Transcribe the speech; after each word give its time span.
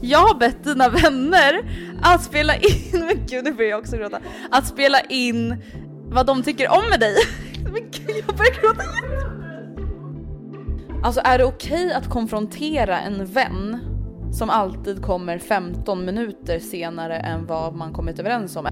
Jag 0.00 0.18
har 0.18 0.38
bett 0.38 0.64
dina 0.64 0.88
vänner 0.88 1.52
att 2.02 2.22
spela 2.22 2.56
in, 2.56 2.90
men 2.92 3.26
gud 3.26 3.44
nu 3.44 3.52
börjar 3.52 3.70
jag 3.70 3.78
också 3.80 3.96
gråta, 3.96 4.18
att 4.50 4.66
spela 4.66 5.00
in 5.00 5.56
vad 6.04 6.26
de 6.26 6.42
tycker 6.42 6.68
om 6.70 6.82
med 6.90 7.00
dig. 7.00 7.14
Men 7.64 7.82
gud 7.90 8.24
jag 8.26 8.36
börjar 8.36 8.60
gråta. 8.60 8.82
Alltså 11.04 11.20
är 11.24 11.38
det 11.38 11.44
okej 11.44 11.92
att 11.92 12.10
konfrontera 12.10 13.00
en 13.00 13.26
vän 13.26 13.78
som 14.32 14.50
alltid 14.50 15.02
kommer 15.02 15.38
15 15.38 16.04
minuter 16.04 16.58
senare 16.58 17.16
än 17.16 17.46
vad 17.46 17.74
man 17.74 17.92
kommit 17.92 18.18
överens 18.18 18.56
om? 18.56 18.68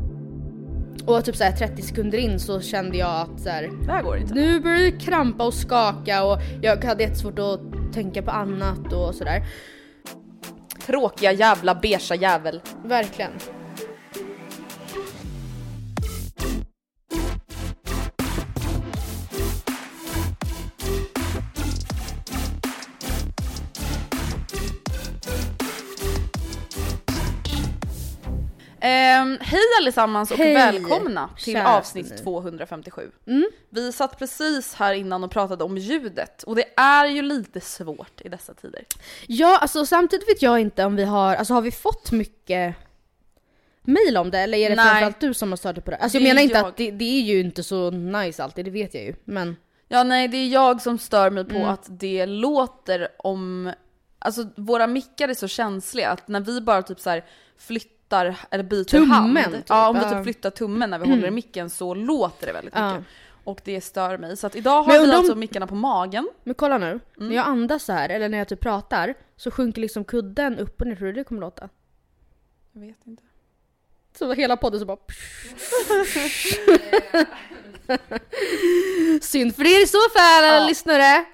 Och 1.06 1.24
typ 1.24 1.36
såhär 1.36 1.52
30 1.52 1.82
sekunder 1.82 2.18
in 2.18 2.40
så 2.40 2.60
kände 2.60 2.98
jag 2.98 3.20
att 3.20 3.40
så 3.40 3.48
här, 3.48 3.70
Det 3.86 3.92
här 3.92 4.02
går 4.02 4.16
inte. 4.16 4.34
nu 4.34 4.60
börjar 4.60 4.78
det 4.78 4.90
krampa 4.90 5.46
och 5.46 5.54
skaka 5.54 6.24
och 6.24 6.38
jag 6.62 6.84
hade 6.84 7.02
jättesvårt 7.02 7.38
att 7.38 7.60
tänka 7.92 8.22
på 8.22 8.30
annat 8.30 8.92
och 8.92 9.14
sådär. 9.14 9.42
Tråkiga 10.90 11.32
jävla 11.32 11.74
beiga 11.74 12.14
jävel. 12.14 12.60
Verkligen. 12.84 13.32
Ehm, 28.80 29.38
hej 29.40 29.60
allesammans 29.80 30.30
och 30.30 30.36
Hej, 30.36 30.54
välkomna 30.54 31.30
till 31.38 31.56
avsnitt 31.56 32.10
ni. 32.10 32.18
257. 32.18 33.10
Mm. 33.26 33.50
Vi 33.70 33.92
satt 33.92 34.18
precis 34.18 34.74
här 34.74 34.94
innan 34.94 35.24
och 35.24 35.30
pratade 35.30 35.64
om 35.64 35.78
ljudet 35.78 36.42
och 36.42 36.56
det 36.56 36.64
är 36.76 37.06
ju 37.06 37.22
lite 37.22 37.60
svårt 37.60 38.20
i 38.24 38.28
dessa 38.28 38.54
tider. 38.54 38.84
Ja, 39.26 39.58
alltså 39.58 39.86
samtidigt 39.86 40.28
vet 40.28 40.42
jag 40.42 40.60
inte 40.60 40.84
om 40.84 40.96
vi 40.96 41.04
har, 41.04 41.34
alltså 41.36 41.54
har 41.54 41.62
vi 41.62 41.70
fått 41.70 42.12
mycket 42.12 42.74
mail 43.82 44.16
om 44.16 44.30
det 44.30 44.38
eller 44.38 44.58
är 44.58 44.70
det 44.70 44.76
Nej. 44.76 44.84
framförallt 44.86 45.20
du 45.20 45.34
som 45.34 45.52
har 45.52 45.56
startat 45.56 45.84
på 45.84 45.90
det? 45.90 45.96
Alltså 45.96 46.18
jag 46.18 46.22
Det 46.24 46.28
är 46.30 46.34
menar 46.34 46.42
inte 46.42 46.54
jag. 46.58 46.66
att 46.66 46.76
det, 46.76 46.90
det 46.90 47.04
är 47.04 47.20
ju 47.22 47.40
inte 47.40 47.62
så 47.62 47.90
nice 47.90 48.44
alltid, 48.44 48.64
det 48.64 48.70
vet 48.70 48.94
jag 48.94 49.04
ju. 49.04 49.14
Men 49.24 49.56
Ja 49.88 50.02
nej 50.02 50.28
det 50.28 50.36
är 50.36 50.48
jag 50.48 50.82
som 50.82 50.98
stör 50.98 51.30
mig 51.30 51.44
på 51.44 51.56
Mm. 51.56 51.68
att 51.68 51.86
det 51.90 52.26
låter 52.26 53.08
om, 53.18 53.72
alltså 54.18 54.44
våra 54.56 54.86
mickar 54.86 55.28
är 55.28 55.34
så 55.34 55.48
känsliga 55.48 56.10
att 56.10 56.28
när 56.28 56.40
vi 56.40 56.60
bara 56.60 56.82
typ 56.82 57.00
så 57.00 57.10
här 57.10 57.24
flyttar 58.10 58.36
eller 58.50 58.64
byter 58.64 58.84
Tummen, 58.84 59.10
hand, 59.10 59.54
typ. 59.54 59.64
ja 59.68 59.88
om 59.88 59.96
Ja. 59.96 60.10
typ 60.10 60.22
flyttar 60.22 60.50
tummen 60.50 60.90
när 60.90 60.98
vi 60.98 61.08
håller 61.10 61.28
i 61.28 61.30
micken 61.30 61.70
så 61.70 61.94
låter 61.94 62.46
det 62.46 62.52
väldigt 62.52 62.74
Ja. 62.74 62.92
mycket. 62.94 63.06
Och 63.44 63.60
det 63.64 63.80
stör 63.80 64.18
mig. 64.18 64.36
Så 64.36 64.46
att 64.46 64.56
idag 64.56 64.82
har 64.82 64.92
vi 64.92 64.98
om- 64.98 65.10
alltså 65.18 65.34
mickarna 65.34 65.66
på 65.66 65.74
magen. 65.74 66.28
Men 66.44 66.54
kolla 66.54 66.78
nu, 66.78 66.86
Mm. 66.86 67.00
när 67.16 67.36
jag 67.36 67.46
andas 67.46 67.84
så 67.84 67.92
här 67.92 68.08
eller 68.08 68.28
när 68.28 68.38
jag 68.38 68.48
typ 68.48 68.60
pratar 68.60 69.14
så 69.36 69.50
sjunker 69.50 69.80
liksom 69.80 70.04
kudden 70.04 70.58
upp 70.58 70.80
och 70.80 70.86
ner. 70.86 70.96
Tror 70.96 71.06
du 71.06 71.12
det 71.12 71.24
kommer 71.24 71.40
låta? 71.40 71.68
Jag 72.72 72.80
vet 72.80 73.06
inte. 73.06 73.22
Så 74.18 74.32
hela 74.32 74.56
podden 74.56 74.80
så 74.80 74.86
bara... 74.86 74.98
Synd 79.22 79.56
för 79.56 79.64
er 79.64 79.82
i 79.82 79.86
så 79.86 79.98
fall 80.16 80.44
alla 80.44 80.60
Ja. 80.62 80.66
lyssnare! 80.68 81.24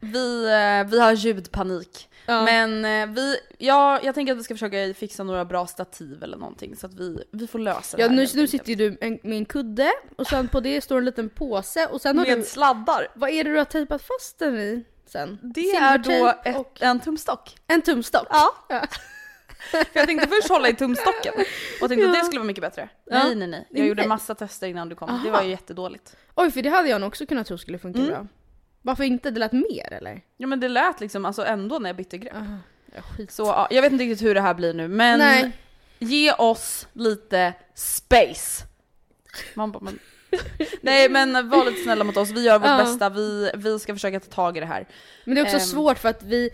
Vi, 0.00 0.44
eh, 0.44 0.90
vi 0.90 1.00
har 1.00 1.12
ljudpanik. 1.12 2.08
Ja. 2.26 2.44
Men 2.44 2.84
eh, 2.84 3.14
vi, 3.14 3.36
ja, 3.58 4.00
jag 4.02 4.14
tänker 4.14 4.32
att 4.32 4.38
vi 4.38 4.42
ska 4.42 4.54
försöka 4.54 4.94
fixa 4.94 5.24
några 5.24 5.44
bra 5.44 5.66
stativ 5.66 6.22
eller 6.22 6.36
någonting 6.36 6.76
så 6.76 6.86
att 6.86 6.94
vi, 6.94 7.24
vi 7.30 7.46
får 7.46 7.58
lösa 7.58 7.96
det 7.96 8.02
Ja 8.02 8.08
här 8.08 8.14
nu, 8.16 8.20
helt 8.22 8.34
nu 8.34 8.40
enkelt. 8.40 8.50
sitter 8.50 8.68
ju 8.68 8.90
du 8.90 8.98
en, 9.00 9.18
med 9.22 9.38
en 9.38 9.44
kudde 9.44 9.92
och 10.16 10.26
sen 10.26 10.48
på 10.48 10.60
det 10.60 10.80
står 10.80 10.98
en 10.98 11.04
liten 11.04 11.28
påse 11.28 11.86
och 11.86 12.00
sen 12.00 12.18
har 12.18 12.26
Med 12.26 12.38
du... 12.38 12.42
sladdar. 12.44 13.08
Vad 13.14 13.30
är 13.30 13.44
det 13.44 13.50
du 13.50 13.56
har 13.58 13.64
tejpat 13.64 14.02
fast 14.02 14.38
den 14.38 14.58
i 14.60 14.84
sen? 15.06 15.38
Det 15.42 15.60
är 15.70 15.98
då 15.98 16.04
Silvertejp 16.10 16.50
ett, 16.50 16.56
och 16.56 16.82
en 16.82 17.00
tumstock. 17.00 17.56
en 17.66 17.82
tumstock. 17.82 18.26
Ja. 18.30 18.54
För 19.70 19.86
jag 19.92 20.06
tänkte 20.06 20.28
först 20.28 20.48
hålla 20.48 20.68
i 20.68 20.74
tumstocken 20.74 21.32
och 21.82 21.88
tänkte 21.88 22.08
att 22.08 22.14
det 22.14 22.24
skulle 22.24 22.38
vara 22.38 22.46
mycket 22.46 22.62
bättre. 22.62 22.88
Ja. 23.04 23.22
Nej 23.24 23.34
nej 23.34 23.48
nej, 23.48 23.66
jag 23.70 23.86
gjorde 23.86 24.08
massa 24.08 24.34
tester 24.34 24.66
innan 24.66 24.88
du 24.88 24.94
kom. 24.94 25.20
Det 25.24 25.30
var 25.30 25.42
ju 25.42 25.50
jättedåligt. 25.50 26.16
Oj 26.34 26.50
för 26.50 26.62
det 26.62 26.68
hade 26.70 26.88
jag 26.88 27.00
nog 27.00 27.08
också 27.08 27.26
kunnat 27.26 27.46
tro 27.46 27.58
skulle 27.58 27.78
funka 27.78 27.98
Mm. 27.98 28.10
bra. 28.10 28.26
Varför 28.82 29.04
inte? 29.04 29.30
Det 29.30 29.40
lät 29.40 29.52
mer 29.52 29.92
eller? 29.92 30.20
Ja 30.36 30.46
men 30.46 30.60
det 30.60 30.68
lät 30.68 31.00
liksom 31.00 31.24
alltså 31.24 31.44
ändå 31.44 31.78
när 31.78 31.88
jag 31.88 31.96
bytte 31.96 32.18
grepp. 32.18 32.34
Aha. 32.36 32.56
Ja, 32.94 33.02
skit. 33.02 33.30
Så 33.30 33.42
ja, 33.42 33.68
jag 33.70 33.82
vet 33.82 33.92
inte 33.92 34.04
riktigt 34.04 34.22
hur 34.28 34.34
det 34.34 34.40
här 34.40 34.54
blir 34.54 34.74
nu 34.74 34.88
men 34.88 35.18
Nej. 35.18 35.52
ge 35.98 36.32
oss 36.32 36.88
lite 36.92 37.52
space. 37.74 38.64
Man 39.54 39.72
bara, 39.72 39.80
men... 39.84 39.98
Nej 40.80 41.08
men 41.08 41.48
var 41.48 41.64
lite 41.64 41.82
snälla 41.82 42.04
mot 42.04 42.16
oss, 42.16 42.30
vi 42.30 42.44
gör 42.44 42.58
vårt 42.58 42.68
Ja. 42.68 42.76
bästa, 42.78 43.08
vi, 43.10 43.50
vi 43.54 43.78
ska 43.78 43.94
försöka 43.94 44.20
ta 44.20 44.30
tag 44.30 44.56
i 44.56 44.60
det 44.60 44.66
här. 44.66 44.86
Men 45.24 45.34
det 45.34 45.40
är 45.40 45.44
också 45.44 45.56
Ehm. 45.56 45.62
svårt 45.62 45.98
för 45.98 46.08
att 46.08 46.22
vi, 46.22 46.50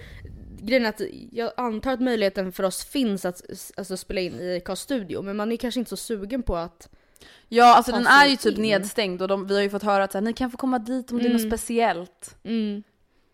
grejen 0.61 0.85
är 0.85 0.89
att 0.89 1.01
jag 1.33 1.53
antar 1.57 1.93
att 1.93 2.01
möjligheten 2.01 2.53
för 2.53 2.63
oss 2.65 2.85
finns 2.85 3.25
att 3.25 3.43
alltså, 3.77 3.97
spela 3.97 4.21
in 4.21 4.41
i 4.41 4.63
Karls 4.65 4.81
studio 4.81 5.23
men 5.23 5.37
man 5.37 5.53
är 5.53 5.57
kanske 5.57 5.81
inte 5.81 5.89
så 5.91 5.97
sugen 5.97 6.43
på 6.43 6.57
att 6.57 6.89
Ja 7.49 7.75
alltså 7.77 7.93
den 7.93 8.07
är 8.07 8.27
ju 8.27 8.37
typ 8.37 8.57
in. 8.57 8.63
nedstängd 8.63 9.23
och 9.23 9.29
de, 9.29 9.47
vi 9.47 9.55
har 9.55 9.63
ju 9.63 9.71
fått 9.71 9.83
höra 9.83 10.05
att 10.05 10.13
så 10.13 10.19
här, 10.19 10.23
ni 10.23 10.33
kan 10.33 10.51
få 10.51 10.57
komma 10.57 10.79
dit 10.79 11.11
om 11.13 11.19
det 11.19 11.25
är 11.25 11.33
något 11.33 11.41
Mm. 11.41 11.51
speciellt. 11.51 12.37
mm, 12.45 12.83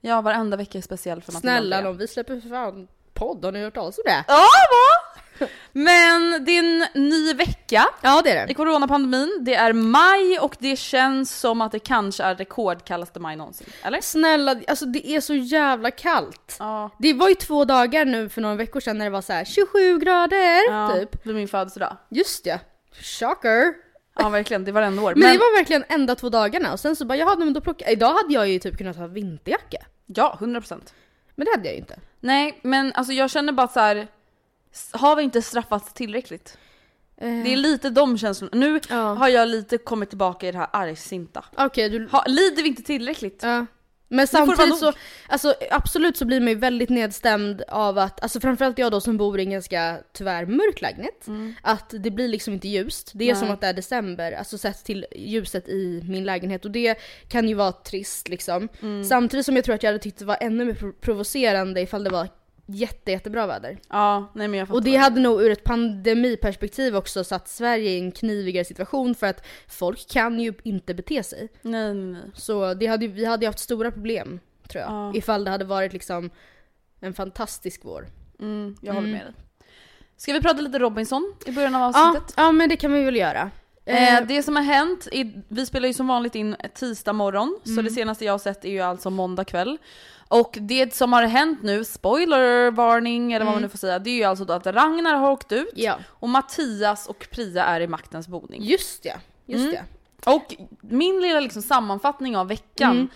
Ja 0.00 0.20
varenda 0.20 0.56
vecka 0.56 0.78
är 0.78 0.82
speciell 0.82 1.22
för 1.22 1.32
Matilda 1.32 1.52
snälla 1.52 1.76
Andrea. 1.76 1.90
någon, 1.90 1.98
vi 1.98 2.08
släpper 2.08 2.40
för 2.40 2.48
fan 2.48 2.88
podd, 3.14 3.44
har 3.44 3.52
ni 3.52 3.62
hört 3.64 3.74
talas 3.74 3.98
om 3.98 4.02
det? 4.06 4.24
Ja 4.28 4.34
va? 4.70 5.46
Men 5.72 6.44
det 6.44 6.52
är 6.52 6.58
en 6.58 6.86
ny 7.08 7.32
vecka 7.34 7.84
Ja 8.02 8.20
det 8.24 8.30
är 8.30 8.44
i 8.44 8.46
det. 8.46 8.54
coronapandemin. 8.54 9.38
Det 9.40 9.54
är 9.54 9.72
maj 9.72 10.38
och 10.40 10.56
det 10.58 10.76
känns 10.76 11.40
som 11.40 11.60
att 11.60 11.72
det 11.72 11.78
kanske 11.78 12.22
är 12.24 12.34
rekordkallaste 12.34 13.20
maj 13.20 13.36
någonsin. 13.36 13.66
Eller? 13.82 14.00
Snälla, 14.00 14.56
alltså 14.68 14.84
det 14.86 15.08
är 15.08 15.20
så 15.20 15.34
jävla 15.34 15.90
kallt. 15.90 16.56
Ja. 16.58 16.90
Det 16.98 17.12
var 17.12 17.28
ju 17.28 17.34
två 17.34 17.64
dagar 17.64 18.04
nu 18.04 18.28
för 18.28 18.40
några 18.40 18.54
veckor 18.54 18.80
sedan 18.80 18.98
när 18.98 19.04
det 19.04 19.10
var 19.10 19.22
så 19.22 19.32
här 19.32 19.44
27 19.44 19.98
grader 19.98 20.70
ja 20.70 20.92
typ. 20.94 21.24
Det 21.24 21.30
är 21.30 21.34
min 21.34 21.48
födelsedag. 21.48 21.96
Just 22.10 22.46
ja. 22.46 22.58
Shocker. 23.00 23.74
Ja 24.18 24.28
verkligen, 24.28 24.64
det 24.64 24.72
var 24.72 24.80
varenda 24.80 25.02
år. 25.02 25.14
Men, 25.14 25.32
det 25.32 25.38
var 25.38 25.58
verkligen 25.58 25.84
enda 25.88 26.14
två 26.14 26.28
dagarna 26.28 26.72
och 26.72 26.80
sen 26.80 26.96
så 26.96 27.04
bara 27.04 27.18
jaha 27.18 27.36
men 27.36 27.52
då 27.52 27.60
plockar 27.60 27.90
Idag 27.90 28.14
hade 28.14 28.34
jag 28.34 28.48
ju 28.48 28.58
typ 28.58 28.78
kunnat 28.78 28.96
ha 28.96 29.06
vinterjacka. 29.06 29.78
Ja, 30.06 30.38
100%. 30.40 30.80
Men 31.34 31.44
det 31.44 31.50
hade 31.50 31.64
jag 31.64 31.74
ju 31.74 31.80
inte. 31.80 31.98
Nej 32.20 32.60
men 32.62 32.92
alltså 32.92 33.12
jag 33.12 33.30
känner 33.30 33.52
bara 33.52 33.68
så 33.68 33.80
här. 33.80 34.08
har 34.92 35.16
vi 35.16 35.22
inte 35.22 35.42
straffats 35.42 35.92
tillräckligt? 35.92 36.58
Det 37.16 37.52
är 37.52 37.56
lite 37.56 37.90
de 37.90 38.18
känslorna. 38.18 38.50
Nu 38.54 38.80
Ja. 38.88 38.96
har 38.96 39.28
jag 39.28 39.48
lite 39.48 39.78
kommit 39.78 40.08
tillbaka 40.08 40.48
i 40.48 40.52
det 40.52 40.58
här 40.58 40.68
argsinta. 40.72 41.44
Okej 41.56 41.88
du... 41.88 42.08
Ha, 42.12 42.24
lider 42.26 42.62
vi 42.62 42.68
inte 42.68 42.82
tillräckligt? 42.82 43.42
Ja. 43.42 43.66
Men 44.08 44.26
samtidigt 44.26 44.78
så, 44.78 44.92
alltså 45.28 45.54
absolut 45.70 46.16
så 46.16 46.24
blir 46.24 46.40
man 46.40 46.48
ju 46.48 46.54
väldigt 46.54 46.88
nedstämd 46.88 47.62
av 47.68 47.98
att, 47.98 48.22
alltså 48.22 48.40
framförallt 48.40 48.78
jag 48.78 48.92
då 48.92 49.00
som 49.00 49.16
bor 49.16 49.40
i 49.40 49.42
en 49.44 49.50
ganska 49.50 49.98
tyvärr 50.12 50.46
mörk 50.46 50.80
lägenhet, 50.80 51.26
att 51.62 51.94
det 51.98 52.10
blir 52.10 52.28
liksom 52.28 52.54
inte 52.54 52.68
ljust. 52.68 53.10
Det 53.14 53.24
är 53.24 53.28
Mm. 53.28 53.38
Nej. 53.40 53.46
som 53.46 53.54
att 53.54 53.60
det 53.60 53.66
är 53.66 53.72
december, 53.72 54.32
alltså 54.32 54.58
sett 54.58 54.84
till 54.84 55.06
ljuset 55.16 55.68
i 55.68 56.02
min 56.08 56.24
lägenhet 56.24 56.64
och 56.64 56.70
det 56.70 56.98
kan 57.28 57.48
ju 57.48 57.54
vara 57.54 57.72
trist 57.72 58.28
liksom. 58.28 58.68
Mm. 58.82 59.04
Samtidigt 59.04 59.46
som 59.46 59.56
jag 59.56 59.64
tror 59.64 59.74
att 59.74 59.82
jag 59.82 59.88
hade 59.90 60.02
tyckt 60.02 60.18
det 60.18 60.24
var 60.24 60.38
ännu 60.40 60.64
mer 60.64 60.74
pro- 60.74 60.92
provocerande 60.92 61.80
ifall 61.80 62.04
det 62.04 62.10
var 62.10 62.28
jätte, 62.66 63.10
jättebra 63.12 63.46
väder. 63.46 63.78
Ja, 63.88 64.30
nej 64.34 64.48
men 64.48 64.58
jag 64.58 64.68
fattar. 64.68 64.78
Och 64.78 64.84
det 64.84 64.96
hade 64.96 65.20
nog 65.20 65.42
ur 65.42 65.50
ett 65.50 65.64
pandemiperspektiv 65.64 66.96
också 66.96 67.24
satt 67.24 67.48
Sverige 67.48 67.90
i 67.90 67.98
en 67.98 68.12
knivigare 68.12 68.64
situation 68.64 69.14
för 69.14 69.26
att 69.26 69.46
folk 69.68 70.08
kan 70.10 70.40
ju 70.40 70.54
inte 70.62 70.94
bete 70.94 71.22
sig. 71.22 71.48
Nej 71.62 71.94
nej 71.94 72.12
nej. 72.12 72.30
Så 72.34 72.74
det 72.74 72.86
hade, 72.86 73.06
vi 73.08 73.24
hade 73.24 73.44
ju 73.44 73.48
haft 73.48 73.58
stora 73.58 73.90
problem 73.90 74.40
tror 74.68 74.82
jag. 74.82 74.92
Ja. 74.92 75.12
Ifall 75.14 75.44
det 75.44 75.50
hade 75.50 75.64
varit 75.64 75.92
liksom 75.92 76.30
en 77.00 77.14
fantastisk 77.14 77.80
vår. 77.84 78.06
Mm, 78.40 78.76
jag 78.80 78.94
håller 78.94 79.08
Mm. 79.08 79.18
med 79.18 79.26
dig. 79.26 79.34
Ska 80.16 80.32
vi 80.32 80.40
prata 80.40 80.60
lite 80.60 80.78
Robinson 80.78 81.34
i 81.46 81.52
början 81.52 81.74
av 81.74 81.80
Ja, 81.94 82.08
avsnittet? 82.08 82.34
ja 82.36 82.52
men 82.52 82.68
det 82.68 82.76
kan 82.76 82.92
vi 82.92 83.04
väl 83.04 83.16
göra. 83.16 83.50
Eh, 83.84 84.14
Eh, 84.18 84.26
det 84.26 84.42
som 84.42 84.56
har 84.56 84.62
hänt, 84.62 85.08
i, 85.12 85.34
vi 85.48 85.66
spelar 85.66 85.88
ju 85.88 85.94
som 85.94 86.06
vanligt 86.06 86.34
in 86.34 86.56
tisdag 86.74 87.12
morgon, 87.12 87.58
så 87.64 87.70
Mm. 87.72 87.84
det 87.84 87.90
senaste 87.90 88.24
jag 88.24 88.32
har 88.32 88.38
sett 88.38 88.64
är 88.64 88.68
ju 88.70 88.80
alltså 88.80 89.10
måndag 89.10 89.44
kväll. 89.44 89.78
Och 90.28 90.58
det 90.60 90.94
som 90.94 91.12
har 91.12 91.22
hänt 91.22 91.62
nu, 91.62 91.84
spoilervarning 91.84 93.32
eller 93.32 93.44
vad 93.44 93.54
man 93.54 93.62
nu 93.62 93.68
får 93.68 93.78
säga, 93.78 93.98
det 93.98 94.10
är 94.10 94.14
ju 94.14 94.24
alltså 94.24 94.44
då 94.44 94.52
att 94.52 94.66
Ragnar 94.66 95.14
har 95.14 95.30
åkt 95.30 95.52
ut 95.52 95.72
ja, 95.74 95.98
och 96.08 96.28
Mattias 96.28 97.06
och 97.06 97.26
Priya 97.30 97.64
är 97.64 97.80
i 97.80 97.86
maktens 97.86 98.28
boning. 98.28 98.62
just 98.64 99.04
ja. 99.04 99.14
Just 99.46 99.64
Mm. 99.64 99.76
ja. 100.24 100.32
Och 100.34 100.54
min 100.80 101.20
lilla 101.20 101.40
liksom 101.40 101.62
sammanfattning 101.62 102.36
av 102.36 102.48
veckan 102.48 102.90
Mm. 102.92 103.08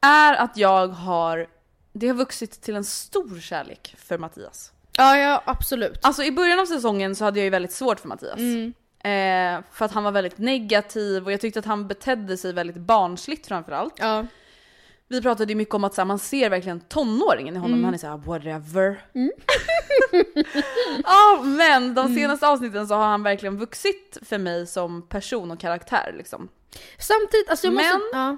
är 0.00 0.34
att 0.34 0.56
jag 0.56 0.88
har 0.88 1.46
det 1.92 2.08
har 2.08 2.14
vuxit 2.14 2.62
till 2.62 2.74
en 2.76 2.84
stor 2.84 3.40
kärlek 3.40 3.94
för 3.98 4.18
Mattias. 4.18 4.72
Ja, 4.96 5.16
ja 5.16 5.42
absolut. 5.46 5.98
Alltså 6.02 6.22
i 6.22 6.32
början 6.32 6.60
av 6.60 6.66
säsongen 6.66 7.16
så 7.16 7.24
hade 7.24 7.38
jag 7.38 7.44
ju 7.44 7.50
väldigt 7.50 7.72
svårt 7.72 8.00
för 8.00 8.08
Mattias. 8.08 8.38
Eh, 9.04 9.60
för 9.72 9.84
att 9.84 9.92
han 9.92 10.04
var 10.04 10.10
väldigt 10.12 10.38
negativ 10.38 11.24
och 11.24 11.32
jag 11.32 11.40
tyckte 11.40 11.58
att 11.58 11.64
han 11.66 11.88
betedde 11.88 12.36
sig 12.36 12.52
väldigt 12.52 12.76
barnsligt 12.76 13.46
framförallt. 13.46 13.94
Ja. 13.98 14.26
Vi 15.08 15.22
pratade 15.22 15.52
ju 15.52 15.56
mycket 15.56 15.74
om 15.74 15.84
att 15.84 15.94
så 15.94 16.00
här, 16.00 16.06
man 16.06 16.18
ser 16.18 16.50
verkligen 16.50 16.80
tonåringen 16.80 17.56
i 17.56 17.58
honom, 17.58 17.84
han 17.84 17.94
är 17.94 17.98
såhär 17.98 18.16
whatever. 18.16 19.04
Ja 21.04 21.42
men 21.44 21.94
de 21.94 22.14
senaste 22.14 22.48
avsnitten 22.48 22.86
så 22.88 22.94
har 22.94 23.06
han 23.06 23.22
verkligen 23.22 23.56
vuxit 23.58 24.18
för 24.22 24.38
mig 24.38 24.66
som 24.66 25.02
person 25.08 25.50
och 25.50 25.60
karaktär 25.60 26.14
liksom. 26.18 26.48
Samtidigt, 26.98 27.50
alltså 27.50 27.66
jag 27.66 27.74
måste... 27.74 27.92
Men- 27.92 28.20
Ja. 28.20 28.36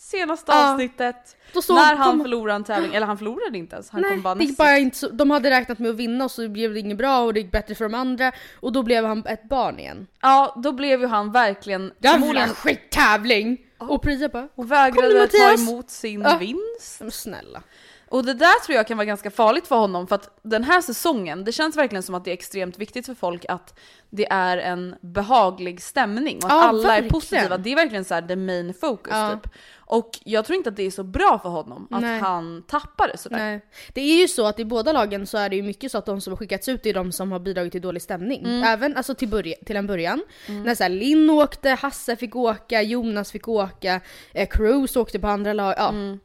Senaste 0.00 0.52
Ja. 0.52 0.72
avsnittet, 0.72 1.36
när 1.68 1.94
han 1.96 2.10
kom- 2.10 2.20
förlorade 2.22 2.56
en 2.56 2.64
tävling, 2.64 2.94
eller 2.94 3.06
han 3.06 3.18
förlorade 3.18 3.58
inte 3.58 3.76
ens, 3.76 3.90
han 3.90 4.00
Nej, 4.00 4.10
kom 4.10 4.22
bara 4.22 4.34
det 4.34 4.56
bara 4.58 4.78
inte 4.78 4.96
så, 4.98 5.08
de 5.08 5.30
hade 5.30 5.50
räknat 5.50 5.78
med 5.78 5.90
att 5.90 5.96
vinna 5.96 6.24
och 6.24 6.30
så 6.30 6.48
blev 6.48 6.74
det 6.74 6.80
inget 6.80 6.98
bra 6.98 7.20
och 7.20 7.34
det 7.34 7.40
gick 7.40 7.50
bättre 7.52 7.74
för 7.74 7.84
de 7.84 7.94
andra 7.94 8.32
och 8.60 8.72
då 8.72 8.82
blev 8.82 9.04
han 9.04 9.26
ett 9.26 9.48
barn 9.48 9.78
igen. 9.78 10.06
Ja 10.22 10.60
då 10.64 10.72
blev 10.72 11.00
ju 11.00 11.06
han 11.06 11.32
verkligen 11.32 11.92
Jävla 11.98 12.18
förmodligen 12.18 12.48
skittävling! 12.48 13.58
Och 13.78 14.02
Priya 14.02 14.28
bara, 14.28 14.44
och 14.44 14.50
Kom 14.56 14.66
vägrade 14.66 15.28
ta 15.28 15.52
emot 15.54 15.90
sin 15.90 16.20
Ja. 16.22 16.36
vinst. 16.38 17.00
men 17.00 17.10
snälla. 17.10 17.62
Och 18.10 18.24
det 18.24 18.34
där 18.34 18.64
tror 18.64 18.76
jag 18.76 18.86
kan 18.86 18.96
vara 18.96 19.04
ganska 19.04 19.30
farligt 19.30 19.66
för 19.66 19.76
honom 19.76 20.06
för 20.06 20.14
att 20.14 20.38
den 20.42 20.64
här 20.64 20.80
säsongen, 20.80 21.44
det 21.44 21.52
känns 21.52 21.76
verkligen 21.76 22.02
som 22.02 22.14
att 22.14 22.24
det 22.24 22.30
är 22.30 22.32
extremt 22.32 22.78
viktigt 22.78 23.06
för 23.06 23.14
folk 23.14 23.44
att 23.48 23.78
det 24.10 24.26
är 24.30 24.58
en 24.58 24.94
behaglig 25.00 25.82
stämning 25.82 26.36
och 26.36 26.44
att 26.44 26.50
Ja, 26.50 26.62
alla 26.68 26.82
är 26.82 26.86
verkligen. 26.86 27.12
positiva. 27.12 27.56
Det 27.58 27.72
är 27.72 27.76
verkligen 27.76 28.04
så 28.04 28.14
här 28.14 28.22
the 28.22 28.36
main 28.36 28.74
focus 28.74 29.12
Ja. 29.14 29.38
typ. 29.42 29.52
Och 29.90 30.18
jag 30.24 30.44
tror 30.44 30.56
inte 30.56 30.70
att 30.70 30.76
det 30.76 30.82
är 30.82 30.90
så 30.90 31.02
bra 31.02 31.38
för 31.42 31.48
honom 31.48 31.88
att 31.90 32.00
Nej. 32.00 32.20
han 32.20 32.62
tappar 32.62 33.08
det 33.08 33.18
sådär. 33.18 33.38
Nej. 33.38 33.60
Det 33.92 34.00
är 34.00 34.20
ju 34.20 34.28
så 34.28 34.46
att 34.46 34.58
i 34.58 34.64
båda 34.64 34.92
lagen 34.92 35.26
så 35.26 35.38
är 35.38 35.48
det 35.48 35.56
ju 35.56 35.62
mycket 35.62 35.92
så 35.92 35.98
att 35.98 36.06
de 36.06 36.20
som 36.20 36.32
har 36.32 36.36
skickats 36.36 36.68
ut 36.68 36.86
är 36.86 36.94
de 36.94 37.12
som 37.12 37.32
har 37.32 37.38
bidragit 37.38 37.72
till 37.72 37.82
dålig 37.82 38.02
stämning. 38.02 38.44
Mm. 38.44 38.64
Även 38.64 38.96
alltså 38.96 39.14
till, 39.14 39.28
börja, 39.28 39.56
till 39.66 39.76
en 39.76 39.86
början. 39.86 40.22
När 40.48 40.74
så 40.74 40.82
här, 40.82 40.90
Linn 40.90 41.30
åkte, 41.30 41.70
Hasse 41.70 42.16
fick 42.16 42.36
åka, 42.36 42.82
Jonas 42.82 43.32
fick 43.32 43.48
åka, 43.48 44.00
eh, 44.32 44.48
Cruz 44.48 44.96
åkte 44.96 45.18
på 45.18 45.26
andra 45.26 45.52
lag, 45.52 45.74
ja. 45.76 45.88
Mm. 45.88 46.18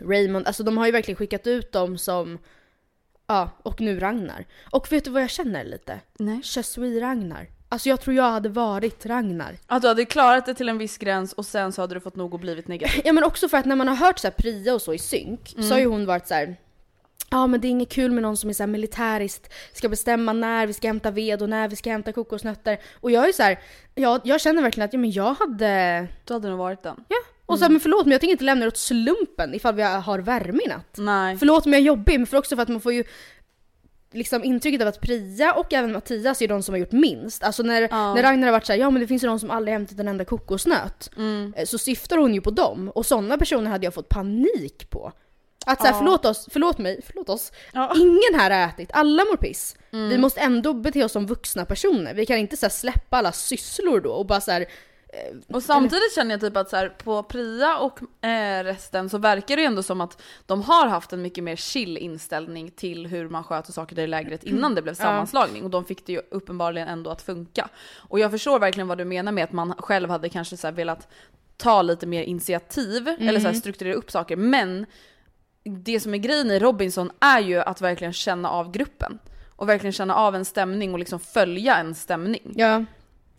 Raymond, 0.00 0.46
alltså 0.46 0.62
de 0.62 0.78
har 0.78 0.86
ju 0.86 0.92
verkligen 0.92 1.16
skickat 1.16 1.46
ut 1.46 1.72
dem 1.72 1.98
som, 1.98 2.38
ja, 3.26 3.50
och 3.62 3.80
nu 3.80 4.00
Ragnar. 4.00 4.46
Och 4.70 4.92
vet 4.92 5.04
du 5.04 5.10
vad 5.10 5.22
jag 5.22 5.30
känner 5.30 5.64
lite? 5.64 6.00
Nej. 6.18 6.40
Je 6.56 6.62
suis 6.62 7.00
Ragnar. 7.00 7.48
Alltså 7.72 7.88
jag 7.88 8.00
tror 8.00 8.16
jag 8.16 8.30
hade 8.30 8.48
varit 8.48 9.06
Ragnar. 9.06 9.56
Att 9.66 9.82
du 9.82 9.88
hade 9.88 10.04
klarat 10.04 10.46
det 10.46 10.54
till 10.54 10.68
en 10.68 10.78
viss 10.78 10.98
gräns 10.98 11.32
och 11.32 11.46
sen 11.46 11.72
så 11.72 11.80
hade 11.80 11.94
du 11.94 12.00
fått 12.00 12.16
nog 12.16 12.34
och 12.34 12.40
blivit 12.40 12.68
negativ. 12.68 13.02
Ja 13.04 13.12
men 13.12 13.24
också 13.24 13.48
för 13.48 13.58
att 13.58 13.64
när 13.64 13.76
man 13.76 13.88
har 13.88 13.94
hört 13.94 14.18
så 14.18 14.26
här 14.26 14.32
Priya 14.32 14.74
och 14.74 14.82
så 14.82 14.94
i 14.94 14.98
synk 14.98 15.54
så 15.56 15.74
har 15.74 15.78
ju 15.78 15.86
hon 15.86 16.06
varit 16.06 16.28
så 16.28 16.34
här. 16.34 16.56
Ja 17.30 17.46
men 17.46 17.60
det 17.60 17.68
är 17.68 17.70
inget 17.70 17.92
kul 17.92 18.10
med 18.12 18.22
någon 18.22 18.36
som 18.36 18.50
är 18.50 18.54
så 18.54 18.62
här 18.62 18.68
militäriskt, 18.68 19.52
ska 19.72 19.88
bestämma 19.88 20.32
när 20.32 20.66
vi 20.66 20.72
ska 20.72 20.86
hämta 20.86 21.10
ved 21.10 21.42
och 21.42 21.48
när 21.48 21.68
vi 21.68 21.76
ska 21.76 21.90
hämta 21.90 22.12
kokosnötter. 22.12 22.78
Och 23.00 23.10
jag 23.10 23.28
är 23.28 23.32
så 23.32 23.42
här, 23.42 23.58
ja, 23.94 24.20
jag 24.24 24.40
känner 24.40 24.62
verkligen 24.62 24.84
att 24.84 24.92
ja, 24.92 24.98
men 24.98 25.10
jag 25.10 25.34
hade... 25.34 26.06
Du 26.24 26.32
hade 26.32 26.48
nog 26.48 26.58
varit 26.58 26.82
den. 26.82 27.04
Ja. 27.08 27.16
Och 27.46 27.58
så 27.58 27.64
här, 27.64 27.70
men 27.70 27.80
förlåt 27.80 28.04
men 28.04 28.12
jag 28.12 28.20
tänker 28.20 28.32
inte 28.32 28.44
lämna 28.44 28.64
det 28.64 28.68
åt 28.68 28.76
slumpen 28.76 29.54
ifall 29.54 29.74
vi 29.74 29.82
har 29.82 30.18
värme 30.18 30.62
i 30.64 30.68
natt. 30.68 30.94
Nej. 30.98 31.36
Förlåt 31.36 31.66
om 31.66 31.72
jag 31.72 31.80
är 31.80 31.86
jobbig 31.86 32.18
men 32.18 32.26
för 32.26 32.36
också 32.36 32.56
för 32.56 32.62
att 32.62 32.68
man 32.68 32.80
får 32.80 32.92
ju 32.92 33.04
liksom 34.14 34.44
intrycket 34.44 34.82
av 34.82 34.88
att 34.88 35.00
Priya 35.00 35.52
och 35.54 35.72
även 35.72 35.92
Mattias 35.92 36.42
är 36.42 36.48
de 36.48 36.62
som 36.62 36.72
har 36.72 36.78
gjort 36.78 36.92
minst. 36.92 37.42
Alltså 37.44 37.62
när, 37.62 37.82
Ja. 37.82 38.14
när 38.14 38.22
Ragnar 38.22 38.46
har 38.48 38.52
varit 38.52 38.66
såhär, 38.66 38.80
ja 38.80 38.90
men 38.90 39.00
det 39.00 39.06
finns 39.06 39.24
ju 39.24 39.28
de 39.28 39.38
som 39.38 39.50
aldrig 39.50 39.72
hämtat 39.72 39.98
en 39.98 40.08
enda 40.08 40.24
kokosnöt. 40.24 41.10
Mm. 41.16 41.54
Eh, 41.56 41.64
Så 41.64 41.78
syftar 41.78 42.16
hon 42.16 42.34
ju 42.34 42.40
på 42.40 42.50
dem. 42.50 42.88
Och 42.94 43.06
sådana 43.06 43.38
personer 43.38 43.70
hade 43.70 43.84
jag 43.86 43.94
fått 43.94 44.08
panik 44.08 44.90
på. 44.90 45.12
Att 45.66 45.80
såhär, 45.80 45.92
Ja. 45.92 45.98
förlåt 45.98 46.24
oss, 46.24 46.48
förlåt 46.52 46.78
mig, 46.78 47.00
förlåt 47.06 47.28
oss. 47.28 47.52
Ja. 47.72 47.92
Ingen 47.96 48.40
här 48.40 48.50
har 48.50 48.68
ätit, 48.68 48.90
alla 48.92 49.24
mår 49.24 49.36
piss. 49.36 49.76
Mm. 49.92 50.08
Vi 50.08 50.18
måste 50.18 50.40
ändå 50.40 50.72
bete 50.74 51.04
oss 51.04 51.12
som 51.12 51.26
vuxna 51.26 51.64
personer. 51.64 52.14
Vi 52.14 52.26
kan 52.26 52.36
inte 52.38 52.56
så 52.56 52.66
här, 52.66 52.70
släppa 52.70 53.16
alla 53.16 53.32
sysslor 53.32 54.00
då 54.00 54.10
och 54.12 54.26
bara 54.26 54.40
såhär, 54.40 54.66
Och 55.48 55.62
samtidigt 55.62 56.14
känner 56.14 56.30
jag 56.30 56.40
typ 56.40 56.56
att 56.56 56.70
så 56.70 56.76
här, 56.76 56.88
på 56.88 57.22
Priya 57.22 57.78
och 57.78 58.24
eh, 58.24 58.64
resten 58.64 59.10
så 59.10 59.18
verkar 59.18 59.56
det 59.56 59.62
ju 59.62 59.66
ändå 59.66 59.82
som 59.82 60.00
att 60.00 60.22
de 60.46 60.62
har 60.62 60.86
haft 60.86 61.12
en 61.12 61.22
mycket 61.22 61.44
mer 61.44 61.56
chill 61.56 61.96
inställning 61.98 62.70
till 62.70 63.06
hur 63.06 63.28
man 63.28 63.44
sköter 63.44 63.72
saker 63.72 63.96
där 63.96 64.02
i 64.02 64.06
lägret 64.06 64.44
innan 64.44 64.74
det 64.74 64.82
blev 64.82 64.94
sammanslagning 64.94 65.64
och 65.64 65.70
de 65.70 65.84
fick 65.84 66.06
det 66.06 66.12
ju 66.12 66.20
uppenbarligen 66.30 66.88
ändå 66.88 67.10
att 67.10 67.22
funka. 67.22 67.68
Och 67.96 68.18
jag 68.18 68.30
förstår 68.30 68.58
verkligen 68.58 68.88
vad 68.88 68.98
du 68.98 69.04
menar 69.04 69.32
med 69.32 69.44
att 69.44 69.52
man 69.52 69.74
själv 69.78 70.10
hade 70.10 70.28
kanske 70.28 70.56
så 70.56 70.70
velat 70.70 71.08
ta 71.56 71.82
lite 71.82 72.06
mer 72.06 72.22
initiativ 72.22 73.08
eller 73.08 73.40
så 73.40 73.46
här 73.46 73.54
strukturera 73.54 73.94
upp 73.94 74.10
saker 74.10 74.36
men 74.36 74.86
det 75.64 76.00
som 76.00 76.14
är 76.14 76.18
grejen 76.18 76.50
i 76.50 76.58
Robinson 76.58 77.10
är 77.20 77.40
ju 77.40 77.60
att 77.60 77.80
verkligen 77.80 78.12
känna 78.12 78.50
av 78.50 78.70
gruppen 78.70 79.18
och 79.56 79.68
verkligen 79.68 79.92
känna 79.92 80.14
av 80.14 80.34
en 80.34 80.44
stämning 80.44 80.92
och 80.92 80.98
liksom 80.98 81.20
följa 81.20 81.76
en 81.76 81.94
stämning. 81.94 82.52
ja. 82.56 82.84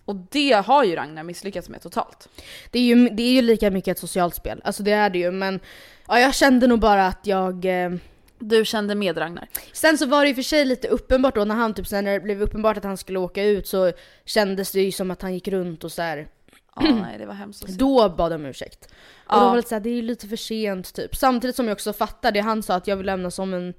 Och 0.05 0.15
det 0.15 0.51
har 0.65 0.83
ju 0.83 0.95
Ragnar 0.95 1.23
misslyckats 1.23 1.69
med 1.69 1.81
totalt. 1.81 2.29
Det 2.71 2.79
är, 2.79 2.83
ju, 2.83 3.09
det 3.09 3.23
är 3.23 3.31
ju 3.31 3.41
lika 3.41 3.71
mycket 3.71 3.91
ett 3.91 3.99
socialt 3.99 4.35
spel, 4.35 4.61
alltså 4.63 4.83
det 4.83 4.91
är 4.91 5.09
det 5.09 5.19
ju 5.19 5.31
men 5.31 5.59
ja, 6.07 6.19
jag 6.19 6.35
kände 6.35 6.67
nog 6.67 6.79
bara 6.79 7.07
att 7.07 7.27
jag 7.27 7.65
eh, 7.65 7.91
Du 8.39 8.65
kände 8.65 8.95
med 8.95 9.17
Ragnar? 9.17 9.47
Sen 9.73 9.97
så 9.97 10.05
var 10.05 10.25
det 10.25 10.29
och 10.31 10.35
för 10.35 10.43
sig 10.43 10.65
lite 10.65 10.87
uppenbart 10.87 11.35
då 11.35 11.45
när 11.45 11.55
han 11.55 11.73
typ 11.73 11.91
när 11.91 12.03
det 12.03 12.19
blev 12.19 12.41
uppenbart 12.41 12.77
att 12.77 12.83
han 12.83 12.97
skulle 12.97 13.19
åka 13.19 13.43
ut 13.43 13.67
så 13.67 13.91
kändes 14.25 14.71
det 14.71 14.81
ju 14.81 14.91
som 14.91 15.11
att 15.11 15.21
han 15.21 15.33
gick 15.33 15.47
runt 15.47 15.83
och 15.83 15.91
så 15.91 16.01
här. 16.01 16.27
Ja, 16.75 16.81
nej 17.01 17.17
det 17.17 17.25
var 17.25 17.33
hemskt. 17.33 17.67
Då 17.67 18.09
bad 18.09 18.31
de 18.31 18.35
om 18.35 18.45
ursäkt. 18.45 18.85
Och 18.85 18.91
Ja. 19.29 19.39
då 19.39 19.45
var 19.49 19.55
det 19.55 19.67
så 19.67 19.75
här, 19.75 19.79
det 19.79 19.89
är 19.89 19.93
ju 19.95 20.01
lite 20.01 20.27
för 20.27 20.35
sent 20.35 20.93
typ. 20.93 21.15
Samtidigt 21.15 21.55
som 21.55 21.67
jag 21.67 21.73
också 21.75 21.93
fattar 21.93 22.31
det 22.31 22.39
han 22.39 22.63
sa 22.63 22.75
att 22.75 22.87
jag 22.87 22.97
vill 22.97 23.05
lämna 23.05 23.31
som 23.31 23.53
en, 23.53 23.73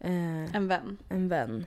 eh, 0.00 0.56
En 0.56 0.68
vän. 0.68 0.98
en 1.08 1.28
vän. 1.28 1.66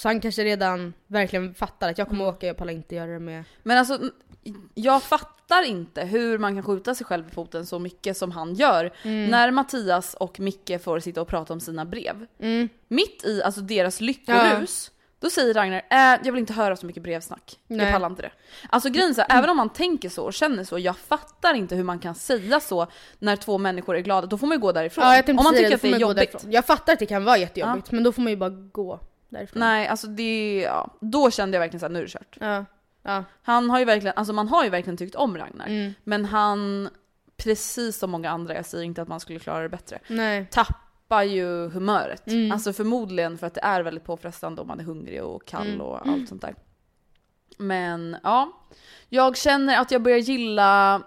Så 0.00 0.08
han 0.08 0.20
kanske 0.20 0.44
redan 0.44 0.92
verkligen 1.06 1.54
fattar 1.54 1.90
att 1.90 1.98
jag 1.98 2.08
kommer 2.08 2.26
åka, 2.26 2.46
jag 2.46 2.56
pallar 2.56 2.72
inte 2.72 2.94
göra 2.94 3.10
det 3.10 3.18
med... 3.18 3.44
Men 3.62 3.78
alltså, 3.78 3.98
jag 4.74 5.02
fattar 5.02 5.62
inte 5.62 6.04
hur 6.04 6.38
man 6.38 6.54
kan 6.54 6.62
skjuta 6.62 6.94
sig 6.94 7.06
själv 7.06 7.28
i 7.28 7.30
foten 7.30 7.66
så 7.66 7.78
mycket 7.78 8.16
som 8.16 8.30
han 8.30 8.54
gör. 8.54 8.92
Mm. 9.02 9.30
När 9.30 9.50
Mattias 9.50 10.14
och 10.14 10.40
Micke 10.40 10.82
får 10.82 11.00
sitta 11.00 11.20
och 11.20 11.28
prata 11.28 11.52
om 11.52 11.60
sina 11.60 11.84
brev. 11.84 12.26
Mm. 12.38 12.68
Mitt 12.88 13.24
i 13.24 13.42
alltså 13.42 13.60
deras 13.60 14.00
lyckorus, 14.00 14.90
då 15.18 15.30
säger 15.30 15.54
Ragnar 15.54 15.82
äh, 15.90 15.98
jag 15.98 16.32
vill 16.32 16.38
inte 16.40 16.52
höra 16.52 16.76
så 16.76 16.86
mycket 16.86 17.02
brevsnack. 17.02 17.58
Nej. 17.66 17.86
Jag 17.86 17.92
pallar 17.92 18.10
inte 18.10 18.22
det. 18.22 18.32
Alltså 18.68 18.88
grejen 18.88 19.10
är 19.10 19.16
här, 19.16 19.38
även 19.38 19.50
om 19.50 19.56
man 19.56 19.70
tänker 19.70 20.08
så 20.08 20.24
och 20.24 20.34
känner 20.34 20.64
så, 20.64 20.78
jag 20.78 20.98
fattar 20.98 21.54
inte 21.54 21.74
hur 21.74 21.84
man 21.84 21.98
kan 21.98 22.14
säga 22.14 22.60
så 22.60 22.86
när 23.18 23.36
två 23.36 23.58
människor 23.58 23.96
är 23.96 24.00
glada. 24.00 24.26
Då 24.26 24.38
får 24.38 24.46
man 24.46 24.56
ju 24.56 24.60
gå 24.60 24.72
därifrån. 24.72 25.04
Ja, 25.04 25.22
om 25.26 25.34
man 25.34 25.54
tycker 25.54 25.68
det, 25.68 25.74
att 25.74 25.82
det 25.82 25.92
är 25.92 25.98
jobbigt. 25.98 26.16
därifrån. 26.16 26.52
Jag 26.52 26.66
fattar 26.66 26.92
att 26.92 26.98
det 26.98 27.06
kan 27.06 27.24
vara 27.24 27.38
jättejobbigt, 27.38 27.90
men 27.90 28.02
då 28.02 28.12
får 28.12 28.22
man 28.22 28.30
ju 28.30 28.36
bara 28.36 28.50
gå 28.50 29.00
därifrån. 29.30 29.60
Nej, 29.60 29.88
alltså 29.88 30.06
det, 30.06 30.60
ja. 30.60 30.96
Då 31.00 31.30
kände 31.30 31.54
jag 31.56 31.60
verkligen 31.60 31.80
såhär, 31.80 31.92
nu 31.92 31.98
är 31.98 32.02
det 32.02 32.08
kört. 32.10 32.36
Ja. 32.40 32.64
Ja. 33.02 33.24
Han 33.42 33.70
har 33.70 33.78
ju 33.78 33.84
verkligen, 33.84 34.16
alltså 34.16 34.32
man 34.32 34.48
har 34.48 34.64
ju 34.64 34.70
verkligen 34.70 34.96
tyckt 34.96 35.14
om 35.14 35.38
Ragnar. 35.38 35.66
Mm. 35.66 35.92
Men 36.04 36.24
han, 36.24 36.88
precis 37.36 37.98
som 37.98 38.10
många 38.10 38.30
andra, 38.30 38.54
jag 38.54 38.66
säger 38.66 38.84
inte 38.84 39.02
att 39.02 39.08
man 39.08 39.20
skulle 39.20 39.38
klara 39.38 39.62
det 39.62 39.68
bättre, 39.68 39.98
Nej. 40.08 40.46
tappar 40.50 41.22
ju 41.22 41.68
humöret. 41.68 42.26
Mm. 42.26 42.52
Alltså 42.52 42.72
förmodligen 42.72 43.38
för 43.38 43.46
att 43.46 43.54
det 43.54 43.60
är 43.64 43.82
väldigt 43.82 44.04
påfrestande 44.04 44.62
om 44.62 44.68
man 44.68 44.80
är 44.80 44.84
hungrig 44.84 45.22
och 45.24 45.44
kall 45.46 45.66
Mm. 45.66 45.80
och 45.80 46.06
allt 46.06 46.28
sånt 46.28 46.42
där. 46.42 46.54
Men 47.58 48.16
ja, 48.22 48.52
jag 49.08 49.36
känner 49.36 49.78
att 49.80 49.90
jag 49.90 50.02
börjar 50.02 50.18
gilla 50.18 51.02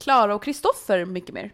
Klara 0.00 0.34
och 0.34 0.42
Kristoffer 0.42 1.04
mycket 1.04 1.34
mer. 1.34 1.52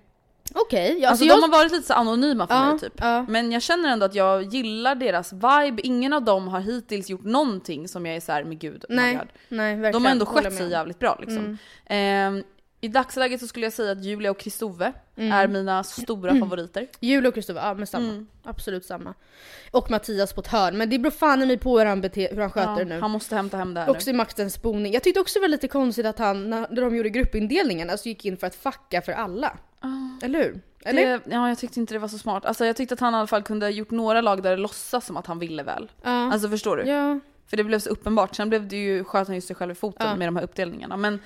Okej, 0.57 0.97
ja, 1.01 1.09
Alltså, 1.09 1.25
de 1.25 1.29
jag... 1.29 1.37
har 1.41 1.49
varit 1.49 1.73
lite 1.73 1.87
så 1.87 1.93
anonyma 1.95 2.47
för 2.47 2.55
Ja, 2.55 2.71
mig 2.71 2.79
typ. 2.81 2.93
ja. 2.97 3.25
Men 3.29 3.53
jag 3.53 3.63
känner 3.63 3.89
ändå 3.89 4.07
att 4.07 4.15
jag 4.15 4.43
gillar 4.43 4.95
deras 4.95 5.33
vibe. 5.33 5.83
Ingen 5.83 6.13
av 6.13 6.23
dem 6.23 6.49
har 6.49 6.61
hittills 6.61 7.11
gjort 7.11 7.25
någonting 7.25 7.89
som 7.89 8.07
jag 8.07 8.17
är 8.17 8.21
så 8.21 8.33
här, 8.33 8.45
men 8.45 8.59
gud, 8.59 8.85
oh 8.89 8.95
Nej, 8.97 9.19
nej 9.49 9.77
verkligen. 9.77 9.93
De 9.93 10.05
har 10.05 10.13
ändå 10.13 10.27
skött 10.27 10.55
sig 10.55 10.71
jävligt 10.71 10.99
bra 10.99 11.19
liksom. 11.21 11.39
Mm. 11.39 11.59
Ehm, 11.87 12.45
I 12.85 12.89
dagsläget 12.89 13.41
så 13.41 13.47
skulle 13.47 13.67
jag 13.67 13.73
säga 13.73 13.93
att 13.93 14.05
Julia 14.05 14.31
och 14.31 14.39
Kristove 14.39 14.93
Mm. 15.17 15.33
är 15.33 15.49
mina 15.49 15.85
stora 15.85 16.39
favoriter. 16.39 16.87
Julia 17.01 17.29
och 17.29 17.35
Kristoffer, 17.35 17.61
ja 17.69 17.75
men 17.75 17.87
samma. 17.87 18.09
Mm. 18.09 18.27
Absolut 18.45 18.85
samma. 18.85 19.15
Och 19.71 19.91
Mattias 19.91 20.33
på 20.33 20.41
ett 20.41 20.47
hörn, 20.47 20.79
men 20.79 20.91
det 20.91 20.99
beror 20.99 21.11
fan 21.11 21.43
i 21.43 21.47
mig 21.47 21.59
på 21.59 21.79
hur 21.79 21.87
han, 21.87 22.03
bete- 22.05 22.35
hur 22.35 22.41
han 22.41 22.51
sköter 22.51 22.77
det 22.77 22.85
nu. 22.85 23.01
han 23.01 23.11
måste 23.11 23.37
hämta 23.37 23.57
hem 23.57 23.75
det 23.75 23.81
här 23.81 23.91
Också 23.91 24.11
nu. 24.11 24.15
i 24.15 24.17
Maxens 24.17 24.63
boning. 24.63 24.93
Jag 24.93 25.03
tyckte 25.03 25.21
också 25.21 25.39
det 25.39 25.41
var 25.41 25.49
lite 25.49 25.69
konstigt 25.69 26.07
att 26.07 26.19
han, 26.19 26.51
när 26.51 26.81
de 26.81 26.97
gjorde 26.97 27.11
gruppindelningen, 27.11 27.91
alltså 27.91 28.09
gick 28.09 28.25
in 28.25 28.37
för 28.37 28.47
att 28.47 28.55
fucka 28.55 29.03
för 29.03 29.13
alla. 29.13 29.57
Eller 30.23 30.39
hur? 30.39 30.61
Eller? 30.85 31.07
Det, 31.07 31.21
ja, 31.31 31.49
jag 31.49 31.59
tyckte 31.59 31.81
inte 31.81 31.95
det 31.95 31.99
var 31.99 32.09
så 32.09 32.19
smart. 32.19 32.45
Alltså 32.45 32.67
jag 32.67 32.77
tyckte 32.77 32.95
att 32.95 33.01
han 33.01 33.15
i 33.15 33.17
alla 33.17 33.27
fall 33.27 33.43
kunde 33.43 33.67
ha 33.67 33.71
gjort 33.71 33.91
några 33.91 34.21
lag 34.21 34.43
där 34.43 34.51
det 34.51 34.57
låtsas 34.57 35.07
som 35.07 35.17
att 35.17 35.27
han 35.27 35.39
ville 35.39 35.63
väl. 35.63 35.91
ja. 36.03 36.33
Alltså 36.33 36.49
förstår 36.49 36.77
du? 36.77 36.83
ja. 36.83 37.21
För 37.47 37.57
det 37.57 37.65
blev 37.65 37.79
så 37.79 37.91
uppenbart. 37.91 38.35
Sen 38.35 38.49
blev 38.49 38.69
det 38.69 38.77
ju, 38.77 39.05
sköt 39.05 39.27
han 39.27 39.35
ju 39.35 39.41
sig 39.41 39.57
själv 39.57 39.73
i 39.73 39.75
foten 39.75 40.07
Ja. 40.09 40.17
med 40.17 40.29
de 40.29 40.37
här 40.37 40.43
uppdelningarna. 40.45 40.97
Men 40.97 41.19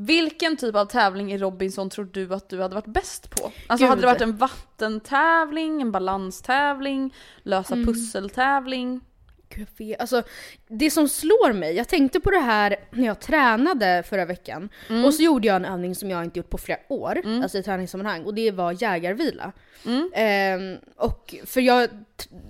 vilken 0.00 0.56
typ 0.56 0.74
av 0.76 0.84
tävling 0.84 1.32
i 1.32 1.38
Robinson 1.38 1.90
tror 1.90 2.08
du 2.12 2.34
att 2.34 2.48
du 2.48 2.62
hade 2.62 2.74
varit 2.74 2.86
bäst 2.86 3.30
på? 3.30 3.52
Alltså 3.66 3.84
Gud. 3.84 3.88
hade 3.88 4.00
det 4.00 4.06
varit 4.06 4.20
en 4.20 4.36
vattentävling, 4.36 5.82
en 5.82 5.92
balanstävling, 5.92 7.14
lösa 7.42 7.74
Mm. 7.74 7.86
pusseltävling? 7.86 9.00
Gud, 9.48 9.66
jag 9.76 9.86
vet. 9.86 10.00
Alltså, 10.00 10.22
det 10.68 10.90
som 10.90 11.08
slår 11.08 11.52
mig, 11.52 11.76
jag 11.76 11.88
tänkte 11.88 12.20
på 12.20 12.30
det 12.30 12.38
här 12.38 12.76
när 12.90 13.06
jag 13.06 13.20
tränade 13.20 14.02
förra 14.08 14.24
veckan. 14.24 14.68
Mm. 14.88 15.04
Och 15.04 15.14
så 15.14 15.22
gjorde 15.22 15.46
jag 15.46 15.56
en 15.56 15.64
övning 15.64 15.94
som 15.94 16.10
jag 16.10 16.24
inte 16.24 16.38
gjort 16.38 16.50
på 16.50 16.58
flera 16.58 16.78
år, 16.88 17.22
alltså 17.42 17.58
i 17.58 17.62
träningssammanhang. 17.62 18.24
Och 18.24 18.34
det 18.34 18.50
var 18.50 18.82
jägarvila. 18.82 19.52
Mm. 19.86 20.10
Ehm, 20.14 20.76
och 20.96 21.34
för 21.46 21.60
jag 21.60 21.88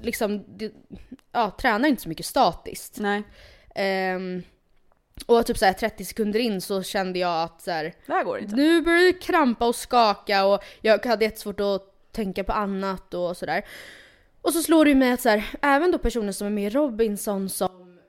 liksom, 0.02 0.44
ja, 1.32 1.56
tränar 1.60 1.88
inte 1.88 2.02
så 2.02 2.08
mycket 2.08 2.26
statiskt. 2.26 2.98
Nej, 3.00 3.22
Ehm, 3.74 4.42
och 5.26 5.46
typ 5.46 5.58
såhär 5.58 5.72
30 5.72 6.04
sekunder 6.04 6.40
in 6.40 6.60
så 6.60 6.82
kände 6.82 7.18
jag 7.18 7.42
att 7.42 7.62
så 7.62 7.70
här, 7.70 7.94
det 8.06 8.12
här 8.12 8.24
går 8.24 8.38
inte. 8.38 8.56
nu 8.56 8.82
börjar 8.82 9.04
det 9.04 9.12
krampa 9.12 9.66
och 9.66 9.76
skaka 9.76 10.46
och 10.46 10.64
jag 10.80 11.06
hade 11.06 11.24
jättesvårt 11.24 11.60
att 11.60 12.12
tänka 12.12 12.44
på 12.44 12.52
annat 12.52 13.14
och 13.14 13.36
sådär. 13.36 13.64
Och 14.42 14.52
så 14.52 14.62
slår 14.62 14.84
det 14.84 14.90
ju 14.90 14.96
mig 14.96 15.12
att 15.12 15.20
så 15.20 15.28
här, 15.28 15.44
även 15.62 15.90
då 15.90 15.98
personer 15.98 16.32
som 16.32 16.46
är 16.46 16.50
med 16.50 16.64
i 16.64 16.70
Robinson 16.70 17.48
som 17.48 18.00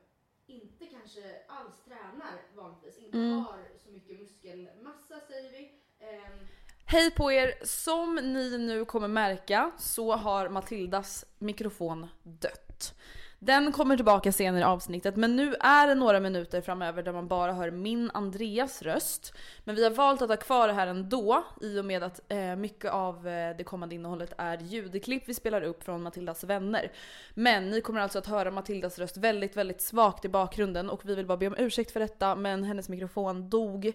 inte 0.48 0.86
kanske 0.86 1.20
alls 1.48 1.76
tränar 1.88 2.34
vanligtvis, 2.56 2.98
inte 2.98 3.18
har 3.18 3.58
så 3.84 3.92
mycket 3.92 4.20
muskelmassa 4.20 5.16
säger 5.28 5.52
vi. 5.52 5.72
Ehm, 6.00 6.48
Hej 6.86 7.12
på 7.12 7.32
er! 7.32 7.54
Som 7.64 8.16
ni 8.16 8.58
nu 8.58 8.86
kommer 8.86 9.08
märka 9.08 9.72
så 9.80 10.16
har 10.16 10.50
Matildas 10.50 11.26
mikrofon 11.40 12.08
dött. 12.24 12.94
Den 13.42 13.72
kommer 13.72 13.96
tillbaka 13.96 14.32
senare 14.32 14.62
i 14.62 14.64
avsnittet 14.64 15.16
men 15.16 15.36
nu 15.36 15.56
är 15.60 15.88
det 15.88 15.96
några 15.96 16.20
minuter 16.20 16.62
framöver 16.62 17.04
där 17.04 17.12
man 17.12 17.28
bara 17.28 17.54
hör 17.54 17.72
min 17.72 18.12
Andreas 18.14 18.82
röst. 18.82 19.34
Men 19.64 19.76
vi 19.76 19.84
har 19.84 19.92
valt 19.92 20.22
att 20.22 20.30
ha 20.30 20.38
kvar 20.38 20.68
det 20.68 20.74
här 20.74 20.88
ändå 20.88 21.44
i 21.62 21.80
och 21.80 21.86
med 21.86 22.04
att 22.04 22.32
eh, 22.32 22.56
mycket 22.56 22.92
av 22.92 23.28
eh, 23.28 23.58
det 23.58 23.64
kommande 23.64 23.96
innehållet 23.96 24.34
är 24.38 24.58
ljudklipp 24.58 25.24
vi 25.26 25.34
spelar 25.34 25.62
upp 25.62 25.84
från 25.84 26.04
Matildas 26.04 26.44
vänner. 26.44 26.92
Men 27.34 27.70
ni 27.70 27.82
kommer 27.82 28.00
alltså 28.00 28.20
att 28.20 28.28
höra 28.28 28.52
Matildas 28.52 29.00
röst 29.00 29.18
väldigt, 29.18 29.58
väldigt 29.58 29.82
svagt 29.82 30.26
i 30.26 30.30
bakgrunden 30.30 30.90
och 30.90 31.02
vi 31.06 31.16
vill 31.16 31.26
bara 31.26 31.38
be 31.38 31.48
om 31.48 31.56
ursäkt 31.58 31.92
för 31.92 32.00
detta 32.00 32.36
men 32.36 32.64
hennes 32.64 32.90
mikrofon 32.90 33.50
dog 33.50 33.94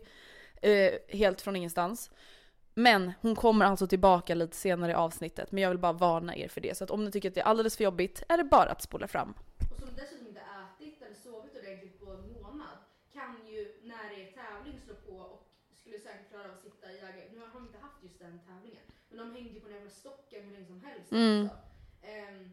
eh, 0.63 0.93
helt 1.09 1.41
från 1.41 1.57
ingenstans. 1.57 2.11
Men 2.75 3.13
hon 3.21 3.37
kommer 3.37 3.65
alltså 3.65 3.87
tillbaka 3.87 4.35
lite 4.35 4.57
senare 4.57 4.93
i 4.93 4.95
avsnittet, 4.95 5.53
men 5.53 5.63
jag 5.63 5.71
vill 5.71 5.79
bara 5.79 5.93
varna 5.93 6.37
er 6.37 6.49
för 6.49 6.61
det. 6.61 6.77
Så 6.77 6.85
att 6.85 6.91
om 6.91 7.05
ni 7.05 7.11
tycker 7.11 7.29
att 7.29 7.35
det 7.35 7.41
är 7.41 7.45
alldeles 7.45 7.77
för 7.77 7.85
jobbigt 7.85 8.23
är 8.29 8.37
det 8.37 8.45
bara 8.45 8.71
att 8.71 8.83
spola 8.83 9.09
fram. 9.09 9.35
och 9.73 9.81
som 9.81 9.89
dessutom 9.97 10.27
inte 10.27 10.41
ätit 10.41 11.03
eller 11.03 11.15
sovit 11.15 11.57
ordentligt 11.57 12.01
på 12.01 12.11
en 12.11 12.33
månad 12.33 12.79
kan 13.13 13.47
ju 13.47 13.81
när 13.83 14.09
det 14.11 14.29
är 14.29 14.33
tävling 14.33 14.81
slå 14.85 14.95
på 14.95 15.17
och 15.17 15.49
skulle 15.81 15.99
säkert 15.99 16.29
klara 16.31 16.45
av 16.45 16.51
att 16.51 16.63
sitta 16.63 16.93
i 16.93 16.97
jägare. 16.97 17.29
Nu 17.33 17.39
har 17.41 17.49
de 17.55 17.63
inte 17.67 17.79
haft 17.79 18.03
just 18.03 18.19
den 18.19 18.41
tävlingen, 18.47 18.83
men 19.09 19.19
de 19.19 19.35
hängde 19.35 19.51
ju 19.55 19.61
på 19.61 19.67
den 19.69 19.77
jävla 19.77 19.91
stocken 19.91 20.45
hur 20.45 20.53
länge 20.53 20.67
som 20.67 20.81
helst 20.81 21.13
Mm. 21.13 21.47
också. 21.47 21.57
Ehm, 22.03 22.51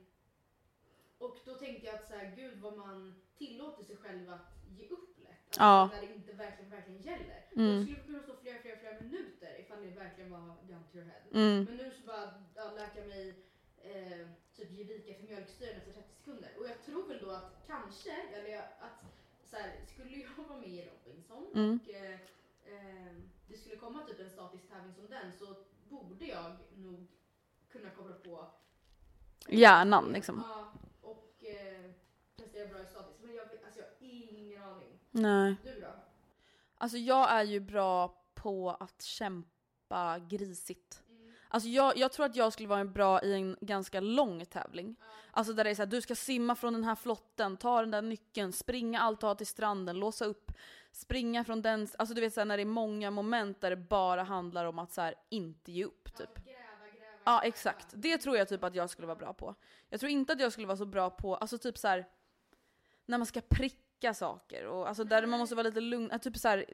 och 1.18 1.38
då 1.46 1.54
tänkte 1.54 1.86
jag 1.88 1.96
att 1.96 2.08
så 2.08 2.14
här, 2.16 2.34
gud 2.36 2.58
vad 2.60 2.78
man 2.78 3.16
tillåter 3.38 3.84
sig 3.84 3.96
själv 3.98 4.30
att 4.34 4.48
ge 4.78 4.88
upp 4.88 5.18
lätt. 5.24 5.30
Alltså, 5.48 5.62
Ja. 5.64 5.90
När 5.94 6.02
det 6.08 6.14
inte 6.16 6.34
verkligen, 6.34 6.72
verkligen 6.72 7.02
gäller. 7.02 7.40
Mm. 7.56 7.76
Jag 7.76 7.84
skulle 7.84 8.00
kunna 8.08 8.20
stå 8.24 8.34
flera, 8.42 8.58
flera, 8.62 8.78
flera 8.78 9.02
minuter 9.02 9.41
ifall 9.84 9.94
det 9.94 10.00
verkligen 10.10 10.32
var 10.32 10.40
down 10.40 10.84
to 10.92 10.98
your 10.98 11.08
head. 11.08 11.22
Mm. 11.34 11.64
Men 11.66 11.78
nu 11.78 11.92
så 11.92 12.06
bara 12.08 12.34
ja, 12.56 12.72
läka 12.72 13.02
mig 13.06 13.30
eh, 13.78 14.28
typ 14.56 14.72
ge 14.72 14.84
vika 14.84 15.14
för 15.14 15.24
mjölksyran 15.24 15.76
efter 15.78 15.92
30 15.94 16.10
sekunder. 16.18 16.52
Och 16.60 16.66
jag 16.66 16.82
tror 16.86 17.08
väl 17.08 17.20
då 17.22 17.32
att 17.32 17.64
kanske, 17.68 18.12
eller 18.34 18.58
att 18.60 19.06
så 19.44 19.56
här, 19.56 19.86
skulle 19.88 20.18
jag 20.18 20.44
vara 20.48 20.60
med 20.60 20.70
i 20.70 20.90
Robinson 20.90 21.48
Mm. 21.56 21.80
och 21.84 21.90
eh, 21.90 22.14
eh, 22.66 23.14
det 23.48 23.58
skulle 23.58 23.76
komma 23.76 24.04
typ 24.04 24.20
en 24.20 24.30
statisk 24.30 24.70
tävling 24.70 24.94
som 24.94 25.08
den 25.10 25.32
så 25.40 25.56
borde 25.90 26.26
jag 26.26 26.56
nog 26.76 27.08
kunna 27.72 27.90
koppla 27.90 28.16
på 28.16 28.48
Hjärnan 29.48 30.14
liksom. 30.14 30.44
Ja, 30.48 30.74
och 31.02 31.44
eh, 31.44 31.92
prestera 32.38 32.68
bra 32.68 32.82
i 32.82 32.86
statiskt. 32.86 33.20
Men 33.22 33.36
jag, 33.36 33.48
alltså, 33.66 33.80
jag 33.80 33.86
har 33.88 34.40
ingen 34.40 34.64
aning. 34.64 35.00
Nej. 35.12 35.56
Du 35.64 35.80
då? 35.82 35.88
Alltså 36.78 36.98
jag 36.98 37.32
är 37.32 37.44
ju 37.44 37.60
bra 37.60 38.24
på 38.34 38.72
att 38.72 39.02
kämpa 39.02 39.50
grisigt. 40.30 41.04
Alltså 41.48 41.70
jag, 41.70 41.98
jag 41.98 42.12
tror 42.12 42.26
att 42.26 42.36
jag 42.36 42.54
skulle 42.54 42.70
vara 42.70 42.86
bra 42.86 43.22
i 43.22 43.34
en 43.34 43.58
ganska 43.62 44.00
lång 44.00 44.46
tävling. 44.46 44.96
Alltså 45.32 45.54
där 45.54 45.64
det 45.64 45.70
är 45.70 45.76
såhär, 45.76 45.88
du 45.88 46.02
ska 46.02 46.16
simma 46.16 46.56
från 46.56 46.74
den 46.74 46.84
här 46.84 46.96
flotten, 46.96 47.58
ta 47.58 47.82
den 47.82 47.92
där 47.92 48.02
nyckeln, 48.02 48.54
springa 48.54 49.00
allt 49.00 49.22
har 49.22 49.36
till 49.36 49.48
stranden, 49.48 50.00
låsa 50.00 50.26
upp, 50.26 50.52
springa 50.92 51.44
från 51.44 51.62
den, 51.62 51.88
alltså 51.98 52.16
du 52.16 52.22
vet 52.22 52.34
såhär 52.34 52.46
när 52.46 52.58
det 52.58 52.64
är 52.64 52.66
många 52.66 53.12
moment 53.12 53.62
där 53.62 53.70
det 53.70 53.76
bara 53.76 54.24
handlar 54.24 54.66
om 54.66 54.80
att 54.80 54.94
så 54.94 55.02
här, 55.02 55.16
inte 55.30 55.72
ge 55.72 55.86
upp 55.86 56.14
typ. 56.18 56.40
Ja 57.24 57.42
exakt, 57.44 57.88
det 57.92 58.18
tror 58.18 58.38
jag 58.38 58.50
typ 58.50 58.64
att 58.64 58.76
jag 58.76 58.90
skulle 58.90 59.08
vara 59.08 59.18
bra 59.18 59.34
på. 59.34 59.56
Jag 59.90 60.00
tror 60.00 60.12
inte 60.12 60.34
att 60.34 60.40
jag 60.40 60.52
skulle 60.52 60.68
vara 60.68 60.78
så 60.78 60.86
bra 60.86 61.10
på, 61.10 61.36
alltså 61.36 61.58
typ 61.58 61.78
så 61.78 61.88
här 61.88 62.06
när 63.06 63.18
man 63.18 63.28
ska 63.28 63.42
pricka 63.42 64.14
saker 64.14 64.66
och 64.66 64.88
alltså 64.88 65.04
där 65.04 65.26
man 65.26 65.40
måste 65.40 65.56
vara 65.56 65.68
lite 65.68 65.82
lugn, 65.82 66.20
typ 66.20 66.38
så 66.38 66.48
här 66.48 66.66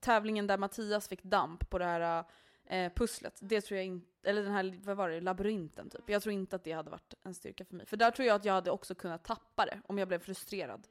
tävlingen 0.00 0.46
där 0.46 0.58
Mattias 0.58 1.08
fick 1.08 1.22
damp 1.22 1.70
på 1.70 1.78
det 1.78 1.84
här 1.84 2.24
eh, 2.66 2.92
pusslet. 2.92 3.38
Det 3.42 3.60
tror 3.60 3.76
jag 3.76 3.86
inte, 3.86 4.30
eller 4.30 4.42
den 4.42 4.52
här, 4.52 4.80
vad 4.84 4.96
var 4.96 5.08
det, 5.08 5.20
labyrinten 5.20 5.90
typ. 5.90 6.10
Jag 6.10 6.22
tror 6.22 6.32
inte 6.32 6.56
att 6.56 6.64
det 6.64 6.72
hade 6.72 6.90
varit 6.90 7.14
en 7.22 7.34
styrka 7.34 7.64
för 7.64 7.74
mig. 7.74 7.86
För 7.86 7.96
där 7.96 8.10
tror 8.10 8.28
jag 8.28 8.34
att 8.34 8.44
jag 8.44 8.52
hade 8.52 8.70
också 8.70 8.94
kunnat 8.94 9.24
tappa 9.24 9.66
det 9.66 9.80
om 9.86 9.98
jag 9.98 10.08
blev 10.08 10.18
frustrerad. 10.18 10.86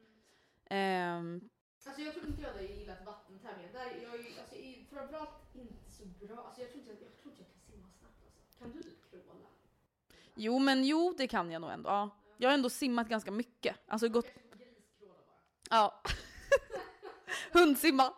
Ehm, 0.66 1.50
Alltså 1.86 2.02
jag 2.02 2.14
tror 2.14 2.26
inte 2.28 2.42
jag 2.42 2.50
hade 2.50 2.64
gillat 2.64 3.06
vattentävlingar. 3.06 3.74
Där 3.74 3.80
jag 4.04 4.16
är 4.16 4.40
alltså, 4.40 4.56
är 4.56 4.86
framförallt 4.90 5.56
inte 5.56 5.92
så 5.92 6.06
bra. 6.06 6.44
Alltså 6.46 6.62
jag 6.62 6.70
tror 6.70 6.80
inte 6.80 6.92
jag, 6.94 7.02
jag, 7.02 7.18
tror 7.18 7.32
inte 7.34 7.44
jag 7.44 7.52
kan 7.52 7.60
simma 7.60 7.88
snabbt 8.00 8.24
alltså. 8.26 8.60
Kan 8.60 8.72
du 8.72 8.82
kråla? 9.10 9.48
Jo 10.36 10.60
men 10.60 10.84
jo 10.84 11.14
det 11.18 11.28
kan 11.28 11.52
jag 11.52 11.62
nog 11.62 11.72
ändå. 11.72 11.90
Ja. 11.90 12.10
Jag 12.38 12.50
har 12.50 12.54
ändå 12.54 12.70
simmat 12.70 13.10
ganska 13.10 13.32
mycket. 13.32 13.76
Alltså 13.88 14.10
gått... 14.10 14.26
Griskråla 14.26 15.14
bara. 15.70 15.78
Ja. 15.78 16.02
Hundsimma. 17.60 18.14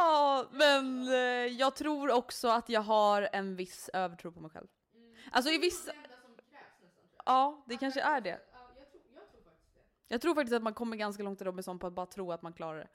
Ja 0.00 0.46
men 0.50 1.08
eh, 1.08 1.46
jag 1.60 1.76
tror 1.76 2.10
också 2.10 2.48
att 2.48 2.68
jag 2.68 2.80
har 2.80 3.28
en 3.32 3.56
viss 3.56 3.90
övertro 3.92 4.32
på 4.32 4.40
mig 4.40 4.50
själv. 4.50 4.66
Alltså 5.32 5.50
i 5.50 5.58
vissa... 5.58 5.92
Ja 7.24 7.64
det 7.66 7.76
kanske 7.76 8.00
är 8.00 8.20
det. 8.20 8.40
Ja, 8.52 8.58
jag 8.78 8.90
tror, 8.90 9.14
faktiskt 9.14 9.74
det. 9.74 9.80
Jag 10.08 10.20
tror 10.20 10.34
faktiskt 10.34 10.54
att 10.54 10.62
man 10.62 10.74
kommer 10.74 10.96
ganska 10.96 11.22
långt 11.22 11.40
i 11.40 11.44
Robinson 11.44 11.78
på 11.78 11.86
att 11.86 11.92
bara 11.92 12.06
tro 12.06 12.32
att 12.32 12.42
man 12.42 12.52
klarar 12.52 12.78
det. 12.78 12.88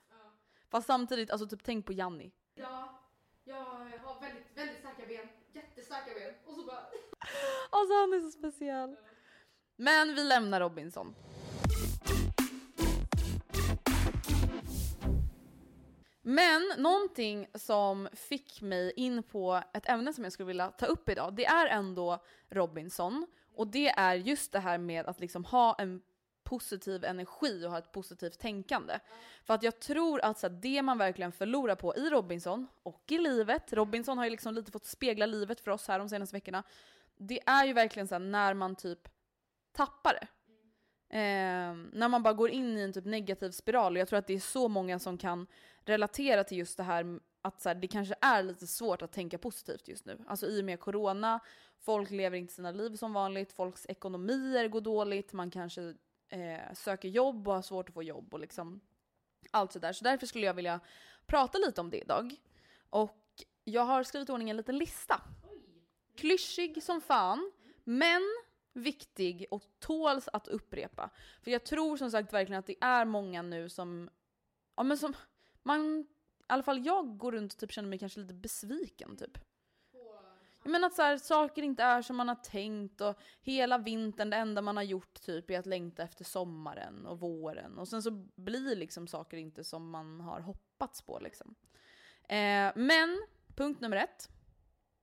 Fast 0.70 0.88
samtidigt, 0.88 1.32
alltså 1.32 1.48
typ 1.48 1.64
tänk 1.64 1.86
på 1.86 1.94
Janni. 1.94 2.32
Ja, 2.56 3.02
jag 3.44 3.56
har 3.56 4.22
väldigt, 4.22 4.58
väldigt 4.58 4.80
starka 4.80 5.06
ben. 5.08 5.28
Jättestarka 5.54 6.12
ben. 6.16 6.34
Och 6.46 6.56
så 6.56 6.66
bara... 6.66 6.80
Alltså 7.70 7.94
han 7.94 8.14
är 8.14 8.20
så 8.20 8.32
speciell. 8.32 8.96
Men 9.76 10.16
vi 10.16 10.24
lämnar 10.24 10.60
Robinson. 10.60 11.16
Men 16.28 16.72
någonting 16.78 17.48
som 17.54 18.10
fick 18.14 18.62
mig 18.62 18.94
in 18.96 19.24
på 19.24 19.62
ett 19.74 19.90
ämne 19.90 20.14
som 20.14 20.24
jag 20.24 20.34
skulle 20.34 20.48
vilja 20.48 20.72
ta 20.72 20.86
upp 20.86 21.10
idag, 21.10 21.34
det 21.34 21.46
är 21.46 21.68
ändå 21.68 22.24
Robinson. 22.50 23.28
Och 23.56 23.68
det 23.68 23.90
är 23.90 24.14
just 24.14 24.52
det 24.52 24.60
här 24.60 24.78
med 24.78 25.08
att 25.08 25.20
liksom 25.20 25.46
ha 25.46 25.76
en 25.80 26.02
positiv 26.44 27.04
energi 27.04 27.66
och 27.66 27.72
ha 27.72 27.78
ett 27.78 27.92
positivt 27.92 28.40
tänkande. 28.40 29.00
För 29.44 29.54
att 29.54 29.64
jag 29.64 29.80
tror 29.80 30.22
att 30.22 30.40
så 30.40 30.48
här, 30.48 30.56
det 30.62 30.82
man 30.82 30.98
verkligen 30.98 31.32
förlorar 31.32 31.76
på 31.76 31.96
i 31.96 32.10
Robinson 32.10 32.68
och 32.84 33.04
i 33.08 33.18
livet, 33.18 33.74
Robinson 33.74 34.18
har 34.18 34.26
ju 34.26 34.32
liksom 34.32 34.54
lite 34.54 34.72
fått 34.72 34.86
spegla 34.86 35.26
livet 35.26 35.60
för 35.60 35.72
oss 35.72 35.88
här 35.88 36.00
de 36.00 36.10
senaste 36.10 36.36
veckorna. 36.36 36.64
Det 37.18 37.40
är 37.46 37.66
ju 37.66 37.74
verkligen 37.74 38.08
så 38.08 38.16
här, 38.16 38.20
när 38.20 38.54
man 38.54 38.76
typ 38.76 39.10
tappar 39.72 40.14
det. 40.14 40.28
Eh, 41.16 41.76
när 41.92 42.10
man 42.10 42.24
bara 42.24 42.34
går 42.34 42.50
in 42.50 42.78
i 42.78 42.82
en 42.82 42.94
typ 42.94 43.06
negativ 43.06 43.52
spiral 43.52 43.94
och 43.96 44.00
jag 44.00 44.08
tror 44.08 44.20
att 44.20 44.28
det 44.28 44.34
är 44.34 44.40
så 44.40 44.68
många 44.68 45.00
som 45.00 45.18
kan 45.18 45.48
relatera 45.86 46.44
till 46.44 46.58
just 46.58 46.78
det 46.78 46.84
här 46.84 47.20
att 47.42 47.62
så 47.62 47.70
här, 47.70 47.76
det 47.76 47.88
kanske 47.88 48.16
är 48.22 48.44
lite 48.44 48.68
svårt 48.68 49.02
att 49.02 49.12
tänka 49.12 49.38
positivt 49.38 49.88
just 49.88 50.06
nu. 50.06 50.18
Alltså 50.28 50.48
i 50.48 50.62
och 50.62 50.66
med 50.66 50.80
corona, 50.80 51.40
folk 51.80 52.12
lever 52.12 52.38
inte 52.38 52.54
sina 52.54 52.72
liv 52.72 52.96
som 52.96 53.14
vanligt, 53.14 53.54
folks 53.54 53.86
ekonomier 53.90 54.68
går 54.68 54.82
dåligt, 54.82 55.34
man 55.34 55.52
kanske 55.52 55.94
eh, 56.30 56.74
söker 56.74 57.10
jobb 57.10 57.48
och 57.48 57.54
har 57.54 57.62
svårt 57.62 57.90
att 57.90 57.94
få 57.94 58.04
jobb 58.04 58.34
och 58.34 58.40
liksom 58.40 58.82
allt 59.52 59.72
sådär. 59.72 59.94
Så 59.94 60.04
därför 60.04 60.28
skulle 60.28 60.46
jag 60.46 60.54
vilja 60.54 60.80
prata 61.26 61.58
lite 61.58 61.82
om 61.82 61.90
det 61.90 61.98
idag. 61.98 62.36
Och 62.90 63.44
jag 63.64 63.86
har 63.86 64.04
skrivit 64.04 64.30
i 64.30 64.32
ordning 64.32 64.50
en 64.50 64.58
liten 64.58 64.78
lista. 64.78 65.22
Klyschig 66.16 66.84
som 66.84 67.02
fan, 67.02 67.52
men 67.84 68.22
viktig 68.76 69.46
och 69.52 69.64
tåls 69.80 70.30
att 70.34 70.48
upprepa. 70.48 71.10
För 71.42 71.52
jag 71.52 71.64
tror 71.64 71.98
som 71.98 72.12
sagt 72.12 72.34
verkligen 72.34 72.60
att 72.60 72.68
det 72.68 72.78
är 72.82 73.06
många 73.06 73.42
nu 73.42 73.70
som, 73.70 74.10
ja 74.76 74.84
men 74.84 74.98
som, 74.98 75.14
man, 75.64 76.00
i 76.40 76.44
alla 76.48 76.64
fall 76.64 76.86
jag 76.86 77.18
går 77.18 77.32
runt 77.32 77.54
och 77.54 77.60
typ 77.60 77.72
känner 77.72 77.90
mig 77.90 78.00
kanske 78.00 78.20
lite 78.20 78.34
besviken 78.34 79.18
typ. 79.18 79.38
Jag 80.64 80.72
menar 80.72 80.88
att 80.88 80.94
så 80.94 81.02
här, 81.02 81.18
saker 81.18 81.62
inte 81.62 81.84
är 81.84 82.02
som 82.02 82.16
man 82.16 82.28
har 82.28 82.36
tänkt 82.36 83.02
och 83.02 83.20
hela 83.42 83.78
vintern 83.78 84.30
det 84.30 84.38
enda 84.38 84.62
man 84.62 84.78
har 84.78 84.84
gjort 84.84 85.22
typ 85.22 85.50
är 85.50 85.60
att 85.60 85.66
längta 85.66 86.04
efter 86.04 86.24
sommaren 86.24 87.06
och 87.06 87.20
våren 87.20 87.78
och 87.78 87.88
sen 87.88 88.04
så 88.04 88.12
blir 88.36 88.76
liksom 88.76 89.08
saker 89.08 89.38
inte 89.38 89.64
som 89.64 89.90
man 89.90 90.20
har 90.20 90.40
hoppats 90.40 91.02
på 91.02 91.20
liksom. 91.20 91.56
Eh, 92.24 92.72
men 92.76 93.28
punkt 93.56 93.82
nummer 93.82 93.98
ett, 93.98 94.30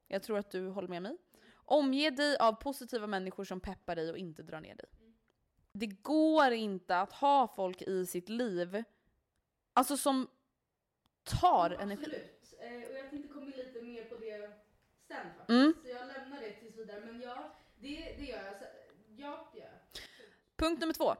jag 0.08 0.22
tror 0.22 0.38
att 0.38 0.50
du 0.50 0.68
håller 0.68 0.88
med 0.88 1.02
mig. 1.02 1.16
Omge 1.64 2.10
dig 2.10 2.36
av 2.36 2.52
positiva 2.52 3.06
människor 3.06 3.44
som 3.44 3.60
peppar 3.60 3.96
dig 3.96 4.10
och 4.10 4.18
inte 4.18 4.42
drar 4.42 4.60
ner 4.60 4.74
dig. 4.74 4.86
Det 5.72 5.86
går 5.86 6.52
inte 6.52 7.00
att 7.00 7.12
ha 7.12 7.48
folk 7.48 7.82
i 7.82 8.06
sitt 8.06 8.28
liv, 8.28 8.84
alltså 9.72 9.96
som 9.96 10.28
tar 11.22 11.70
energi. 11.70 12.02
Absolut. 12.02 12.54
Eh, 12.60 12.90
och 12.90 12.96
jag 12.96 13.10
tänkte 13.10 13.28
komma 13.28 13.46
lite 13.46 13.82
mer 13.82 14.04
på 14.04 14.16
det 14.16 14.50
sen 15.08 15.34
faktiskt. 15.36 15.50
Mm. 15.50 15.74
Så 15.82 15.88
jag 15.88 16.06
lämnar 16.06 16.40
det 16.40 16.52
tills 16.52 16.76
vidare. 16.76 17.00
Men 17.00 17.20
ja, 17.20 17.54
det, 17.80 18.14
det 18.18 18.24
gör 18.24 18.44
jag. 18.44 18.58
Så, 18.58 18.64
ja, 19.16 19.50
det 19.52 19.58
gör 19.58 19.66
jag. 19.66 20.02
Punkt 20.56 20.80
nummer 20.80 20.94
två. 20.94 21.14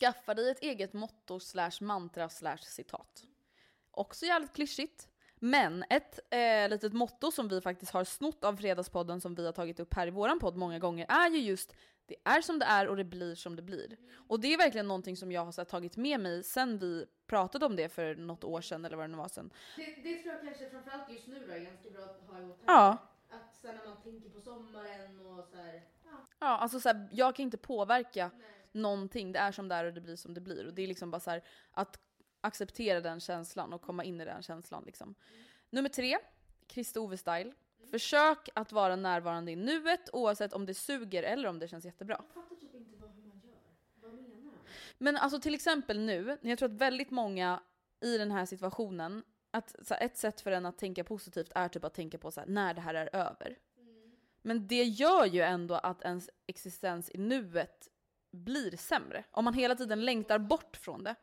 Skaffa 0.00 0.34
dig 0.34 0.50
ett 0.50 0.62
eget 0.62 0.92
motto 0.92 1.40
slash 1.40 1.72
mantra 1.80 2.28
slash 2.28 2.58
citat. 2.58 3.24
Också 3.90 4.26
jävligt 4.26 4.52
klyschigt. 4.52 5.08
Men 5.40 5.84
ett 5.90 6.20
eh, 6.30 6.68
litet 6.68 6.92
motto 6.92 7.30
som 7.30 7.48
vi 7.48 7.60
faktiskt 7.60 7.92
har 7.92 8.04
snott 8.04 8.44
av 8.44 8.56
Fredagspodden 8.56 9.20
som 9.20 9.34
vi 9.34 9.46
har 9.46 9.52
tagit 9.52 9.80
upp 9.80 9.94
här 9.94 10.06
i 10.06 10.10
våran 10.10 10.38
podd 10.38 10.56
många 10.56 10.78
gånger 10.78 11.06
är 11.08 11.30
ju 11.30 11.38
just 11.38 11.74
det 12.06 12.16
är 12.24 12.40
som 12.40 12.58
det 12.58 12.64
är 12.64 12.88
och 12.88 12.96
det 12.96 13.04
blir 13.04 13.34
som 13.34 13.56
det 13.56 13.62
blir. 13.62 13.96
Och 14.28 14.40
det 14.40 14.54
är 14.54 14.58
verkligen 14.58 14.88
någonting 14.88 15.16
som 15.16 15.32
jag 15.32 15.44
har 15.44 15.54
här, 15.56 15.64
tagit 15.64 15.96
med 15.96 16.20
mig 16.20 16.42
sen 16.42 16.78
vi 16.78 17.06
pratade 17.26 17.66
om 17.66 17.76
det 17.76 17.88
för 17.88 18.14
något 18.14 18.44
år 18.44 18.60
sedan 18.60 18.84
eller 18.84 18.96
vad 18.96 19.04
det 19.04 19.08
nu 19.08 19.16
var 19.18 19.28
sen. 19.28 19.50
Det, 19.76 19.82
det 20.02 20.22
tror 20.22 20.34
jag 20.34 20.42
kanske 20.42 20.70
framförallt 20.70 21.10
just 21.12 21.26
nu 21.26 21.44
då 21.46 21.52
är 21.52 21.58
ganska 21.58 21.90
bra 21.90 22.04
att 22.04 22.22
ha 22.28 22.40
i 22.40 22.44
åtanke. 22.44 22.62
Ja. 22.66 22.96
Att 23.30 23.56
sen 23.56 23.74
när 23.74 23.88
man 23.88 24.02
tänker 24.02 24.30
på 24.30 24.40
sommaren 24.40 25.26
och 25.26 25.44
så 25.44 25.56
här, 25.56 25.82
ja, 26.04 26.10
Ja, 26.38 26.46
alltså 26.46 26.80
så 26.80 26.88
här, 26.88 27.08
jag 27.12 27.36
kan 27.36 27.42
inte 27.42 27.56
påverka 27.56 28.30
någonting. 28.72 29.32
Det 29.32 29.38
är 29.38 29.52
som 29.52 29.68
det 29.68 29.74
är 29.74 29.84
och 29.84 29.92
det 29.92 30.00
blir 30.00 30.16
som 30.16 30.34
det 30.34 30.40
blir. 30.40 30.66
Och 30.66 30.74
det 30.74 30.82
är 30.82 30.86
liksom 30.86 31.10
bara 31.10 31.20
så 31.20 31.30
här, 31.30 31.42
att 31.70 32.00
acceptera 32.40 33.00
den 33.00 33.20
känslan 33.20 33.72
och 33.72 33.82
komma 33.82 34.04
in 34.04 34.20
i 34.20 34.24
den 34.24 34.42
känslan 34.42 34.82
liksom. 34.86 35.14
Nummer 35.70 35.88
tre, 35.88 36.18
Christer 36.68 37.00
Ove-style. 37.00 37.52
Försök 37.90 38.48
att 38.54 38.72
vara 38.72 38.96
närvarande 38.96 39.52
i 39.52 39.56
nuet 39.56 40.10
oavsett 40.12 40.52
om 40.52 40.66
det 40.66 40.74
suger 40.74 41.22
eller 41.22 41.48
om 41.48 41.58
det 41.58 41.68
känns 41.68 41.84
jättebra. 41.84 42.22
jag 42.34 42.42
fattar 42.42 42.56
typ 42.56 42.74
inte 42.74 42.96
vad, 42.96 43.10
hur 43.10 43.22
man 43.22 43.40
gör. 43.44 43.54
Vad 44.00 44.12
menar 44.12 44.28
han? 44.28 44.52
Men 44.98 45.16
alltså 45.16 45.40
till 45.40 45.54
exempel 45.54 45.98
nu, 45.98 46.38
jag 46.40 46.58
tror 46.58 46.68
att 46.68 46.74
väldigt 46.74 47.10
många 47.10 47.60
i 48.00 48.18
den 48.18 48.30
här 48.30 48.46
situationen, 48.46 49.22
att 49.50 49.76
så 49.82 49.94
här, 49.94 50.02
ett 50.02 50.16
sätt 50.16 50.40
för 50.40 50.52
en 50.52 50.66
att 50.66 50.78
tänka 50.78 51.04
positivt 51.04 51.52
är 51.54 51.68
typ 51.68 51.84
att 51.84 51.94
tänka 51.94 52.18
på 52.18 52.30
så 52.30 52.40
här, 52.40 52.48
när 52.48 52.74
det 52.74 52.80
här 52.80 52.94
är 52.94 53.16
över. 53.16 53.58
Men 54.42 54.66
det 54.66 54.84
gör 54.84 55.24
ju 55.24 55.40
ändå 55.42 55.74
att 55.74 56.02
ens 56.02 56.30
existens 56.46 57.10
i 57.10 57.18
nuet 57.18 57.88
blir 58.30 58.76
sämre. 58.76 59.24
Om 59.30 59.44
man 59.44 59.54
hela 59.54 59.74
tiden 59.74 60.04
längtar 60.04 60.38
bort 60.38 60.76
från 60.76 61.04
det. 61.04 61.14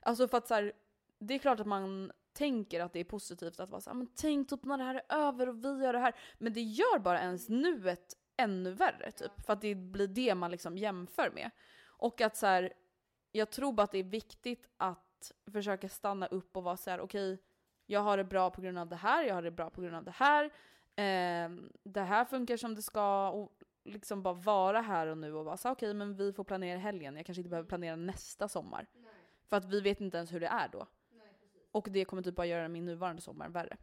Alltså 0.00 0.28
för 0.28 0.38
att 0.38 0.48
så 0.48 0.54
här, 0.54 0.72
det 1.18 1.34
är 1.34 1.38
klart 1.38 1.60
att 1.60 1.66
man 1.66 2.12
tänker 2.32 2.80
att 2.80 2.92
det 2.92 3.00
är 3.00 3.04
positivt 3.04 3.60
att 3.60 3.70
vara 3.70 3.80
så 3.80 3.90
här, 3.90 3.94
men 3.94 4.06
tänk 4.16 4.48
typ 4.48 4.64
när 4.64 4.78
det 4.78 4.84
här 4.84 4.94
är 5.08 5.16
över 5.16 5.48
och 5.48 5.64
vi 5.64 5.68
gör 5.68 5.92
det 5.92 5.98
här. 5.98 6.14
Men 6.38 6.52
det 6.52 6.62
gör 6.62 6.98
bara 6.98 7.20
ens 7.20 7.48
nuet 7.48 8.16
ännu 8.36 8.72
värre 8.72 9.10
typ. 9.12 9.46
För 9.46 9.52
att 9.52 9.60
det 9.60 9.74
blir 9.74 10.08
det 10.08 10.34
man 10.34 10.50
liksom 10.50 10.78
jämför 10.78 11.30
med. 11.30 11.50
Och 11.86 12.20
att 12.20 12.36
så 12.36 12.46
här, 12.46 12.72
jag 13.32 13.50
tror 13.50 13.72
bara 13.72 13.82
att 13.82 13.92
det 13.92 13.98
är 13.98 14.04
viktigt 14.04 14.68
att 14.76 15.32
försöka 15.52 15.88
stanna 15.88 16.26
upp 16.26 16.56
och 16.56 16.62
vara 16.62 16.76
så 16.76 16.90
här: 16.90 17.00
okej, 17.00 17.38
jag 17.86 18.00
har 18.00 18.16
det 18.16 18.24
bra 18.24 18.50
på 18.50 18.60
grund 18.60 18.78
av 18.78 18.88
det 18.88 18.96
här, 18.96 19.24
jag 19.24 19.34
har 19.34 19.42
det 19.42 19.50
bra 19.50 19.70
på 19.70 19.80
grund 19.80 19.96
av 19.96 20.04
det 20.04 20.10
här. 20.10 20.44
Eh, 20.96 21.50
det 21.82 22.00
här 22.00 22.24
funkar 22.24 22.56
som 22.56 22.74
det 22.74 22.82
ska 22.82 23.30
och 23.30 23.62
liksom 23.84 24.22
bara 24.22 24.34
vara 24.34 24.80
här 24.80 25.06
och 25.06 25.18
nu 25.18 25.34
och 25.34 25.44
vara 25.44 25.56
så 25.56 25.68
här, 25.68 25.74
okej 25.74 25.94
men 25.94 26.16
vi 26.16 26.32
får 26.32 26.44
planera 26.44 26.78
helgen, 26.78 27.16
jag 27.16 27.26
kanske 27.26 27.40
inte 27.40 27.50
behöver 27.50 27.68
planera 27.68 27.96
nästa 27.96 28.48
sommar. 28.48 28.86
För 29.50 29.56
att 29.56 29.64
vi 29.64 29.80
vet 29.80 30.00
inte 30.00 30.16
ens 30.16 30.32
hur 30.32 30.40
det 30.40 30.46
är 30.46 30.68
då. 30.68 30.86
Och 31.72 31.88
det 31.90 32.04
kommer 32.04 32.22
typ 32.22 32.34
bara 32.34 32.46
göra 32.46 32.68
min 32.68 32.84
nuvarande 32.84 33.22
sommar 33.22 33.48
värre. 33.48 33.76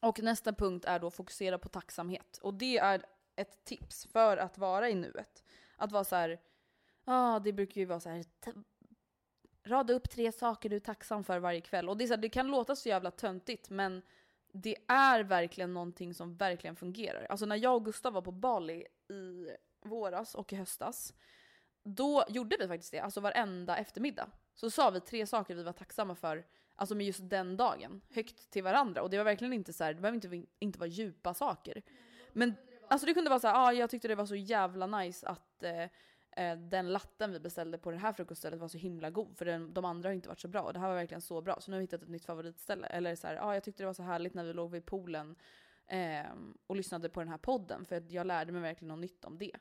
Och 0.00 0.22
nästa 0.22 0.52
punkt 0.52 0.84
är 0.84 0.98
då 0.98 1.10
fokusera 1.10 1.58
på 1.58 1.68
tacksamhet. 1.68 2.38
Och 2.42 2.54
det 2.54 2.78
är 2.78 3.02
ett 3.36 3.64
tips 3.64 4.06
för 4.06 4.36
att 4.36 4.58
vara 4.58 4.90
i 4.90 4.94
nuet. 4.94 5.44
Att 5.76 5.92
vara 5.92 6.04
så 6.04 6.16
här, 6.16 6.30
ja 7.04 7.34
ah, 7.34 7.38
det 7.38 7.52
brukar 7.52 7.80
ju 7.80 7.84
vara 7.84 8.00
så 8.00 8.08
här, 8.08 8.24
rada 9.64 9.92
upp 9.92 10.10
tre 10.10 10.32
saker 10.32 10.68
du 10.68 10.76
är 10.76 10.80
tacksam 10.80 11.24
för 11.24 11.38
varje 11.38 11.60
kväll. 11.60 11.88
Och 11.88 11.96
det, 11.96 12.04
är 12.04 12.08
så 12.08 12.14
här, 12.14 12.22
det 12.22 12.28
kan 12.28 12.46
låta 12.46 12.76
så 12.76 12.88
jävla 12.88 13.10
töntigt 13.10 13.70
men 13.70 14.02
det 14.52 14.76
är 14.88 15.20
verkligen 15.22 15.74
någonting 15.74 16.14
som 16.14 16.36
verkligen 16.36 16.76
fungerar. 16.76 17.26
Alltså 17.30 17.46
när 17.46 17.56
jag 17.56 17.74
och 17.74 17.84
Gustav 17.84 18.12
var 18.12 18.22
på 18.22 18.32
Bali 18.32 18.86
i 19.08 19.48
våras 19.80 20.34
och 20.34 20.52
i 20.52 20.56
höstas, 20.56 21.14
då 21.82 22.24
gjorde 22.28 22.56
vi 22.60 22.68
faktiskt 22.68 22.92
det, 22.92 23.00
alltså 23.00 23.20
varenda 23.20 23.76
eftermiddag. 23.76 24.30
Så 24.56 24.70
sa 24.70 24.90
vi 24.90 25.00
tre 25.00 25.26
saker 25.26 25.54
vi 25.54 25.62
var 25.62 25.72
tacksamma 25.72 26.14
för, 26.14 26.46
alltså 26.74 26.94
med 26.94 27.06
just 27.06 27.30
den 27.30 27.56
dagen, 27.56 28.00
högt 28.10 28.50
till 28.50 28.62
varandra. 28.62 29.02
Och 29.02 29.10
det 29.10 29.16
var 29.16 29.24
verkligen 29.24 29.52
inte 29.52 29.72
så 29.72 29.84
här, 29.84 29.94
det 29.94 30.00
behöver 30.00 30.14
inte, 30.14 30.50
inte 30.58 30.78
vara 30.78 30.88
djupa 30.88 31.34
saker. 31.34 31.82
Men 32.32 32.54
alltså 32.88 33.06
det 33.06 33.14
kunde 33.14 33.30
vara 33.30 33.40
så 33.40 33.48
här, 33.48 33.66
ah, 33.66 33.72
jag 33.72 33.90
tyckte 33.90 34.08
det 34.08 34.14
var 34.14 34.26
så 34.26 34.36
jävla 34.36 34.86
nice 34.86 35.26
att 35.26 35.62
eh, 35.62 35.82
eh 36.36 36.58
den 36.58 36.92
latten 36.92 37.32
vi 37.32 37.40
beställde 37.40 37.78
på 37.78 37.90
det 37.90 37.96
här 37.96 38.12
frukoststället 38.12 38.60
var 38.60 38.68
så 38.68 38.78
himla 38.78 39.10
god. 39.10 39.38
För 39.38 39.44
den, 39.44 39.74
de 39.74 39.84
andra 39.84 40.08
har 40.08 40.14
inte 40.14 40.28
varit 40.28 40.40
så 40.40 40.48
bra 40.48 40.62
och 40.62 40.72
det 40.72 40.78
här 40.78 40.88
var 40.88 40.94
verkligen 40.94 41.20
så 41.20 41.40
bra. 41.40 41.60
Så 41.60 41.70
nu 41.70 41.74
har 41.74 41.78
vi 41.78 41.84
hittat 41.84 42.02
ett 42.02 42.08
nytt 42.08 42.24
favoritställe. 42.24 42.86
Eller 42.86 43.16
så 43.16 43.26
här, 43.26 43.36
ah, 43.36 43.54
jag 43.54 43.64
tyckte 43.64 43.82
det 43.82 43.86
var 43.86 43.94
så 43.94 44.02
härligt 44.02 44.34
när 44.34 44.44
vi 44.44 44.52
låg 44.52 44.70
vid 44.70 44.86
poolen 44.86 45.36
eh, 45.86 46.26
och 46.66 46.76
lyssnade 46.76 47.08
på 47.08 47.20
den 47.20 47.28
här 47.28 47.38
podden. 47.38 47.84
För 47.84 48.02
jag 48.08 48.26
lärde 48.26 48.52
mig 48.52 48.62
verkligen 48.62 48.88
något 48.88 49.00
nytt 49.00 49.24
om 49.24 49.38
det. 49.38 49.56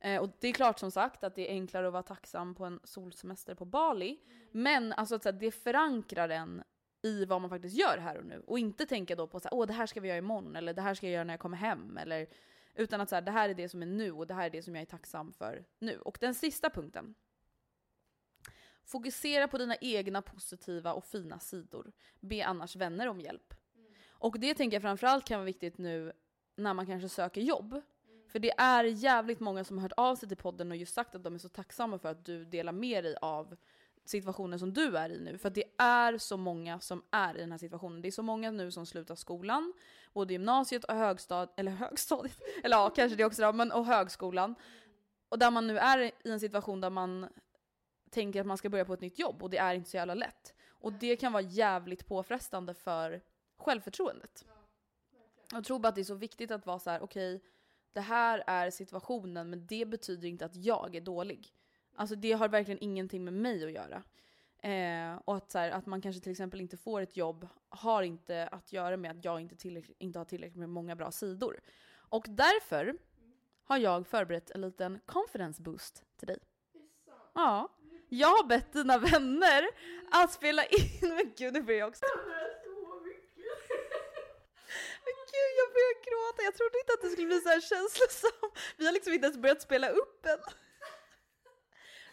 Eh, 0.00 0.20
och 0.22 0.30
det 0.40 0.48
är 0.48 0.52
klart 0.52 0.78
som 0.78 0.90
sagt 0.90 1.24
att 1.24 1.34
det 1.34 1.48
är 1.48 1.52
enklare 1.52 1.86
att 1.86 1.92
vara 1.92 2.02
tacksam 2.02 2.54
på 2.54 2.64
en 2.64 2.80
solsemester 2.84 3.54
på 3.54 3.64
Bali. 3.64 4.18
Men 4.50 4.92
alltså 4.92 5.14
att 5.14 5.22
så 5.22 5.32
här, 5.32 5.38
det 5.38 5.50
förankrar 5.50 6.28
en 6.28 6.62
i 7.02 7.24
vad 7.24 7.40
man 7.40 7.50
faktiskt 7.50 7.76
gör 7.76 7.98
här 7.98 8.18
och 8.18 8.24
nu. 8.24 8.42
Och 8.46 8.58
inte 8.58 8.86
tänka 8.86 9.16
då 9.16 9.26
på 9.26 9.40
så 9.40 9.48
här, 9.48 9.54
åh 9.54 9.66
det 9.66 9.72
här 9.72 9.86
ska 9.86 10.00
vi 10.00 10.08
göra 10.08 10.18
imorgon 10.18 10.56
eller 10.56 10.74
det 10.74 10.82
här 10.82 10.94
ska 10.94 11.06
jag 11.06 11.14
göra 11.14 11.24
när 11.24 11.32
jag 11.32 11.40
kommer 11.40 11.56
hem. 11.56 11.96
Eller, 11.96 12.26
utan 12.74 13.00
att 13.00 13.08
så 13.08 13.14
här, 13.14 13.22
det 13.22 13.30
här 13.30 13.48
är 13.48 13.54
det 13.54 13.68
som 13.68 13.82
är 13.82 13.86
nu 13.86 14.12
och 14.12 14.26
det 14.26 14.34
här 14.34 14.46
är 14.46 14.50
det 14.50 14.62
som 14.62 14.74
jag 14.74 14.82
är 14.82 14.86
tacksam 14.86 15.32
för 15.32 15.64
nu. 15.78 15.98
Och 15.98 16.18
den 16.20 16.34
sista 16.34 16.70
punkten. 16.70 17.14
Fokusera 18.84 19.48
på 19.48 19.58
dina 19.58 19.76
egna 19.80 20.22
positiva 20.22 20.92
och 20.92 21.04
fina 21.04 21.38
sidor. 21.38 21.92
Be 22.20 22.46
annars 22.46 22.76
vänner 22.76 23.06
om 23.06 23.20
hjälp. 23.20 23.54
Och 24.08 24.40
det 24.40 24.54
tänker 24.54 24.74
jag 24.74 24.82
framförallt 24.82 25.24
kan 25.24 25.38
vara 25.38 25.46
viktigt 25.46 25.78
nu 25.78 26.12
när 26.56 26.74
man 26.74 26.86
kanske 26.86 27.08
söker 27.08 27.40
jobb. 27.40 27.82
För 28.32 28.38
det 28.38 28.52
är 28.58 28.84
jävligt 28.84 29.40
många 29.40 29.64
som 29.64 29.78
har 29.78 29.82
hört 29.82 29.92
av 29.96 30.16
sig 30.16 30.28
till 30.28 30.36
podden 30.36 30.70
och 30.70 30.76
just 30.76 30.94
sagt 30.94 31.14
att 31.14 31.24
de 31.24 31.34
är 31.34 31.38
så 31.38 31.48
tacksamma 31.48 31.98
för 31.98 32.08
att 32.08 32.24
du 32.24 32.44
delar 32.44 32.72
med 32.72 33.04
dig 33.04 33.16
av 33.20 33.56
situationen 34.04 34.58
som 34.58 34.72
du 34.72 34.96
är 34.96 35.10
i 35.10 35.20
nu. 35.20 35.38
För 35.38 35.50
det 35.50 35.64
är 35.78 36.18
så 36.18 36.36
många 36.36 36.80
som 36.80 37.02
är 37.10 37.36
i 37.36 37.40
den 37.40 37.50
här 37.50 37.58
situationen. 37.58 38.02
Det 38.02 38.08
är 38.08 38.12
så 38.12 38.22
många 38.22 38.50
nu 38.50 38.70
som 38.70 38.86
slutar 38.86 39.14
skolan, 39.14 39.72
både 40.12 40.32
gymnasiet 40.32 40.84
och 40.84 40.94
högstadiet, 40.94 41.50
eller 41.56 41.72
högstadiet, 41.72 42.40
eller 42.64 42.76
ja 42.76 42.90
kanske 42.90 43.16
det 43.16 43.24
också 43.24 43.42
då, 43.42 43.52
men 43.52 43.72
och 43.72 43.86
högskolan. 43.86 44.54
Och 45.28 45.38
där 45.38 45.50
man 45.50 45.66
nu 45.66 45.78
är 45.78 45.98
i 45.98 46.12
en 46.24 46.40
situation 46.40 46.80
där 46.80 46.90
man 46.90 47.28
tänker 48.10 48.40
att 48.40 48.46
man 48.46 48.58
ska 48.58 48.68
börja 48.68 48.84
på 48.84 48.94
ett 48.94 49.00
nytt 49.00 49.18
jobb 49.18 49.42
och 49.42 49.50
det 49.50 49.58
är 49.58 49.74
inte 49.74 49.90
så 49.90 49.96
jävla 49.96 50.14
lätt. 50.14 50.54
Och 50.68 50.92
det 50.92 51.16
kan 51.16 51.32
vara 51.32 51.42
jävligt 51.42 52.06
påfrestande 52.06 52.74
för 52.74 53.22
självförtroendet. 53.58 54.44
Jag 55.52 55.64
tror 55.64 55.78
bara 55.78 55.88
att 55.88 55.94
det 55.94 56.00
är 56.00 56.04
så 56.04 56.14
viktigt 56.14 56.50
att 56.50 56.66
vara 56.66 56.78
så 56.78 56.90
här: 56.90 57.02
okej, 57.02 57.36
okay, 57.36 57.48
det 57.92 58.00
här 58.00 58.44
är 58.46 58.70
situationen 58.70 59.50
men 59.50 59.66
det 59.66 59.84
betyder 59.84 60.28
inte 60.28 60.44
att 60.44 60.56
jag 60.56 60.96
är 60.96 61.00
dålig. 61.00 61.54
Alltså 61.96 62.16
det 62.16 62.32
har 62.32 62.48
verkligen 62.48 62.82
ingenting 62.82 63.24
med 63.24 63.34
mig 63.34 63.64
att 63.64 63.72
göra. 63.72 64.02
Eh, 64.62 65.20
och 65.24 65.36
att, 65.36 65.50
så 65.50 65.58
här, 65.58 65.70
att 65.70 65.86
man 65.86 66.00
kanske 66.00 66.22
till 66.22 66.32
exempel 66.32 66.60
inte 66.60 66.76
får 66.76 67.00
ett 67.00 67.16
jobb 67.16 67.48
har 67.68 68.02
inte 68.02 68.48
att 68.48 68.72
göra 68.72 68.96
med 68.96 69.10
att 69.10 69.24
jag 69.24 69.40
inte, 69.40 69.82
inte 69.98 70.18
har 70.18 70.24
tillräckligt 70.24 70.58
med 70.58 70.68
många 70.68 70.96
bra 70.96 71.10
sidor. 71.12 71.60
Och 71.92 72.26
därför 72.28 72.96
har 73.64 73.78
jag 73.78 74.06
förberett 74.06 74.50
en 74.50 74.60
liten 74.60 75.00
confidence 75.06 75.62
boost 75.62 76.04
till 76.16 76.28
dig. 76.28 76.38
Ja. 77.34 77.68
Jag 78.08 78.28
har 78.28 78.46
bett 78.46 78.72
dina 78.72 78.98
vänner 78.98 79.68
att 80.10 80.32
spela 80.32 80.64
in, 80.64 80.98
men 81.02 81.32
gud 81.36 81.52
nu 81.52 81.62
börjar 81.62 81.80
jag 81.80 81.88
också. 81.88 82.04
Men 85.04 85.14
gud 85.32 85.49
jag 85.70 85.74
börjar 85.74 85.94
gråta, 86.06 86.42
jag 86.42 86.54
trodde 86.54 86.78
inte 86.78 86.92
att 86.92 87.02
det 87.02 87.08
skulle 87.08 87.26
bli 87.26 87.40
så 87.40 87.48
här 87.48 87.60
känslosamt. 87.60 88.58
Vi 88.76 88.86
har 88.86 88.92
liksom 88.92 89.12
inte 89.12 89.26
ens 89.26 89.38
börjat 89.38 89.62
spela 89.62 89.88
upp 89.88 90.26
än. 90.26 90.38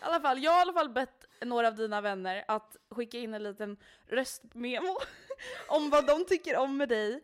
I 0.01 0.03
alla 0.03 0.19
fall, 0.19 0.43
jag 0.43 0.51
har 0.51 0.59
i 0.59 0.61
alla 0.61 0.73
fall 0.73 0.89
bett 0.89 1.25
några 1.41 1.67
av 1.67 1.75
dina 1.75 2.01
vänner 2.01 2.45
att 2.47 2.77
skicka 2.89 3.17
in 3.17 3.33
en 3.33 3.43
liten 3.43 3.77
röstmemo 4.07 4.97
om 5.67 5.89
vad 5.89 6.07
de 6.07 6.25
tycker 6.25 6.57
om 6.57 6.77
med 6.77 6.89
dig. 6.89 7.23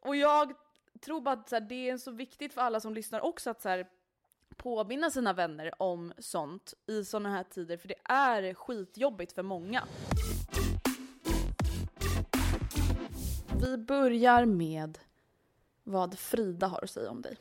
Och 0.00 0.16
jag 0.16 0.54
tror 1.00 1.20
bara 1.20 1.34
att 1.34 1.48
så 1.48 1.56
här, 1.56 1.60
det 1.60 1.90
är 1.90 1.98
så 1.98 2.10
viktigt 2.10 2.54
för 2.54 2.60
alla 2.60 2.80
som 2.80 2.94
lyssnar 2.94 3.20
också 3.20 3.50
att 3.50 3.62
så 3.62 3.68
här, 3.68 3.86
påminna 4.56 5.10
sina 5.10 5.32
vänner 5.32 5.82
om 5.82 6.12
sånt 6.18 6.74
i 6.86 7.04
sådana 7.04 7.30
här 7.30 7.44
tider, 7.44 7.76
för 7.76 7.88
det 7.88 8.00
är 8.04 8.54
skitjobbigt 8.54 9.32
för 9.32 9.42
många. 9.42 9.84
Vi 13.62 13.76
börjar 13.76 14.44
med 14.44 14.98
vad 15.90 16.18
Frida 16.18 16.66
har 16.66 16.80
att 16.82 16.90
säga 16.90 17.10
om 17.10 17.22
dig. 17.22 17.36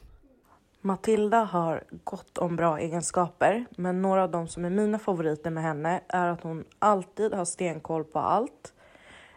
Matilda 0.81 1.43
har 1.43 1.83
gott 2.03 2.37
om 2.37 2.55
bra 2.55 2.79
egenskaper, 2.79 3.65
men 3.69 4.01
några 4.01 4.23
av 4.23 4.31
de 4.31 4.47
som 4.47 4.65
är 4.65 4.69
mina 4.69 4.99
favoriter 4.99 5.49
med 5.49 5.63
henne 5.63 6.01
är 6.07 6.27
att 6.27 6.43
hon 6.43 6.65
alltid 6.79 7.33
har 7.33 7.45
stenkoll 7.45 8.03
på 8.03 8.19
allt. 8.19 8.73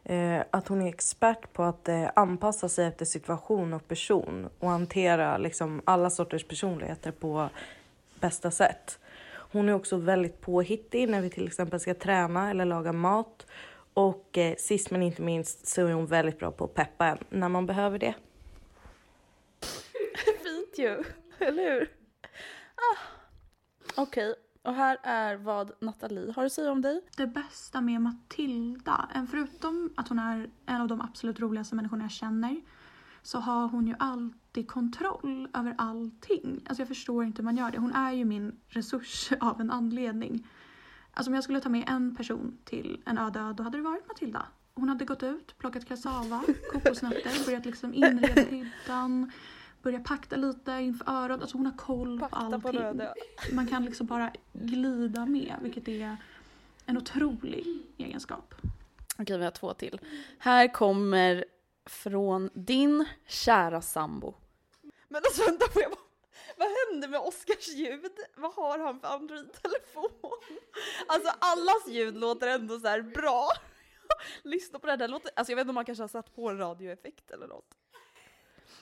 Eh, 0.05 0.41
att 0.51 0.69
hon 0.69 0.83
är 0.83 0.89
expert 0.89 1.53
på 1.53 1.63
att 1.63 1.89
eh, 1.89 2.11
anpassa 2.17 2.69
sig 2.69 2.87
efter 2.87 3.05
situation 3.05 3.73
och 3.73 3.89
person 3.89 4.49
och 4.59 4.69
hantera 4.69 5.39
liksom, 5.39 5.83
alla 5.85 6.11
sorters 6.11 6.45
personligheter 6.45 7.11
på 7.11 7.49
bästa 8.21 8.51
sätt. 8.51 8.99
Hon 9.53 9.69
är 9.69 9.73
också 9.73 9.97
väldigt 9.97 10.41
påhittig 10.41 11.09
när 11.09 11.21
vi 11.21 11.31
till 11.31 11.47
exempel 11.47 11.81
ska 11.81 11.95
träna 11.95 12.51
eller 12.51 12.65
laga 12.65 12.93
mat. 12.93 13.47
Och 13.95 14.39
eh, 14.39 14.55
sist 14.57 14.91
men 14.91 15.03
inte 15.03 15.23
minst 15.23 15.67
så 15.67 15.87
är 15.87 15.93
hon 15.93 16.07
väldigt 16.07 16.39
bra 16.39 16.51
på 16.51 16.65
att 16.65 16.75
peppa 16.75 17.07
en 17.07 17.19
när 17.31 17.49
man 17.49 17.67
behöver 17.67 17.99
det. 17.99 18.15
Fint 20.73 20.79
ju, 20.79 21.05
eller 21.47 21.63
hur? 21.63 21.91
Ah. 22.75 22.99
Okej, 23.97 24.31
okay. 24.31 24.43
och 24.63 24.75
här 24.75 24.99
är 25.03 25.37
vad 25.37 25.73
Nathalie 25.81 26.33
har 26.33 26.45
att 26.45 26.53
säga 26.53 26.73
om 26.73 26.83
dig. 26.83 27.01
Det 27.17 27.27
bästa 27.27 27.81
med 27.81 28.01
Matilda, 28.01 29.09
förutom 29.31 29.93
att 29.97 30.09
hon 30.09 30.19
är 30.19 30.51
en 30.67 30.81
av 30.81 30.89
de 30.89 31.01
absolut 31.01 31.41
roligaste 31.41 31.75
människorna 31.75 32.05
jag 32.05 32.11
känner, 32.11 32.61
så 33.23 33.39
har 33.39 33.69
hon 33.69 33.87
ju 33.87 33.95
alltid 33.99 34.69
kontroll 34.69 35.49
över 35.55 35.75
allting. 35.79 36.61
Alltså 36.67 36.81
jag 36.81 36.89
förstår 36.89 37.25
inte 37.25 37.43
hur 37.43 37.45
man 37.45 37.57
gör 37.57 37.71
det. 37.71 37.79
Hon 37.79 37.95
är 37.95 38.13
ju 38.13 38.25
min 38.25 38.61
resurs 38.69 39.33
av 39.41 39.61
en 39.61 39.71
anledning. 39.71 40.47
Alltså 41.15 41.31
om 41.31 41.35
jag 41.35 41.45
skulle 41.45 41.61
ta 41.61 41.69
med 41.69 41.85
en 41.89 42.17
person 42.17 42.59
till 42.65 43.03
en 43.07 43.19
öde 43.19 43.55
då 43.57 43.63
hade 43.63 43.79
det 43.79 43.83
varit 43.83 44.09
Matilda. 44.09 44.47
Hon 44.75 44.89
hade 44.89 45.05
gått 45.05 45.23
ut, 45.23 45.59
plockat 45.59 45.89
kassava, 45.89 46.45
kokosnötter, 46.73 47.47
börjat 47.47 47.65
liksom 47.65 47.95
inreda 47.95 48.43
hyddan, 48.43 49.33
börjat 49.83 50.05
pakta 50.05 50.37
lite 50.37 50.73
inför 50.73 51.11
örat. 51.11 51.41
Alltså 51.41 51.57
hon 51.57 51.67
har 51.67 51.77
koll 51.77 52.19
på 52.19 52.29
allting. 52.31 52.99
På 52.99 53.15
Man 53.53 53.67
kan 53.67 53.85
liksom 53.85 54.07
bara 54.07 54.33
glida 54.53 55.27
med, 55.27 55.57
vilket 55.63 55.89
är 55.89 56.17
en 56.87 56.97
otrolig 56.97 57.67
egenskap. 57.99 58.55
Okej, 59.19 59.39
vi 59.39 59.45
har 59.45 59.51
två 59.51 59.75
till. 59.75 60.01
Här 60.39 60.73
kommer 60.73 61.45
från 61.87 62.51
din 62.55 63.05
kära 63.27 63.83
sambo. 63.83 64.35
Men 65.09 65.17
alltså 65.17 65.45
vänta, 65.45 65.69
får 65.73 65.83
jag 65.83 65.91
bara... 65.91 65.99
Vad 66.57 66.69
hände 66.69 67.09
med 67.09 67.21
Oscars 67.21 67.69
ljud? 67.69 68.13
Vad 68.37 68.53
har 68.53 68.79
han 68.79 69.01
för 69.01 69.09
Android-telefon? 69.09 70.11
Alltså 71.07 71.33
allas 71.39 71.89
ljud 71.89 72.17
låter 72.17 72.49
ändå 72.49 72.81
så 72.81 72.89
här 72.89 73.03
bra. 73.03 73.49
Lyssna 74.43 74.79
på 74.79 74.87
det 74.87 74.97
här, 74.97 75.09
låter... 75.09 75.31
Alltså 75.37 75.53
jag 75.53 75.57
vet 75.57 75.63
inte 75.63 75.71
om 75.71 75.75
man 75.75 75.85
kanske 75.85 76.03
har 76.03 76.09
satt 76.09 76.35
på 76.35 76.49
en 76.49 76.59
radioeffekt 76.59 77.31
eller 77.31 77.47
något. 77.47 77.77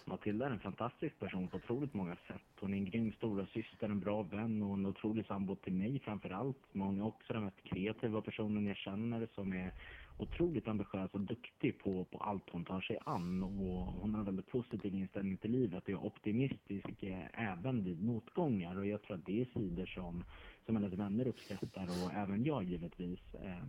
Matilda 0.04 0.46
är 0.46 0.50
en 0.50 0.60
fantastisk 0.60 1.18
person 1.18 1.48
på 1.48 1.56
otroligt 1.56 1.94
många 1.94 2.16
sätt. 2.16 2.42
Hon 2.60 2.74
är 2.74 2.78
en 2.78 2.84
grym 2.84 3.12
stora 3.12 3.46
syster, 3.46 3.88
en 3.88 4.00
bra 4.00 4.22
vän 4.22 4.62
och 4.62 4.74
en 4.74 4.86
otrolig 4.86 5.26
sambo 5.26 5.56
till 5.56 5.72
mig 5.72 5.98
framför 5.98 6.30
allt. 6.30 6.58
Men 6.72 6.86
hon 6.86 7.00
är 7.00 7.06
också 7.06 7.32
den 7.32 7.44
mest 7.44 7.62
kreativa 7.62 8.20
personen 8.22 8.66
jag 8.66 8.76
känner 8.76 9.28
som 9.34 9.52
är 9.52 9.72
otroligt 10.18 10.68
ambitiös 10.68 11.10
och 11.12 11.20
duktig 11.20 11.78
på, 11.78 12.04
på 12.04 12.18
allt 12.18 12.50
hon 12.50 12.64
tar 12.64 12.80
sig 12.80 12.98
an. 13.04 13.42
Och 13.42 13.92
hon 14.00 14.14
har 14.14 14.20
en 14.20 14.26
väldigt 14.26 14.50
positiv 14.50 14.94
inställning 14.94 15.36
till 15.36 15.50
livet 15.50 15.82
och 15.82 15.90
är 15.90 16.04
optimistisk 16.04 17.02
eh, 17.02 17.52
även 17.52 17.84
vid 17.84 18.02
motgångar. 18.02 18.78
Och 18.78 18.86
jag 18.86 19.02
tror 19.02 19.16
att 19.16 19.26
det 19.26 19.40
är 19.40 19.44
sidor 19.44 19.86
som, 19.86 20.24
som 20.66 20.76
hennes 20.76 20.92
vänner 20.92 21.26
uppskattar 21.26 21.84
och 22.04 22.12
även 22.12 22.44
jag 22.44 22.64
givetvis. 22.64 23.34
Eh, 23.34 23.64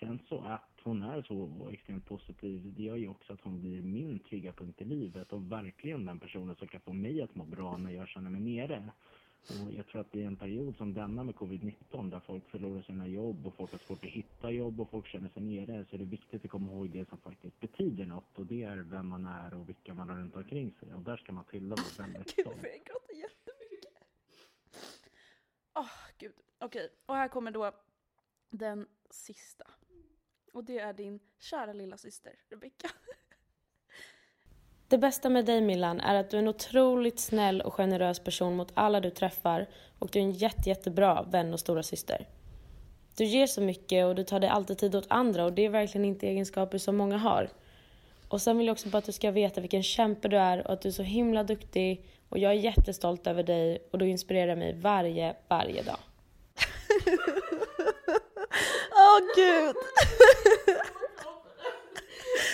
sen 0.00 0.18
så 0.28 0.40
att 0.40 0.80
hon 0.82 1.02
är 1.02 1.22
så 1.22 1.68
extremt 1.72 2.06
positiv, 2.06 2.74
det 2.76 2.82
gör 2.82 2.96
ju 2.96 3.08
också 3.08 3.32
att 3.32 3.40
hon 3.40 3.60
blir 3.60 3.82
min 3.82 4.18
trygga 4.18 4.52
punkt 4.52 4.80
i 4.80 4.84
livet 4.84 5.32
och 5.32 5.52
verkligen 5.52 6.06
den 6.06 6.20
personen 6.20 6.56
som 6.56 6.68
kan 6.68 6.80
få 6.80 6.92
mig 6.92 7.22
att 7.22 7.34
må 7.34 7.44
bra 7.44 7.76
när 7.76 7.90
jag 7.90 8.08
känner 8.08 8.30
mig 8.30 8.40
nere. 8.40 8.90
Och 9.48 9.72
jag 9.72 9.86
tror 9.86 10.00
att 10.00 10.14
i 10.14 10.22
en 10.22 10.36
period 10.36 10.76
som 10.76 10.94
denna 10.94 11.24
med 11.24 11.34
covid-19 11.34 12.10
där 12.10 12.20
folk 12.20 12.48
förlorar 12.48 12.82
sina 12.82 13.08
jobb 13.08 13.46
och 13.46 13.54
folk 13.54 13.72
har 13.72 13.78
svårt 13.78 14.04
att 14.04 14.10
hitta 14.10 14.50
jobb 14.50 14.80
och 14.80 14.90
folk 14.90 15.06
känner 15.06 15.28
sig 15.28 15.42
nere 15.42 15.84
så 15.84 15.96
är 15.96 15.98
det 15.98 16.04
viktigt 16.04 16.44
att 16.44 16.50
komma 16.50 16.72
ihåg 16.72 16.90
det 16.90 17.08
som 17.08 17.18
faktiskt 17.18 17.60
betyder 17.60 18.06
något 18.06 18.38
och 18.38 18.46
det 18.46 18.62
är 18.62 18.76
vem 18.76 19.08
man 19.08 19.26
är 19.26 19.54
och 19.54 19.68
vilka 19.68 19.94
man 19.94 20.08
har 20.08 20.16
runt 20.16 20.36
omkring 20.36 20.74
sig 20.80 20.94
och 20.94 21.00
där 21.00 21.16
ska 21.16 21.32
Matilda 21.32 21.76
vara 21.76 22.06
väldigt 22.06 22.30
stolt. 22.30 22.56
Gud, 22.56 22.64
jag 22.64 22.86
gråter 22.86 23.14
jättemycket. 23.14 23.92
Åh, 25.74 25.82
oh, 25.82 25.90
gud. 26.18 26.32
Okej, 26.58 26.84
okay. 26.84 26.96
och 27.06 27.14
här 27.14 27.28
kommer 27.28 27.50
då 27.50 27.72
den 28.50 28.86
sista. 29.10 29.64
Och 30.52 30.64
det 30.64 30.78
är 30.78 30.92
din 30.92 31.20
kära 31.38 31.72
lilla 31.72 31.96
syster 31.96 32.32
Rebecka. 32.50 32.88
Det 34.88 34.98
bästa 34.98 35.28
med 35.28 35.44
dig 35.44 35.60
Millan 35.60 36.00
är 36.00 36.14
att 36.14 36.30
du 36.30 36.36
är 36.36 36.42
en 36.42 36.48
otroligt 36.48 37.20
snäll 37.20 37.60
och 37.60 37.74
generös 37.74 38.20
person 38.20 38.56
mot 38.56 38.72
alla 38.74 39.00
du 39.00 39.10
träffar 39.10 39.68
och 39.98 40.10
du 40.10 40.18
är 40.18 40.22
en 40.22 40.32
jätte, 40.32 40.68
jättebra 40.68 41.22
vän 41.22 41.52
och 41.52 41.60
stora 41.60 41.82
syster. 41.82 42.28
Du 43.16 43.24
ger 43.24 43.46
så 43.46 43.60
mycket 43.60 44.06
och 44.06 44.14
du 44.14 44.24
tar 44.24 44.40
dig 44.40 44.50
alltid 44.50 44.78
tid 44.78 44.94
åt 44.94 45.06
andra 45.08 45.44
och 45.44 45.52
det 45.52 45.62
är 45.62 45.68
verkligen 45.68 46.04
inte 46.04 46.28
egenskaper 46.28 46.78
som 46.78 46.96
många 46.96 47.16
har. 47.16 47.48
Och 48.28 48.42
sen 48.42 48.58
vill 48.58 48.66
jag 48.66 48.74
också 48.74 48.88
bara 48.88 48.98
att 48.98 49.04
du 49.04 49.12
ska 49.12 49.30
veta 49.30 49.60
vilken 49.60 49.82
kämpe 49.82 50.28
du 50.28 50.36
är 50.36 50.66
och 50.66 50.72
att 50.72 50.80
du 50.80 50.88
är 50.88 50.92
så 50.92 51.02
himla 51.02 51.44
duktig 51.44 52.04
och 52.28 52.38
jag 52.38 52.52
är 52.52 52.56
jättestolt 52.56 53.26
över 53.26 53.42
dig 53.42 53.88
och 53.92 53.98
du 53.98 54.08
inspirerar 54.08 54.56
mig 54.56 54.80
varje, 54.80 55.36
varje 55.48 55.82
dag. 55.82 55.98
Åh 59.08 59.16
oh, 59.16 59.20
gud! 59.34 59.76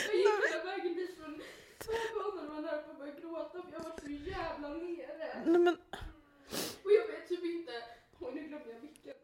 Jag 0.07 0.17
gick 0.17 0.27
hela 0.51 0.65
vägen 0.65 0.95
dit 0.95 1.17
från 1.19 1.41
tunnelbanan 1.79 2.49
och 2.49 2.55
var 2.55 2.63
nära 2.63 2.83
på 2.83 2.91
att 2.91 2.99
börja 2.99 3.15
gråta 3.15 3.63
för 3.63 3.73
jag 3.73 3.81
var 3.81 3.97
så 4.01 4.11
jävla 4.11 4.69
nere. 4.69 5.43
Nej 5.47 5.59
men. 5.59 5.77
Och 6.85 6.93
jag 6.93 7.07
vet 7.07 7.29
typ 7.29 7.45
inte. 7.45 7.73
Nu 8.35 8.49
glömde 8.49 8.73
jag 8.73 8.83
micken. 8.83 9.15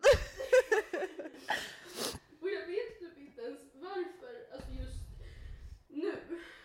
och 2.40 2.50
jag 2.50 2.66
vet 2.66 2.98
typ 2.98 3.18
inte 3.18 3.42
ens 3.42 3.60
varför. 3.74 4.52
Alltså 4.52 4.70
just 4.70 4.98
nu. 5.88 6.14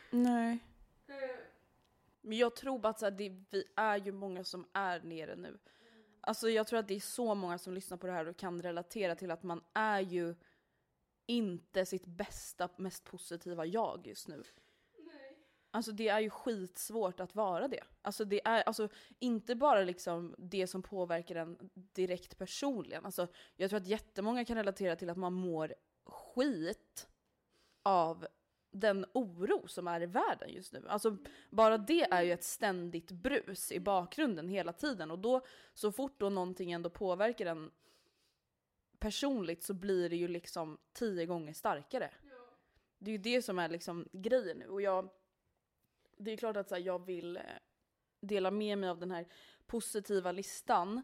Nej. 0.10 0.60
Eh. 1.08 1.16
Men 2.22 2.38
jag 2.38 2.56
tror 2.56 2.80
bara 2.80 2.90
att 2.90 3.00
så 3.00 3.06
här, 3.06 3.12
det, 3.12 3.30
vi 3.50 3.64
är 3.76 3.98
ju 3.98 4.12
många 4.12 4.44
som 4.44 4.68
är 4.74 5.00
nere 5.00 5.36
nu. 5.36 5.58
Alltså 6.22 6.50
jag 6.50 6.68
tror 6.68 6.80
att 6.80 6.88
det 6.88 6.96
är 6.96 7.00
så 7.00 7.36
många 7.36 7.58
som 7.58 7.74
lyssnar 7.74 7.98
på 7.98 8.08
det 8.08 8.14
här 8.14 8.28
och 8.28 8.38
kan 8.38 8.62
relatera 8.62 9.16
till 9.16 9.32
att 9.32 9.44
man 9.44 9.62
är 9.74 10.00
ju 10.00 10.36
inte 11.26 11.86
sitt 11.86 12.06
bästa, 12.06 12.70
mest 12.78 13.04
positiva 13.04 13.66
jag 13.66 14.08
just 14.08 14.28
nu. 14.28 14.44
Alltså 15.72 15.92
det 15.92 16.08
är 16.08 16.20
ju 16.20 16.30
skitsvårt 16.30 17.20
att 17.20 17.36
vara 17.36 17.68
det. 17.68 17.84
Alltså 18.02 18.26
det 18.26 18.42
är 18.48 18.64
alltså 18.64 18.90
inte 19.20 19.56
bara 19.56 19.84
liksom 19.84 20.36
det 20.38 20.68
som 20.68 20.82
påverkar 20.82 21.36
en 21.36 21.70
direkt 21.74 22.38
personligen. 22.38 23.06
Alltså 23.06 23.28
jag 23.56 23.70
tror 23.70 23.80
att 23.80 23.88
jättemånga 23.88 24.46
kan 24.46 24.58
relatera 24.58 24.96
till 24.96 25.10
att 25.10 25.18
man 25.18 25.34
mår 25.34 25.76
skit 26.06 27.08
av 27.84 28.28
den 28.72 29.06
oro 29.14 29.68
som 29.68 29.88
är 29.88 30.02
i 30.02 30.06
världen 30.06 30.50
just 30.54 30.74
nu. 30.74 30.86
Alltså 30.88 31.18
bara 31.50 31.78
det 31.78 32.04
är 32.04 32.24
ju 32.24 32.32
ett 32.32 32.44
ständigt 32.44 33.12
brus 33.12 33.72
i 33.72 33.80
bakgrunden 33.80 34.48
hela 34.48 34.74
tiden 34.74 35.12
och 35.12 35.20
då 35.20 35.42
så 35.74 35.92
fort 35.92 36.20
då 36.20 36.30
någonting 36.30 36.72
ändå 36.72 36.90
påverkar 36.90 37.46
en 37.46 37.72
personligt 39.00 39.64
så 39.64 39.74
blir 39.74 40.10
det 40.10 40.16
ju 40.16 40.28
liksom 40.28 40.78
tio 40.94 41.26
gånger 41.26 41.54
starkare. 41.54 42.12
Det 42.98 43.12
är 43.12 43.12
ju 43.12 43.18
det 43.18 43.42
som 43.42 43.60
är 43.60 43.70
liksom 43.70 44.08
grejen 44.12 44.58
nu 44.58 44.68
och 44.68 44.82
jag 44.82 45.10
det 46.18 46.32
är 46.32 46.38
klart 46.38 46.58
att 46.58 46.70
så 46.70 46.76
här, 46.76 46.82
jag 46.82 47.06
vill 47.06 47.38
eh, 47.38 47.44
dela 48.22 48.52
med 48.52 48.78
mig 48.78 48.90
av 48.90 49.00
den 49.00 49.12
här 49.12 49.28
positiva 49.66 50.32
listan. 50.32 51.02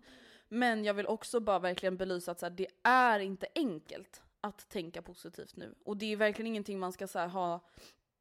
Men 0.48 0.84
jag 0.84 0.94
vill 0.94 1.08
också 1.08 1.40
bara 1.40 1.60
verkligen 1.60 1.98
belysa 1.98 2.32
att 2.32 2.40
så 2.40 2.46
här, 2.46 2.54
det 2.54 2.68
är 2.84 3.20
inte 3.20 3.48
enkelt 3.56 4.22
att 4.42 4.70
tänka 4.70 5.02
positivt 5.02 5.56
nu. 5.56 5.76
Och 5.86 5.98
det 5.98 6.06
är 6.06 6.16
verkligen 6.16 6.48
ingenting 6.48 6.80
man 6.80 6.94
ska 6.94 7.08
så 7.08 7.20
här, 7.20 7.28
ha 7.28 7.70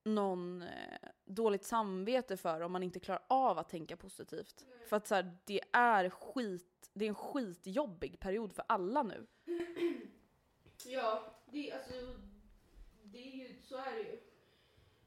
någon 0.05 0.63
eh, 0.63 0.69
dåligt 1.25 1.65
samvete 1.65 2.37
för 2.37 2.61
om 2.61 2.73
man 2.73 2.83
inte 2.83 3.01
klarar 3.01 3.23
av 3.29 3.59
att 3.59 3.69
tänka 3.69 3.97
positivt. 3.97 4.65
För 4.89 4.97
att 4.97 5.07
så 5.07 5.15
här, 5.15 5.37
det 5.45 5.61
är 5.73 6.11
skit, 6.11 6.91
det 6.93 7.05
är 7.05 7.09
en 7.09 7.15
skitjobbig 7.15 8.21
period 8.21 8.53
för 8.53 8.65
alla 8.69 9.03
nu. 9.03 9.27
Ja, 10.87 11.35
det, 11.47 11.73
alltså, 11.73 12.15
det 13.03 13.19
är 13.19 13.37
ju, 13.37 13.63
så 13.63 13.77
är 13.77 13.95
det 13.97 14.03
ju. 14.03 14.19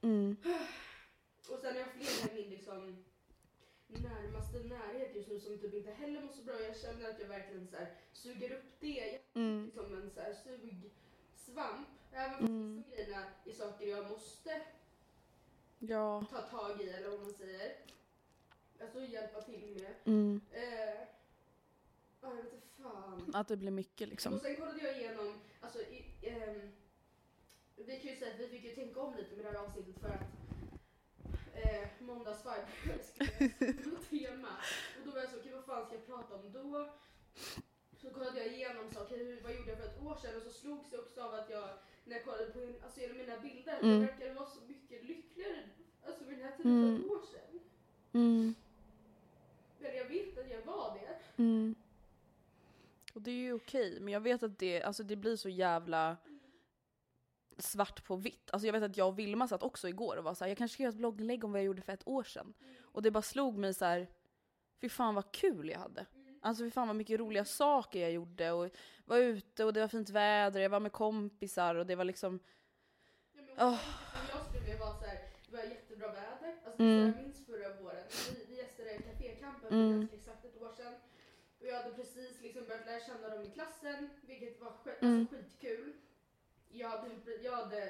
Mm. 0.01 0.35
Och 1.51 1.59
sen 1.59 1.73
har 1.73 1.79
jag 1.79 1.91
fler 1.91 2.31
i 2.31 2.41
min 2.41 2.49
liksom 2.49 3.03
närmaste 3.87 4.59
närhet 4.59 5.15
just 5.15 5.29
nu 5.29 5.39
som 5.39 5.59
typ 5.59 5.73
inte 5.73 5.91
heller 5.91 6.21
mår 6.21 6.31
så 6.33 6.43
bra. 6.43 6.61
Jag 6.61 6.77
känner 6.77 7.09
att 7.09 7.19
jag 7.19 7.27
verkligen 7.27 7.67
så 7.67 7.77
här, 7.77 7.95
suger 8.13 8.51
upp 8.57 8.79
det 8.79 9.19
Mm. 9.33 9.71
som 9.75 9.93
en 9.93 10.11
så 10.11 10.19
här, 10.21 10.33
sugsvamp. 10.33 11.87
Även 12.11 12.29
fast 12.31 12.41
Mm. 12.41 12.75
vissa 12.83 12.95
grejerna 12.95 13.25
är 13.45 13.51
saker 13.53 13.87
jag 13.87 14.09
måste 14.11 14.61
Ja. 15.79 16.25
ta 16.31 16.41
tag 16.41 16.81
i 16.81 16.89
eller 16.89 17.09
vad 17.09 17.19
man 17.21 17.33
säger. 17.33 17.75
Alltså 18.81 19.05
hjälpa 19.05 19.41
till 19.41 19.67
med. 19.81 19.93
Mm. 20.05 20.41
Eh, 20.51 21.07
ja, 22.23 22.29
jag 22.35 22.43
vet 22.43 22.53
inte 22.53 22.67
fan. 22.83 23.31
Att 23.33 23.47
det 23.47 23.57
blir 23.57 23.71
mycket 23.71 24.09
liksom. 24.09 24.33
Och 24.33 24.41
sen 24.41 24.55
kollade 24.55 24.81
jag 24.83 24.97
igenom, 24.97 25.39
alltså 25.61 25.79
i, 25.79 26.05
ehm, 26.21 26.71
vi 27.75 27.99
kan 27.99 28.09
ju 28.11 28.15
säga 28.15 28.33
att 28.33 28.39
vi 28.39 28.47
fick 28.47 28.63
ju 28.63 28.75
tänka 28.75 28.99
om 29.01 29.15
lite 29.17 29.35
med 29.35 29.45
det 29.45 29.49
här 29.51 29.57
avsnittet 29.65 29.99
för 30.01 30.07
att 30.09 30.21
eh, 31.55 31.87
måndagsvibe 31.99 32.67
skulle 33.03 33.97
tema. 34.09 34.49
Och 34.99 35.05
då 35.05 35.11
var 35.11 35.19
jag 35.19 35.29
så, 35.29 35.37
okej 35.39 35.51
vad 35.53 35.65
fan 35.65 35.85
ska 35.85 35.95
jag 35.95 36.05
prata 36.05 36.35
om 36.35 36.51
då? 36.51 36.89
Så 38.01 38.09
kollade 38.09 38.39
jag 38.39 38.53
igenom 38.53 38.91
så, 38.93 39.01
okej 39.01 39.17
hur- 39.25 39.41
vad 39.41 39.55
gjorde 39.55 39.69
jag 39.69 39.77
för 39.79 39.85
ett 39.85 40.01
år 40.01 40.15
sedan? 40.15 40.35
Och 40.37 40.41
så 40.43 40.49
slogs 40.49 40.89
det 40.91 40.97
också 40.97 41.21
av 41.21 41.33
att 41.33 41.49
jag, 41.49 41.69
när 42.05 42.15
jag 42.15 42.25
kollade 42.25 42.45
på 42.45 42.59
alltså, 42.85 42.99
genom 43.01 43.17
mina 43.17 43.39
bilder, 43.39 43.79
Mm. 43.79 43.91
jag 44.01 44.07
verkade 44.07 44.33
vara 44.33 44.45
så 44.49 44.61
mycket 44.67 45.03
lyckligare 45.05 45.69
alltså 46.05 46.23
vid 46.23 46.37
den 46.37 46.45
här 46.47 46.57
tiden 46.57 46.71
Mm. 46.83 46.97
för 46.97 47.05
ett 47.05 47.11
år 47.11 47.21
sedan. 47.31 47.59
Mm. 48.13 48.55
Men 49.79 49.95
jag 49.95 50.05
vet 50.05 50.37
att 50.37 50.49
jag 50.51 50.61
var 50.61 50.99
det. 50.99 51.41
Mm. 51.43 51.75
Och 53.13 53.21
det 53.21 53.31
är 53.31 53.35
ju 53.35 53.53
okej, 53.53 53.99
men 53.99 54.13
jag 54.13 54.21
vet 54.21 54.43
att 54.43 54.59
det, 54.59 54.83
alltså 54.83 55.03
det 55.03 55.15
blir 55.15 55.35
så 55.35 55.49
jävla 55.49 56.17
svart 57.57 58.03
på 58.03 58.15
vitt. 58.15 58.49
Alltså 58.51 58.65
jag 58.67 58.73
vet 58.73 58.83
att 58.83 58.97
jag 58.97 59.07
och 59.07 59.19
Vilma 59.19 59.47
satt 59.47 59.63
också 59.63 59.89
igår 59.89 60.17
och 60.17 60.23
var 60.23 60.33
så 60.33 60.43
här, 60.43 60.49
jag 60.49 60.57
kanske 60.57 60.73
ska 60.73 60.83
göra 60.83 60.89
ett 60.89 60.97
blogginlägg 60.97 61.43
om 61.43 61.51
vad 61.51 61.61
jag 61.61 61.65
gjorde 61.65 61.81
för 61.81 61.93
ett 61.93 62.07
år 62.07 62.23
sedan. 62.23 62.53
Och 62.81 63.01
det 63.01 63.11
bara 63.11 63.21
slog 63.21 63.57
mig 63.57 63.73
så 63.73 63.85
här, 63.85 64.07
fy 64.81 64.89
fan 64.89 65.15
vad 65.15 65.31
kul 65.31 65.69
jag 65.69 65.79
hade. 65.79 66.05
Alltså 66.41 66.63
fy 66.63 66.71
fan 66.71 66.87
vad 66.87 66.95
mycket 66.95 67.19
roliga 67.19 67.45
saker 67.45 67.99
jag 67.99 68.11
gjorde 68.11 68.51
och 68.51 68.69
var 69.05 69.17
ute 69.17 69.65
och 69.65 69.73
det 69.73 69.79
var 69.79 69.87
fint 69.87 70.09
väder, 70.09 70.59
jag 70.59 70.69
var 70.69 70.79
med 70.79 70.91
kompisar 70.91 71.75
och 71.75 71.85
det 71.85 71.95
var 71.95 72.03
liksom... 72.03 72.39
Åh. 73.57 73.79
Som 74.13 74.21
jag 74.29 74.45
skrev 74.45 74.63
med 74.67 74.79
var 74.79 74.93
så 74.93 75.05
här, 75.05 75.19
det 75.49 75.57
var 75.57 75.63
jättebra 75.63 76.07
väder. 76.07 76.55
Alltså 76.65 76.83
Mm. 76.83 77.05
jag 77.05 77.23
minns 77.23 77.45
förra 77.45 77.81
våren, 77.81 78.03
vi, 78.35 78.45
vi 78.49 78.57
gästade 78.57 78.97
Cafékampen 79.01 79.73
Mm 79.73 80.07
exakt 80.13 80.45
ett 80.45 80.61
år 80.61 80.71
sedan. 80.77 80.93
Och 81.59 81.62
jag 81.73 81.83
hade 81.83 81.95
precis 81.95 82.41
liksom 82.41 82.65
börjat 82.67 82.85
lära 82.85 82.99
känna 82.99 83.29
dem 83.29 83.41
i 83.41 83.49
klassen, 83.49 84.09
vilket 84.21 84.61
var 84.61 84.71
skit, 84.71 85.01
Mm. 85.01 85.19
alltså 85.19 85.35
skitkul. 85.35 85.93
Jag 86.69 86.89
hade, 86.89 87.09
jag 87.41 87.51
hade 87.51 87.83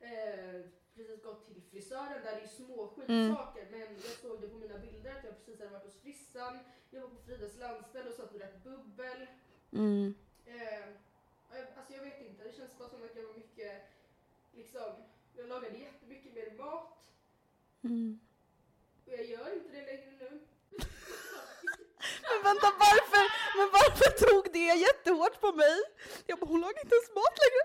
eh, 0.00 0.60
precis 0.94 1.22
gått 1.22 1.46
till 1.46 1.62
frisören 1.62 2.22
där 2.24 2.36
det 2.36 2.42
är 2.42 2.46
små 2.46 2.88
skitsaker 2.88 3.68
men 3.70 3.80
jag 3.80 4.02
såg 4.22 4.40
det 4.40 4.48
på 4.48 4.56
mina 4.56 4.78
bilder 4.78 5.10
att 5.18 5.24
jag 5.24 5.36
precis 5.36 5.58
hade 5.58 5.70
varit 5.70 5.84
hos 5.84 6.00
frissan. 6.02 6.58
Jag 6.90 7.00
var 7.00 7.08
på 7.08 7.22
Fridas 7.22 7.56
landställe 7.56 8.08
och 8.10 8.14
satt 8.16 8.32
och 8.32 8.38
drack 8.38 8.64
bubbel. 8.64 9.26
Mm. 9.72 10.14
Eh, 10.46 10.88
alltså 11.78 11.92
jag 11.92 12.02
vet 12.04 12.20
inte, 12.20 12.44
det 12.44 12.52
känns 12.56 12.78
bara 12.78 12.88
som 12.88 13.02
att 13.04 13.16
jag 13.16 13.22
var 13.26 13.34
mycket, 13.34 13.82
liksom, 14.52 14.92
jag 15.34 15.48
lagade 15.48 15.78
jättemycket 15.78 16.34
mer 16.34 16.50
mat 16.58 16.96
Mm. 17.82 18.20
och 19.06 19.12
jag 19.12 19.24
gör 19.24 19.54
inte 19.54 19.68
det 19.72 19.86
längre. 19.86 20.09
Men 22.30 22.42
vänta 22.50 22.68
varför, 22.86 23.24
men 23.58 23.68
varför 23.78 24.10
tog 24.26 24.52
det 24.52 24.74
jättehårt 24.86 25.40
på 25.40 25.52
mig? 25.52 25.76
Jag 26.26 26.38
bara, 26.38 26.46
hon 26.46 26.60
lagar 26.60 26.82
inte 26.84 26.94
ens 26.98 27.10
mat 27.20 27.36
längre. 27.44 27.64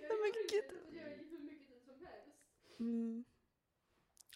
Jag 0.00 0.08
Nej, 0.08 0.18
men 0.20 0.28
gör 0.34 0.42
inte 0.42 0.54
gud. 0.54 0.64
jag 0.98 1.04
hur 1.30 1.42
mycket 1.50 1.84
som 1.86 1.96
helst. 2.06 2.80
Mm. 2.80 3.24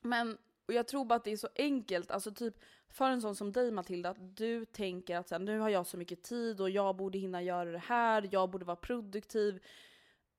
Men 0.03 0.39
och 0.67 0.75
jag 0.75 0.87
tror 0.87 1.05
bara 1.05 1.15
att 1.15 1.25
det 1.25 1.33
är 1.33 1.37
så 1.37 1.49
enkelt, 1.57 2.11
alltså 2.11 2.31
typ 2.33 2.55
för 2.89 3.11
en 3.11 3.21
sån 3.21 3.37
som 3.37 3.53
dig 3.53 3.71
Matilda, 3.71 4.11
att 4.11 4.37
du 4.37 4.65
tänker 4.65 5.17
att 5.17 5.29
så 5.29 5.35
här, 5.35 5.41
nu 5.41 5.59
har 5.59 5.69
jag 5.69 5.87
så 5.87 5.97
mycket 5.97 6.23
tid 6.23 6.61
och 6.61 6.71
jag 6.71 6.97
borde 6.97 7.19
hinna 7.19 7.43
göra 7.43 7.71
det 7.71 7.79
här, 7.79 8.29
jag 8.33 8.51
borde 8.51 8.65
vara 8.65 8.77
produktiv. 8.77 9.65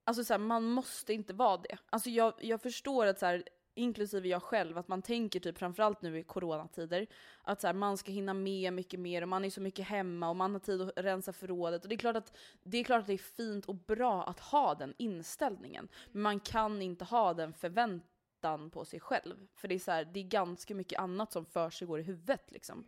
Alltså 0.03 0.23
så 0.23 0.33
här, 0.33 0.39
man 0.39 0.63
måste 0.63 1.13
inte 1.13 1.33
vara 1.33 1.57
det. 1.57 1.77
Alltså 1.89 2.09
jag, 2.09 2.33
jag 2.39 2.61
förstår 2.61 3.05
att 3.05 3.19
så 3.19 3.25
här, 3.25 3.43
inklusive 3.77 4.27
jag 4.27 4.43
själv, 4.43 4.77
att 4.77 4.87
man 4.87 5.01
tänker 5.01 5.39
typ 5.39 5.57
framförallt 5.57 6.01
nu 6.01 6.19
i 6.19 6.23
coronatider, 6.23 7.07
att 7.43 7.61
så 7.61 7.67
här, 7.67 7.73
man 7.73 7.97
ska 7.97 8.11
hinna 8.11 8.33
med 8.33 8.73
mycket 8.73 8.99
mer 8.99 9.21
och 9.21 9.29
man 9.29 9.45
är 9.45 9.49
så 9.49 9.61
mycket 9.61 9.85
hemma 9.85 10.29
och 10.29 10.35
man 10.35 10.53
har 10.53 10.59
tid 10.59 10.81
att 10.81 10.91
rensa 10.95 11.33
förrådet. 11.33 11.83
Och 11.83 11.89
det 11.89 11.95
är 11.95 11.99
klart 11.99 12.15
att 12.15 12.37
det 12.63 12.77
är, 12.77 12.83
klart 12.83 13.01
att 13.01 13.07
det 13.07 13.13
är 13.13 13.17
fint 13.17 13.65
och 13.65 13.75
bra 13.75 14.23
att 14.23 14.39
ha 14.39 14.75
den 14.75 14.93
inställningen. 14.97 15.87
Men 16.11 16.21
man 16.21 16.39
kan 16.39 16.81
inte 16.81 17.05
ha 17.05 17.33
den 17.33 17.53
förväntan 17.53 18.69
på 18.71 18.85
sig 18.85 18.99
själv. 18.99 19.47
För 19.55 19.67
det 19.67 19.75
är, 19.75 19.79
så 19.79 19.91
här, 19.91 20.05
det 20.05 20.19
är 20.19 20.23
ganska 20.23 20.75
mycket 20.75 20.99
annat 20.99 21.31
som 21.31 21.45
för 21.45 21.69
sig 21.69 21.87
går 21.87 21.99
i 21.99 22.03
huvudet 22.03 22.51
liksom. 22.51 22.85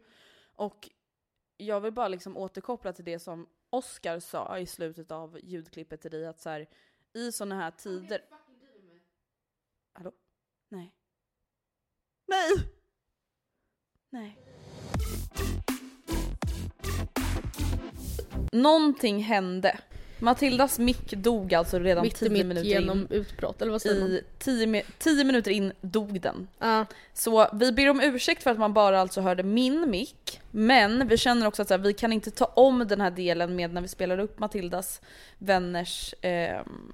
Och 0.55 0.89
jag 1.57 1.81
vill 1.81 1.93
bara 1.93 2.07
liksom 2.07 2.37
återkoppla 2.37 2.93
till 2.93 3.05
det 3.05 3.19
som 3.19 3.47
Oscar 3.69 4.19
sa 4.19 4.59
i 4.59 4.65
slutet 4.65 5.11
av 5.11 5.39
ljudklippet 5.43 6.01
till 6.01 6.11
dig, 6.11 6.27
att 6.27 6.39
så 6.39 6.49
här, 6.49 6.69
i 7.13 7.31
sådana 7.31 7.55
här 7.55 7.71
tider... 7.71 8.19
Fucking 8.19 8.59
driver 8.59 8.87
med. 8.87 8.99
Hallå? 9.93 10.11
Nej. 10.69 10.91
Nej! 12.27 12.65
Nej. 14.11 14.37
Någonting 18.51 19.23
hände. 19.23 19.79
Matildas 20.21 20.79
mick 20.79 21.11
dog 21.11 21.53
alltså 21.53 21.79
redan 21.79 22.03
Mitt 22.03 22.15
i 22.15 22.17
10 22.19 22.29
mitt 22.29 22.45
minuter 22.45 22.69
genom 22.69 22.99
in. 22.99 23.07
utbrott, 23.09 23.61
eller 23.61 23.71
vad 23.71 23.81
säger? 23.81 24.07
I 24.09 24.23
10 24.39 24.65
mi- 24.65 24.83
10 24.97 25.23
minuter 25.23 25.51
in 25.51 25.73
dog 25.81 26.21
den. 26.21 26.47
Ja. 26.59 26.85
Så 27.13 27.49
vi 27.53 27.71
ber 27.71 27.89
om 27.89 28.01
ursäkt 28.01 28.43
för 28.43 28.51
att 28.51 28.59
man 28.59 28.73
bara 28.73 29.01
alltså 29.01 29.21
hörde 29.21 29.43
min 29.43 29.89
mick. 29.89 30.41
Men 30.51 31.07
vi 31.07 31.17
känner 31.17 31.47
också 31.47 31.61
att 31.61 31.67
så 31.67 31.73
här, 31.73 31.81
vi 31.81 31.93
kan 31.93 32.13
inte 32.13 32.31
ta 32.31 32.45
om 32.45 32.87
den 32.87 33.01
här 33.01 33.11
delen 33.11 33.55
med 33.55 33.73
när 33.73 33.81
vi 33.81 33.87
spelar 33.87 34.17
upp 34.19 34.39
Matildas 34.39 35.01
vänners 35.37 36.15
ehm, 36.21 36.93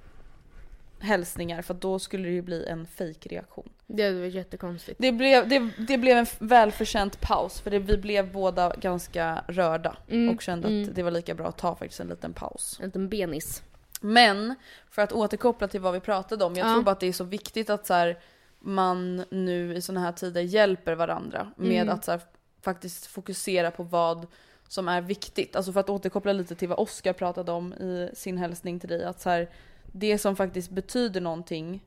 hälsningar 1.00 1.62
för 1.62 1.74
då 1.74 1.98
skulle 1.98 2.24
det 2.28 2.34
ju 2.34 2.42
bli 2.42 2.66
en 2.66 2.86
fejkreaktion. 2.86 3.68
Det 3.86 4.10
var 4.12 4.26
jättekonstigt. 4.26 4.98
Det 5.00 5.12
blev, 5.12 5.48
det, 5.48 5.70
det 5.88 5.98
blev 5.98 6.16
en 6.18 6.26
välförtjänt 6.38 7.20
paus 7.20 7.60
för 7.60 7.70
det, 7.70 7.78
vi 7.78 7.96
blev 7.96 8.32
båda 8.32 8.76
ganska 8.76 9.44
rörda 9.48 9.96
Mm, 10.08 10.34
och 10.34 10.42
kände 10.42 10.68
mm. 10.68 10.88
att 10.88 10.94
det 10.94 11.02
var 11.02 11.10
lika 11.10 11.34
bra 11.34 11.46
att 11.48 11.58
ta 11.58 11.76
faktiskt 11.76 12.00
en 12.00 12.08
liten 12.08 12.32
paus. 12.32 12.78
En 12.80 12.86
liten 12.86 13.08
benis. 13.08 13.62
Men 14.00 14.54
för 14.90 15.02
att 15.02 15.12
återkoppla 15.12 15.68
till 15.68 15.80
vad 15.80 15.92
vi 15.94 16.00
pratade 16.00 16.44
om, 16.44 16.54
jag 16.56 16.68
Ja. 16.68 16.72
tror 16.72 16.82
bara 16.82 16.90
att 16.90 17.00
det 17.00 17.06
är 17.06 17.12
så 17.12 17.24
viktigt 17.24 17.70
att 17.70 17.86
så 17.86 17.94
här, 17.94 18.18
man 18.58 19.24
nu 19.30 19.74
i 19.74 19.82
sådana 19.82 20.00
här 20.00 20.12
tider 20.12 20.40
hjälper 20.40 20.94
varandra 20.94 21.52
med 21.56 21.82
Mm. 21.82 21.94
att 21.94 22.04
så 22.04 22.10
här, 22.10 22.20
faktiskt 22.62 23.06
fokusera 23.06 23.70
på 23.70 23.82
vad 23.82 24.26
som 24.68 24.88
är 24.88 25.00
viktigt. 25.00 25.56
Alltså 25.56 25.72
för 25.72 25.80
att 25.80 25.90
återkoppla 25.90 26.32
lite 26.32 26.54
till 26.54 26.68
vad 26.68 26.78
Oskar 26.78 27.12
pratade 27.12 27.52
om 27.52 27.72
i 27.74 28.10
sin 28.14 28.38
hälsning 28.38 28.80
till 28.80 28.88
dig, 28.88 29.04
att 29.04 29.20
så 29.20 29.30
här, 29.30 29.48
det 29.92 30.18
som 30.18 30.36
faktiskt 30.36 30.70
betyder 30.70 31.20
någonting 31.20 31.84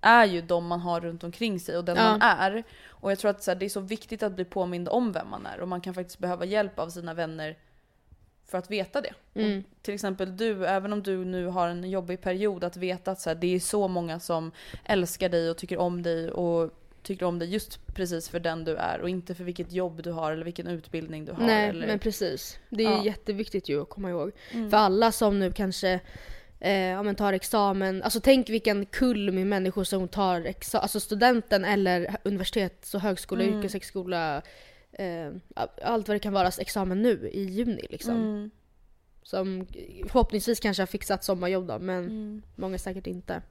är 0.00 0.24
ju 0.24 0.40
de 0.42 0.66
man 0.66 0.80
har 0.80 1.00
runt 1.00 1.24
omkring 1.24 1.60
sig 1.60 1.76
och 1.78 1.84
den 1.84 1.96
Ja. 1.96 2.02
man 2.02 2.22
är. 2.22 2.64
Och 2.88 3.10
jag 3.10 3.18
tror 3.18 3.30
att 3.30 3.42
så 3.42 3.50
här, 3.50 3.58
det 3.58 3.64
är 3.64 3.68
så 3.70 3.80
viktigt 3.80 4.22
att 4.22 4.32
bli 4.32 4.44
påmind 4.44 4.88
om 4.88 5.12
vem 5.12 5.30
man 5.30 5.46
är 5.46 5.60
och 5.60 5.68
man 5.68 5.80
kan 5.80 5.94
faktiskt 5.94 6.18
behöva 6.18 6.44
hjälp 6.44 6.78
av 6.78 6.88
sina 6.88 7.14
vänner 7.14 7.58
för 8.46 8.58
att 8.58 8.70
veta 8.70 9.00
det. 9.00 9.14
Mm. 9.34 9.64
Till 9.82 9.94
exempel 9.94 10.36
du, 10.36 10.66
även 10.66 10.92
om 10.92 11.02
du 11.02 11.24
nu 11.24 11.46
har 11.46 11.68
en 11.68 11.90
jobbig 11.90 12.20
period, 12.20 12.64
att 12.64 12.76
veta 12.76 13.10
att 13.10 13.20
så 13.20 13.30
här, 13.30 13.34
det 13.34 13.54
är 13.54 13.60
så 13.60 13.88
många 13.88 14.20
som 14.20 14.52
älskar 14.84 15.28
dig 15.28 15.50
och 15.50 15.56
tycker 15.56 15.78
om 15.78 16.02
dig 16.02 16.30
och 16.30 16.70
tycker 17.02 17.26
om 17.26 17.38
dig 17.38 17.48
just 17.48 17.86
precis 17.86 18.28
för 18.28 18.40
den 18.40 18.64
du 18.64 18.76
är 18.76 19.00
och 19.00 19.08
inte 19.08 19.34
för 19.34 19.44
vilket 19.44 19.72
jobb 19.72 20.02
du 20.02 20.10
har 20.12 20.32
eller 20.32 20.44
vilken 20.44 20.66
utbildning 20.66 21.24
du 21.24 21.32
har. 21.32 21.46
Nej 21.46 21.68
eller... 21.68 21.86
men 21.86 21.98
precis. 21.98 22.58
Det 22.68 22.84
är 22.84 22.90
Ja. 22.90 23.04
jätteviktigt 23.04 23.68
ju 23.68 23.82
att 23.82 23.88
komma 23.88 24.10
ihåg. 24.10 24.32
Mm. 24.52 24.70
För 24.70 24.76
alla 24.76 25.12
som 25.12 25.38
nu 25.38 25.52
kanske 25.52 26.00
eh, 26.64 26.72
ja, 26.72 27.02
men 27.02 27.14
tar 27.14 27.32
examen, 27.32 28.02
alltså 28.02 28.20
tänk 28.20 28.48
vilken 28.48 28.86
kull 28.86 29.32
med 29.32 29.46
människor 29.46 29.84
som 29.84 30.08
tar 30.08 30.40
exa- 30.40 30.78
alltså 30.78 31.00
studenten 31.00 31.64
eller 31.64 32.16
universitets 32.22 32.94
och 32.94 33.00
högskola, 33.00 33.44
Mm. 33.44 33.58
yrkeshögskola, 33.58 34.42
eh, 34.92 35.30
allt 35.82 36.08
vad 36.08 36.14
det 36.14 36.18
kan 36.18 36.32
vara, 36.32 36.48
examen 36.58 37.02
nu 37.02 37.30
i 37.32 37.44
juni 37.44 37.86
liksom. 37.90 38.14
Mm. 38.16 38.50
Som 39.22 39.66
förhoppningsvis 40.08 40.60
kanske 40.60 40.82
har 40.82 40.86
fixat 40.86 41.24
sommarjobb 41.24 41.66
då, 41.66 41.78
men 41.78 42.04
Mm. 42.04 42.42
många 42.56 42.78
säkert 42.78 43.06
inte. 43.06 43.42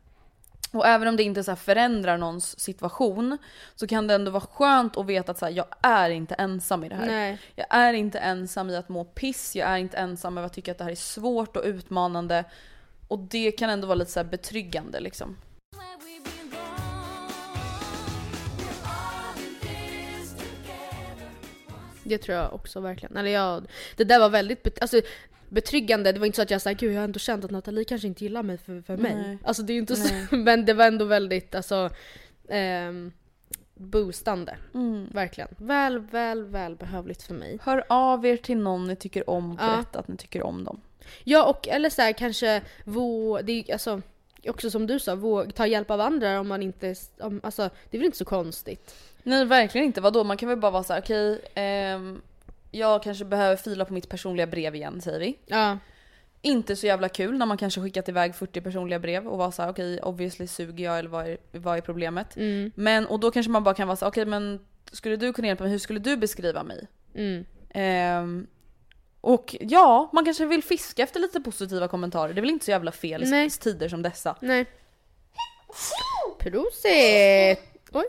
Och 0.74 0.88
även 0.88 1.08
om 1.08 1.15
det 1.15 1.24
inte 1.24 1.43
så 1.43 1.56
förändrar 1.56 2.17
någons 2.17 2.60
situation 2.60 3.38
så 3.76 3.88
kan 3.88 4.08
det 4.08 4.13
ändå 4.13 4.32
vara 4.32 4.43
skönt 4.43 4.97
att 4.97 5.06
veta 5.06 5.32
att 5.32 5.38
så 5.38 5.45
här, 5.45 5.52
jag 5.54 5.65
är 5.82 6.10
inte 6.10 6.36
ensam 6.36 6.84
i 6.84 6.89
det 6.89 6.95
här. 6.95 7.06
Nej. 7.06 7.39
Jag 7.56 7.65
är 7.69 7.93
inte 7.93 8.19
ensam 8.19 8.69
i 8.69 8.76
att 8.76 8.89
må 8.89 9.04
piss, 9.04 9.56
jag 9.56 9.69
är 9.69 9.78
inte 9.78 9.97
ensam 9.97 10.34
med 10.34 10.45
att 10.45 10.54
tycka 10.54 10.71
att 10.71 10.78
det 10.78 10.84
här 10.84 10.91
är 10.91 10.95
svårt 10.95 11.58
och 11.58 11.63
utmanande. 11.65 12.43
Och 13.12 13.19
det 13.19 13.52
kan 13.52 13.69
ändå 13.69 13.88
vara 13.88 13.95
lite 13.95 14.12
så 14.12 14.19
här 14.19 14.28
betryggande 14.28 15.00
liksom. 15.00 15.38
Det 22.04 22.17
tror 22.17 22.38
jag 22.38 22.54
också 22.54 22.80
verkligen. 22.80 23.17
Eller 23.17 23.32
jag, 23.32 23.67
det 23.95 24.04
där 24.04 24.19
var 24.19 24.30
väldigt 24.30 24.63
bet- 24.63 24.82
alltså, 24.82 25.02
betryggande. 25.50 26.12
Det 26.12 26.19
var 26.19 26.26
inte 26.26 26.36
så 26.36 26.41
att 26.41 26.52
jag 26.52 26.62
sa 26.62 26.71
gud 26.71 26.91
jag 26.93 26.97
har 27.00 27.04
ändå 27.04 27.19
känt 27.19 27.45
att 27.45 27.52
Nathalie 27.52 27.84
kanske 27.84 28.08
inte 28.08 28.24
gillar 28.24 28.43
mig 28.43 28.58
för, 28.58 28.82
för 28.82 28.97
mig. 28.97 29.15
Nej. 29.15 29.38
Alltså 29.43 29.63
det 29.63 29.74
är 29.74 29.78
inte 29.78 29.95
så, 29.95 30.13
Nej. 30.13 30.28
men 30.43 30.65
det 30.65 30.74
var 30.74 30.86
ändå 30.86 31.06
väldigt 31.06 31.56
alltså 31.56 31.89
ehm, 32.50 33.12
boostande. 33.76 34.58
Mm. 34.74 35.08
Verkligen. 35.13 35.50
Väl, 35.58 36.00
väl, 36.00 36.43
väl 36.45 36.76
behövligt 36.76 37.24
för 37.24 37.34
mig. 37.34 37.60
Hör 37.62 37.84
av 37.89 38.26
er 38.26 38.38
till 38.38 38.58
någon 38.58 38.88
ni 38.88 38.95
tycker 38.95 39.30
om 39.30 39.52
och 39.52 39.58
Ja. 39.62 39.65
berätta 39.76 40.00
att 40.00 40.08
ni 40.08 40.17
tycker 40.17 40.43
om 40.43 40.63
dem. 40.63 40.82
Ja 41.23 41.45
och 41.45 41.67
eller 41.67 41.89
så 41.89 42.01
här, 42.01 42.13
kanske 42.13 42.61
vå, 42.83 43.41
det 43.41 43.51
är 43.51 43.73
alltså 43.73 44.01
också 44.47 44.69
som 44.71 44.87
du 44.87 44.99
sa, 44.99 45.15
vå, 45.15 45.45
ta 45.45 45.67
hjälp 45.67 45.91
av 45.91 46.01
andra 46.01 46.39
om 46.39 46.47
man 46.47 46.63
inte, 46.63 46.95
om, 47.19 47.41
alltså 47.43 47.69
det 47.89 47.97
är 47.97 47.99
väl 47.99 48.05
inte 48.05 48.17
så 48.17 48.25
konstigt. 48.25 48.95
Nej 49.23 49.45
verkligen 49.45 49.87
inte, 49.87 50.01
vadå? 50.01 50.23
Man 50.23 50.37
kan 50.37 50.49
väl 50.49 50.57
bara 50.57 50.71
vara 50.71 50.83
så 50.83 50.93
här: 50.93 51.01
okej, 51.01 51.41
ehm, 51.53 52.21
jag 52.71 53.03
kanske 53.03 53.25
behöver 53.25 53.55
fila 53.55 53.85
på 53.85 53.93
mitt 53.93 54.09
personliga 54.09 54.47
brev 54.47 54.75
igen 54.75 55.01
säger 55.01 55.19
vi. 55.19 55.37
Ja. 55.45 55.77
Inte 56.41 56.75
så 56.75 56.85
jävla 56.87 57.09
kul 57.09 57.37
när 57.37 57.45
man 57.45 57.57
kanske 57.57 57.81
skickat 57.81 58.09
iväg 58.09 58.35
40 58.35 58.61
personliga 58.61 58.99
brev 58.99 59.27
och 59.27 59.37
var 59.37 59.51
så 59.51 59.61
här: 59.61 59.69
okej 59.69 59.99
obviously 60.01 60.47
suger 60.47 60.85
jag 60.85 60.99
eller 60.99 61.09
vad 61.09 61.27
är, 61.27 61.37
vad 61.51 61.77
är 61.77 61.81
problemet? 61.81 62.37
Mm. 62.37 62.71
Men, 62.75 63.05
och 63.05 63.19
då 63.19 63.31
kanske 63.31 63.51
man 63.51 63.63
bara 63.63 63.75
kan 63.75 63.87
vara 63.87 63.95
så 63.95 64.07
okej 64.07 64.25
men 64.25 64.59
skulle 64.91 65.15
du 65.15 65.33
kunna 65.33 65.47
hjälpa 65.47 65.63
mig, 65.63 65.71
hur 65.71 65.79
skulle 65.79 65.99
du 65.99 66.17
beskriva 66.17 66.63
mig? 66.63 66.87
Mm. 67.15 67.45
Ehm, 67.69 68.47
och 69.21 69.55
ja, 69.60 70.10
man 70.13 70.25
kanske 70.25 70.45
vill 70.45 70.63
fiska 70.63 71.03
efter 71.03 71.19
lite 71.19 71.41
positiva 71.41 71.88
kommentarer, 71.88 72.34
det 72.34 72.39
är 72.39 72.41
väl 72.41 72.49
inte 72.49 72.65
så 72.65 72.71
jävla 72.71 72.91
fel 72.91 73.23
i 73.23 73.29
Nej. 73.29 73.49
tider 73.49 73.89
som 73.89 74.01
dessa. 74.01 74.36
Nej. 74.39 74.65
Prosit! 76.39 77.71
Oj. 77.93 78.05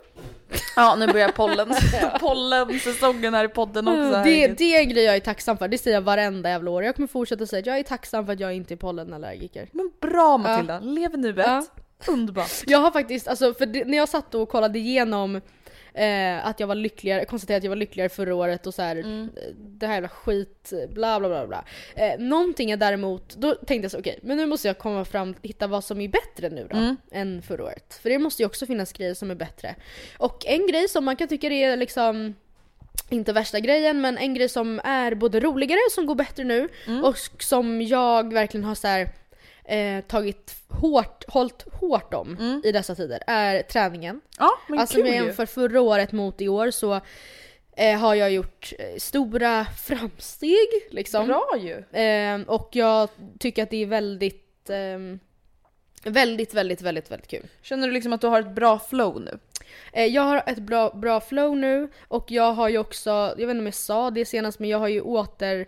Ja 0.76 0.96
nu 0.96 1.06
börjar 1.06 1.28
pollen, 1.28 1.74
pollensäsongen 2.20 3.34
här 3.34 3.44
i 3.44 3.48
podden 3.48 3.88
också. 3.88 4.00
Mm, 4.00 4.10
det, 4.10 4.18
herregud. 4.18 4.56
det 4.58 4.76
är 4.76 4.80
en 4.80 4.88
grej 4.88 5.04
jag 5.04 5.16
är 5.16 5.20
tacksam 5.20 5.58
för, 5.58 5.68
det 5.68 5.78
säger 5.78 5.96
jag 5.96 6.02
varenda 6.02 6.48
jävla 6.48 6.70
år. 6.70 6.84
Jag 6.84 6.96
kommer 6.96 7.08
fortsätta 7.08 7.46
säga 7.46 7.60
att 7.60 7.66
jag 7.66 7.78
är 7.78 7.82
tacksam 7.82 8.26
för 8.26 8.32
att 8.32 8.40
jag 8.40 8.54
inte 8.54 8.74
är 8.74 8.76
pollenallergiker. 8.76 9.68
Men 9.72 9.92
bra 10.00 10.38
Matilda, 10.38 10.80
lev 10.80 11.18
nuet. 11.18 11.46
Ja. 11.46 11.62
Underbart. 12.06 12.62
Jag 12.66 12.78
har 12.78 12.90
faktiskt, 12.90 13.28
alltså 13.28 13.54
för 13.54 13.66
det, 13.66 13.84
när 13.84 13.98
jag 13.98 14.08
satt 14.08 14.34
och 14.34 14.48
kollade 14.48 14.78
igenom 14.78 15.40
eh, 15.94 16.46
att 16.46 16.60
jag 16.60 16.66
var 16.66 16.74
lyckligare, 16.74 17.20
jag 17.20 17.28
konstaterade 17.28 17.58
att 17.58 17.64
jag 17.64 17.70
var 17.70 17.76
lyckligare 17.76 18.08
förra 18.08 18.34
året 18.34 18.66
och 18.66 18.74
så 18.74 18.82
här, 18.82 18.96
Mm. 18.96 19.22
eh, 19.36 19.42
det 19.58 19.86
här 19.86 19.94
jävla 19.94 20.08
skit, 20.08 20.72
bla 20.90 21.20
bla 21.20 21.28
bla 21.28 21.46
bla. 21.46 21.64
Eh, 21.94 22.18
någonting 22.18 22.70
är 22.70 22.76
däremot, 22.76 23.36
då 23.36 23.54
tänkte 23.54 23.84
jag 23.84 23.90
så 23.90 23.98
okej, 23.98 24.18
men 24.22 24.36
nu 24.36 24.46
måste 24.46 24.68
jag 24.68 24.78
komma 24.78 25.04
fram, 25.04 25.34
hitta 25.42 25.66
vad 25.66 25.84
som 25.84 26.00
är 26.00 26.08
bättre 26.08 26.48
nu 26.50 26.66
då, 26.70 26.76
Mm. 26.76 26.96
än 27.12 27.42
förra 27.42 27.64
året. 27.64 27.98
För 28.02 28.10
det 28.10 28.18
måste 28.18 28.42
ju 28.42 28.46
också 28.46 28.66
finnas 28.66 28.92
grejer 28.92 29.14
som 29.14 29.30
är 29.30 29.34
bättre. 29.34 29.74
Och 30.18 30.46
en 30.46 30.66
grej 30.66 30.88
som 30.88 31.04
man 31.04 31.16
kan 31.16 31.28
tycka 31.28 31.46
är 31.46 31.76
liksom 31.76 32.34
inte 33.10 33.32
värsta 33.32 33.60
grejen 33.60 34.00
men 34.00 34.18
en 34.18 34.34
grej 34.34 34.48
som 34.48 34.80
är 34.84 35.14
både 35.14 35.40
roligare, 35.40 35.80
som 35.90 36.06
går 36.06 36.14
bättre 36.14 36.44
nu 36.44 36.68
Mm. 36.86 37.04
och 37.04 37.16
som 37.38 37.82
jag 37.82 38.32
verkligen 38.32 38.64
har 38.64 38.74
så 38.74 38.86
här, 38.88 39.08
eh, 39.64 40.04
tagit 40.04 40.56
hårt, 40.68 41.24
hållit 41.28 41.64
hårt 41.72 42.14
om 42.14 42.60
i 42.64 42.72
dessa 42.72 42.94
tider 42.94 43.22
är 43.26 43.62
träningen. 43.62 44.20
Ja 44.38 44.50
men 44.68 44.78
alltså 44.78 44.96
kul 44.96 45.06
om 45.06 45.14
jag 45.14 45.26
jämför 45.26 45.46
förra 45.46 45.80
året 45.80 46.12
mot 46.12 46.40
i 46.40 46.48
år 46.48 46.70
så 46.70 47.00
eh, 47.76 47.98
har 47.98 48.14
jag 48.14 48.32
gjort 48.32 48.72
eh, 48.78 48.98
stora 48.98 49.64
framsteg 49.86 50.68
liksom. 50.90 51.26
Bra 51.26 51.56
ju. 51.58 51.84
Ehm, 51.92 52.42
och 52.42 52.68
jag 52.72 53.08
tycker 53.38 53.62
att 53.62 53.70
det 53.70 53.82
är 53.82 53.86
väldigt, 53.86 54.70
ehm, 54.70 55.20
väldigt, 56.04 56.54
väldigt, 56.54 56.82
väldigt, 56.82 57.10
väldigt 57.10 57.28
kul. 57.28 57.46
Känner 57.62 57.86
du 57.86 57.92
liksom 57.92 58.12
att 58.12 58.20
du 58.20 58.26
har 58.26 58.40
ett 58.40 58.54
bra 58.54 58.78
flow 58.78 59.20
nu? 59.20 59.38
Eh, 59.92 60.06
jag 60.06 60.22
har 60.22 60.42
ett 60.46 60.58
bra, 60.58 60.90
bra 60.90 61.20
flow 61.20 61.56
nu 61.56 61.88
och 62.08 62.30
jag 62.30 62.52
har 62.52 62.68
ju 62.68 62.78
också, 62.78 63.10
jag 63.10 63.36
vet 63.36 63.50
inte 63.50 63.58
om 63.58 63.66
jag 63.66 63.74
sa 63.74 64.10
det 64.10 64.24
senast 64.24 64.58
men 64.58 64.70
jag 64.70 64.78
har 64.78 64.88
ju 64.88 65.00
åter 65.00 65.66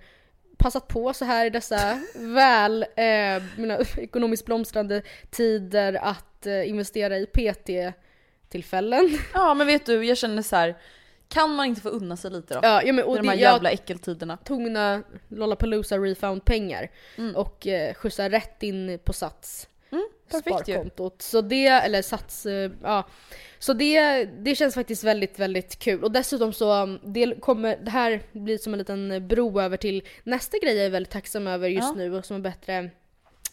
passat 0.57 0.89
på 0.89 1.13
så 1.13 1.25
här 1.25 1.47
i 1.47 1.51
dessa 1.51 2.01
väl 2.15 2.83
eh, 2.83 3.43
mina 3.57 3.79
ekonomiskt 3.97 4.45
blomstrande 4.47 5.03
tider 5.31 5.93
att 6.03 6.47
eh, 6.47 6.69
investera 6.69 7.19
i 7.19 7.27
PT-tillfällen. 7.27 9.19
Ja 9.35 9.55
men 9.55 9.67
vet 9.67 9.87
du, 9.87 10.05
jag 10.05 10.17
känner 10.19 10.43
så 10.43 10.57
här. 10.57 10.77
kan 11.29 11.55
man 11.55 11.67
inte 11.67 11.81
få 11.81 11.89
unna 11.89 12.17
sig 12.17 12.31
lite 12.31 12.55
då? 12.55 12.61
Ja, 12.63 12.83
ja, 12.83 12.93
men, 12.93 13.05
och 13.05 13.15
I 13.17 13.19
de 13.19 13.29
här 13.29 13.37
det- 13.37 13.43
jävla 13.43 13.69
jag- 13.71 13.75
äckeltiderna. 13.75 14.37
tog 14.37 14.61
mina 14.61 15.03
Lollapalooza 15.29 15.99
refund 15.99 16.45
pengar 16.45 16.91
Mm. 17.19 17.37
och 17.37 17.67
eh, 17.67 17.95
skjutsade 17.95 18.29
rätt 18.37 18.63
in 18.63 18.99
på 19.05 19.13
Sats 19.13 19.69
perfekt 20.31 20.65
sparkontot. 20.67 21.23
Så 21.23 21.41
det, 21.41 21.67
eller 21.67 22.03
Sats, 22.03 22.47
eh, 22.47 22.71
ja. 22.83 23.07
Så 23.59 23.73
det, 23.73 24.25
det 24.25 24.55
känns 24.55 24.75
faktiskt 24.75 25.05
väldigt, 25.05 25.39
väldigt 25.39 25.79
kul. 25.79 26.05
Och 26.05 26.13
dessutom 26.13 26.53
så, 26.53 26.83
um, 26.83 27.01
det 27.05 27.41
kommer, 27.41 27.77
det 27.77 27.91
här 27.91 28.23
blir 28.33 28.59
som 28.59 28.73
en 28.75 28.79
liten 28.79 29.29
bro 29.29 29.61
över 29.61 29.77
till 29.77 30.03
nästa 30.25 30.59
grej 30.59 30.77
jag 30.77 30.87
är 30.87 30.91
väldigt 30.91 31.13
tacksam 31.13 31.47
över 31.47 31.69
just 31.69 31.89
Ja. 31.89 31.95
nu 31.97 32.15
och 32.15 32.25
som 32.27 32.37
är 32.37 32.41
bättre 32.41 32.91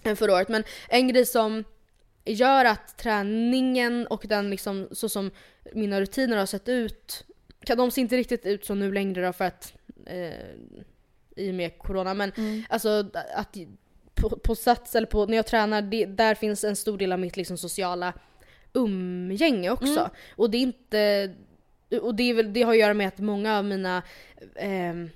än 0.04 0.16
förra 0.16 0.34
året. 0.34 0.50
Men 0.50 0.64
en 0.90 1.08
grej 1.08 1.26
som 1.26 1.64
gör 2.26 2.66
att 2.66 2.98
träningen 2.98 4.08
och 4.08 4.26
den 4.28 4.50
liksom, 4.50 4.88
så 4.92 5.10
som 5.10 5.32
mina 5.74 6.02
rutiner 6.02 6.38
har 6.38 6.46
sett 6.46 6.70
ut, 6.70 7.24
kan 7.66 7.78
de 7.78 7.92
ser 7.92 8.02
inte 8.02 8.18
riktigt 8.18 8.46
ut 8.46 8.66
så 8.66 8.76
nu 8.76 8.92
längre 8.92 9.26
då 9.26 9.34
för 9.34 9.46
att 9.46 9.74
eh, 10.06 10.32
i 11.36 11.50
och 11.52 11.56
med 11.56 11.78
corona 11.78 12.14
men 12.14 12.32
Mm. 12.38 12.64
alltså 12.70 13.06
att 13.36 13.58
på, 14.22 14.30
på 14.30 14.56
Sats 14.56 14.96
eller 14.96 15.08
på, 15.08 15.26
när 15.26 15.36
jag 15.36 15.46
tränar, 15.48 15.82
det, 15.82 16.06
där 16.06 16.36
finns 16.36 16.64
en 16.64 16.76
stor 16.76 16.98
del 16.98 17.12
av 17.12 17.20
mitt 17.20 17.38
liksom 17.38 17.58
sociala 17.58 18.14
umgänge 18.74 19.70
också. 19.70 20.00
Mm. 20.00 20.10
Och 20.36 20.50
det 20.50 20.58
är 20.58 20.62
inte, 20.62 21.34
och 22.02 22.16
det, 22.16 22.30
är 22.30 22.34
väl, 22.34 22.54
det 22.54 22.62
har 22.62 22.72
att 22.72 22.80
göra 22.80 22.94
med 22.94 23.08
att 23.08 23.20
många 23.20 23.58
av 23.58 23.66
mina 23.66 24.04
ehm, 24.56 25.10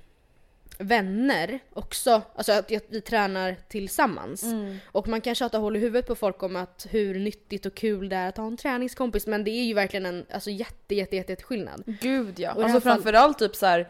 vänner 0.78 1.58
också, 1.72 2.22
alltså 2.34 2.52
att, 2.52 2.72
att 2.72 2.84
vi 2.88 3.00
tränar 3.00 3.56
tillsammans. 3.68 4.42
Mm. 4.42 4.78
Och 4.86 5.08
man 5.08 5.20
kan 5.20 5.34
tjata 5.34 5.58
hål 5.58 5.76
i 5.76 5.78
huvudet 5.78 6.06
på 6.06 6.14
folk 6.14 6.42
om 6.42 6.56
att 6.56 6.86
hur 6.90 7.18
nyttigt 7.18 7.66
och 7.66 7.74
kul 7.74 8.08
det 8.08 8.16
är 8.16 8.28
att 8.28 8.36
ha 8.36 8.46
en 8.46 8.56
träningskompis 8.56 9.26
men 9.26 9.44
det 9.44 9.50
är 9.50 9.64
ju 9.64 9.74
verkligen 9.74 10.06
en 10.06 10.26
alltså, 10.32 10.50
jätte, 10.50 10.94
jätte, 10.94 11.16
jätte, 11.16 11.32
jätte 11.32 11.44
skillnad. 11.44 11.82
Gud 12.00 12.38
ja. 12.38 12.52
Och 12.52 12.62
Alltså 12.62 12.80
fall- 12.80 12.94
framförallt 12.94 13.38
typ 13.38 13.56
så 13.56 13.66
här. 13.66 13.88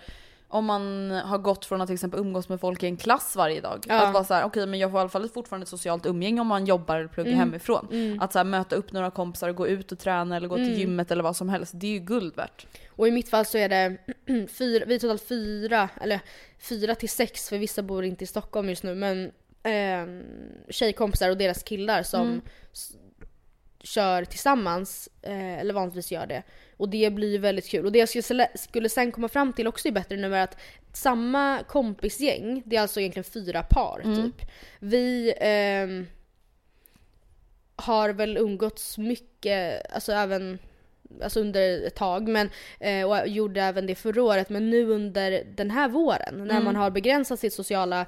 Om 0.48 0.64
man 0.64 1.10
har 1.10 1.38
gått 1.38 1.64
från 1.64 1.80
att 1.80 1.86
till 1.88 1.94
exempel 1.94 2.20
umgås 2.20 2.48
med 2.48 2.60
folk 2.60 2.82
i 2.82 2.86
en 2.86 2.96
klass 2.96 3.36
varje 3.36 3.60
dag. 3.60 3.84
Ja. 3.88 4.06
Att 4.06 4.14
vara 4.14 4.24
så 4.24 4.34
här, 4.34 4.44
okej 4.44 4.66
men 4.66 4.78
jag 4.78 4.90
får 4.90 4.98
i 4.98 5.00
alla 5.00 5.08
fall 5.08 5.28
fortfarande 5.28 5.64
ett 5.64 5.68
socialt 5.68 6.06
umgänge 6.06 6.40
om 6.40 6.46
man 6.46 6.64
jobbar 6.66 6.96
eller 6.96 7.08
pluggar 7.08 7.32
Mm. 7.32 7.38
hemifrån. 7.40 7.88
Mm. 7.92 8.20
Att 8.20 8.32
så 8.32 8.38
här, 8.38 8.44
möta 8.44 8.76
upp 8.76 8.92
några 8.92 9.10
kompisar 9.10 9.48
och 9.48 9.56
gå 9.56 9.68
ut 9.68 9.92
och 9.92 9.98
träna 9.98 10.36
eller 10.36 10.48
gå 10.48 10.54
till 10.56 10.64
Mm. 10.66 10.78
gymmet 10.78 11.10
eller 11.10 11.22
vad 11.22 11.36
som 11.36 11.48
helst. 11.48 11.72
Det 11.76 11.86
är 11.86 11.90
ju 11.90 11.98
guld 11.98 12.36
värt. 12.36 12.66
Och 12.90 13.08
i 13.08 13.10
mitt 13.10 13.28
fall 13.28 13.44
så 13.44 13.58
är 13.58 13.68
det 13.68 13.96
fyra, 14.48 14.84
vi 14.86 14.94
är 14.94 14.98
totalt 14.98 15.22
fyra, 15.28 15.88
eller 16.00 16.20
fyra 16.58 16.94
till 16.94 17.08
sex 17.08 17.48
för 17.48 17.58
vissa 17.58 17.82
bor 17.82 18.04
inte 18.04 18.24
i 18.24 18.26
Stockholm 18.26 18.68
just 18.68 18.82
nu 18.82 18.94
men 18.94 19.24
eh, 19.62 20.22
tjejkompisar 20.70 21.30
och 21.30 21.36
deras 21.36 21.62
killar 21.62 22.02
som 22.02 22.20
Mm. 22.26 22.40
Kör 23.86 24.24
tillsammans, 24.24 25.08
eh, 25.22 25.58
eller 25.60 25.74
vanligtvis 25.74 26.12
gör 26.12 26.26
det. 26.26 26.42
Och 26.76 26.88
det 26.88 27.10
blir 27.10 27.32
ju 27.32 27.38
väldigt 27.38 27.68
kul. 27.68 27.86
Och 27.86 27.92
det 27.92 27.98
jag 27.98 28.24
skulle, 28.24 28.48
skulle 28.54 28.88
sen 28.88 29.12
komma 29.12 29.28
fram 29.28 29.52
till 29.52 29.66
också 29.66 29.88
är 29.88 29.92
bättre 29.92 30.16
nu 30.16 30.36
är 30.36 30.44
att 30.44 30.56
samma 30.92 31.62
kompisgäng, 31.68 32.62
det 32.66 32.76
är 32.76 32.80
alltså 32.80 33.00
egentligen 33.00 33.24
fyra 33.24 33.62
par 33.62 34.00
Mm. 34.04 34.16
typ. 34.22 34.50
Vi 34.78 35.34
ehm, 35.40 36.06
har 37.76 38.10
väl 38.10 38.36
umgåtts 38.36 38.98
mycket, 38.98 39.92
alltså 39.94 40.12
även 40.12 40.58
Alltså 41.22 41.40
under 41.40 41.86
ett 41.86 41.94
tag, 41.94 42.28
men, 42.28 42.50
eh, 42.80 43.10
och 43.10 43.28
gjorde 43.28 43.62
även 43.62 43.86
det 43.86 43.94
förra 43.94 44.22
året. 44.22 44.48
Men 44.48 44.70
nu 44.70 44.90
under 44.90 45.44
den 45.56 45.70
här 45.70 45.88
våren, 45.88 46.34
när 46.38 46.50
Mm. 46.50 46.64
man 46.64 46.76
har 46.76 46.90
begränsat 46.90 47.40
sitt 47.40 47.52
sociala 47.52 48.06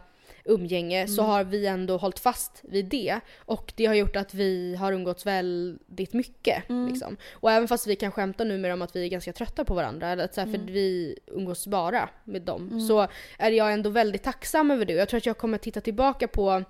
umgänge, 0.49 1.07
så 1.07 1.21
Mm. 1.23 1.31
har 1.31 1.45
vi 1.45 1.67
ändå 1.67 1.97
hållit 1.97 2.19
fast 2.19 2.61
vid 2.63 2.85
det. 2.85 3.21
Och 3.39 3.73
det 3.77 3.87
har 3.87 3.95
gjort 3.95 4.17
att 4.17 4.35
vi 4.35 4.77
har 4.77 4.93
umgåtts 4.93 5.27
väldigt 5.27 6.13
mycket. 6.13 6.69
Mm. 6.69 6.89
Liksom. 6.89 7.17
Och 7.33 7.51
även 7.53 7.69
fast 7.69 7.87
vi 7.87 7.97
kan 7.97 8.13
skämta 8.13 8.45
numera 8.45 8.73
om 8.75 8.83
att 8.83 8.97
vi 8.97 9.05
är 9.05 9.09
ganska 9.09 9.33
trötta 9.33 9.65
på 9.65 9.75
varandra, 9.75 10.09
eller 10.09 10.25
att 10.25 10.35
så 10.35 10.41
här, 10.41 10.49
Mm. 10.49 10.61
för 10.67 10.73
vi 10.73 11.19
umgås 11.27 11.67
bara 11.67 12.09
med 12.25 12.43
dem, 12.43 12.81
så 12.89 13.07
är 13.39 13.51
jag 13.51 13.73
ändå 13.73 13.91
väldigt 13.91 14.23
tacksam 14.23 14.71
över 14.71 14.85
det. 14.85 14.95
Och 14.95 15.01
jag 15.01 15.09
tror 15.09 15.19
att 15.19 15.27
jag 15.27 15.39
kommer 15.39 15.59
titta 15.59 15.81
tillbaka 15.81 16.29
på 16.29 16.63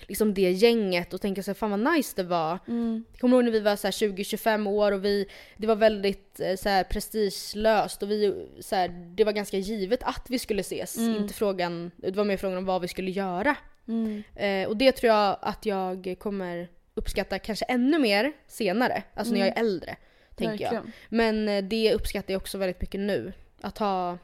liksom 0.00 0.34
det 0.34 0.50
gänget 0.50 1.14
och 1.14 1.20
tänka 1.20 1.42
så 1.42 1.50
här, 1.50 1.54
fan 1.54 1.70
vad 1.70 1.94
nice 1.94 2.12
det 2.16 2.22
var. 2.22 2.58
Mm. 2.68 3.04
Jag 3.12 3.20
kommer 3.20 3.36
ihåg 3.36 3.44
när 3.44 3.52
vi 3.52 3.60
var 3.60 3.76
så 3.76 3.86
här 3.86 3.92
20-25 3.92 4.68
år 4.68 4.92
och 4.92 5.04
vi, 5.04 5.28
det 5.56 5.66
var 5.66 5.76
väldigt 5.76 6.40
eh, 6.40 6.56
så 6.56 6.68
här 6.68 6.84
prestigelöst 6.84 8.02
och 8.02 8.10
vi, 8.10 8.46
så 8.60 8.76
här, 8.76 8.88
det 8.88 9.24
var 9.24 9.32
ganska 9.32 9.56
givet 9.58 10.02
att 10.02 10.26
vi 10.28 10.38
skulle 10.38 10.60
ses. 10.60 10.98
Mm. 10.98 11.16
Inte 11.16 11.34
frågan, 11.34 11.90
det 11.96 12.16
var 12.16 12.24
mer 12.24 12.36
frågan 12.36 12.58
om 12.58 12.64
vad 12.64 12.82
vi 12.82 12.88
skulle 12.88 13.10
göra. 13.10 13.56
Mm. 13.88 14.22
Eh, 14.34 14.68
och 14.68 14.76
det 14.76 14.92
tror 14.92 15.12
jag 15.12 15.38
att 15.42 15.66
jag 15.66 16.16
kommer 16.18 16.68
uppskatta 16.94 17.38
kanske 17.38 17.64
ännu 17.64 17.98
mer 17.98 18.32
senare. 18.46 19.02
Alltså 19.14 19.34
när 19.34 19.40
jag 19.40 19.48
är 19.48 19.60
äldre. 19.60 19.96
Tänker 20.36 20.64
jag. 20.64 20.74
Mm. 20.74 20.92
Men 21.08 21.48
eh, 21.48 21.64
det 21.64 21.94
uppskattar 21.94 22.34
jag 22.34 22.40
också 22.40 22.58
väldigt 22.58 22.80
mycket 22.80 23.00
nu. 23.00 23.32
Att 23.60 23.78
ha, 23.78 24.18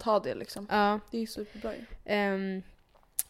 Ta 0.00 0.20
det 0.20 0.34
liksom. 0.34 0.66
ja. 0.70 1.00
Det 1.10 1.18
är 1.18 1.26
superbra 1.26 1.72
ju. 1.74 1.84
Ehm, 2.04 2.62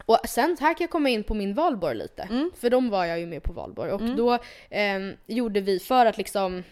och 0.07 0.19
sen 0.29 0.57
här 0.61 0.75
kan 0.75 0.85
jag 0.85 0.91
komma 0.91 1.09
in 1.09 1.25
på 1.25 1.35
min 1.35 1.55
valborg 1.55 1.95
lite. 1.95 2.23
Mm. 2.23 2.51
För 2.61 2.71
de 2.71 2.91
var 2.91 3.05
jag 3.05 3.21
ju 3.21 3.27
med 3.27 3.43
på 3.43 3.53
valborg. 3.53 3.93
Och 3.93 4.01
Mm. 4.01 4.17
då 4.17 4.39
ehm, 4.71 5.13
gjorde 5.27 5.61
vi 5.61 5.79
för 5.79 6.07
att 6.07 6.19
liksom... 6.19 6.63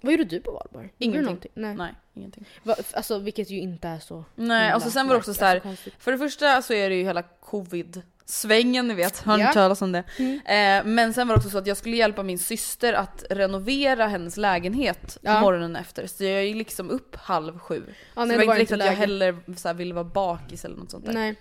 Vad 0.00 0.12
gjorde 0.12 0.24
du 0.24 0.40
på 0.40 0.50
valborg? 0.50 0.88
Du 0.98 1.04
Ingenting. 1.04 1.50
Nej. 1.54 1.74
Nej, 1.74 1.92
ingenting. 2.14 2.44
Va, 2.62 2.74
alltså 2.92 3.18
vilket 3.18 3.50
ju 3.50 3.58
inte 3.58 3.88
är 3.88 3.98
så 3.98 4.24
Nej, 4.34 4.60
himla 4.60 4.74
alltså 4.74 4.90
sen 4.90 5.06
var 5.08 5.14
det 5.14 5.18
också 5.18 5.34
så 5.34 5.44
här, 5.44 5.60
alltså 5.64 5.90
för 5.98 6.12
det 6.12 6.18
första 6.18 6.62
så 6.62 6.72
är 6.74 6.90
det 6.90 6.96
ju 6.96 7.04
hela 7.04 7.22
covid-svängen 7.22 8.88
ni 8.88 8.94
vet, 8.94 9.18
har 9.18 9.36
ni 9.36 9.42
hört 9.42 9.54
talas 9.54 9.82
om 9.82 9.92
det? 9.92 10.04
Mm. 10.18 10.40
Eh, 10.46 10.92
men 10.92 11.14
sen 11.14 11.28
var 11.28 11.34
det 11.34 11.38
också 11.38 11.50
så 11.50 11.58
att 11.58 11.66
jag 11.66 11.76
skulle 11.76 11.96
hjälpa 11.96 12.22
min 12.22 12.38
syster 12.38 12.92
att 12.92 13.24
renovera 13.30 14.06
hennes 14.06 14.36
lägenhet 14.36 15.18
Ja. 15.22 15.40
morgonen 15.40 15.76
efter. 15.76 16.06
Så 16.06 16.24
jag 16.24 16.44
gick 16.46 16.56
liksom 16.56 16.90
upp 16.90 17.16
halv 17.16 17.58
sju. 17.58 17.82
Ja, 17.88 17.94
så 18.14 18.24
nej, 18.24 18.36
det 18.36 18.42
det 18.42 18.46
var 18.46 18.54
inte 18.54 18.62
riktigt 18.62 18.80
att 18.80 18.86
jag 18.86 18.92
heller 18.92 19.36
så 19.56 19.68
här, 19.68 19.74
ville 19.74 19.94
vara 19.94 20.04
bakis 20.04 20.64
eller 20.64 20.76
något 20.76 20.90
sånt 20.90 21.06
där. 21.06 21.12
Nej. 21.12 21.34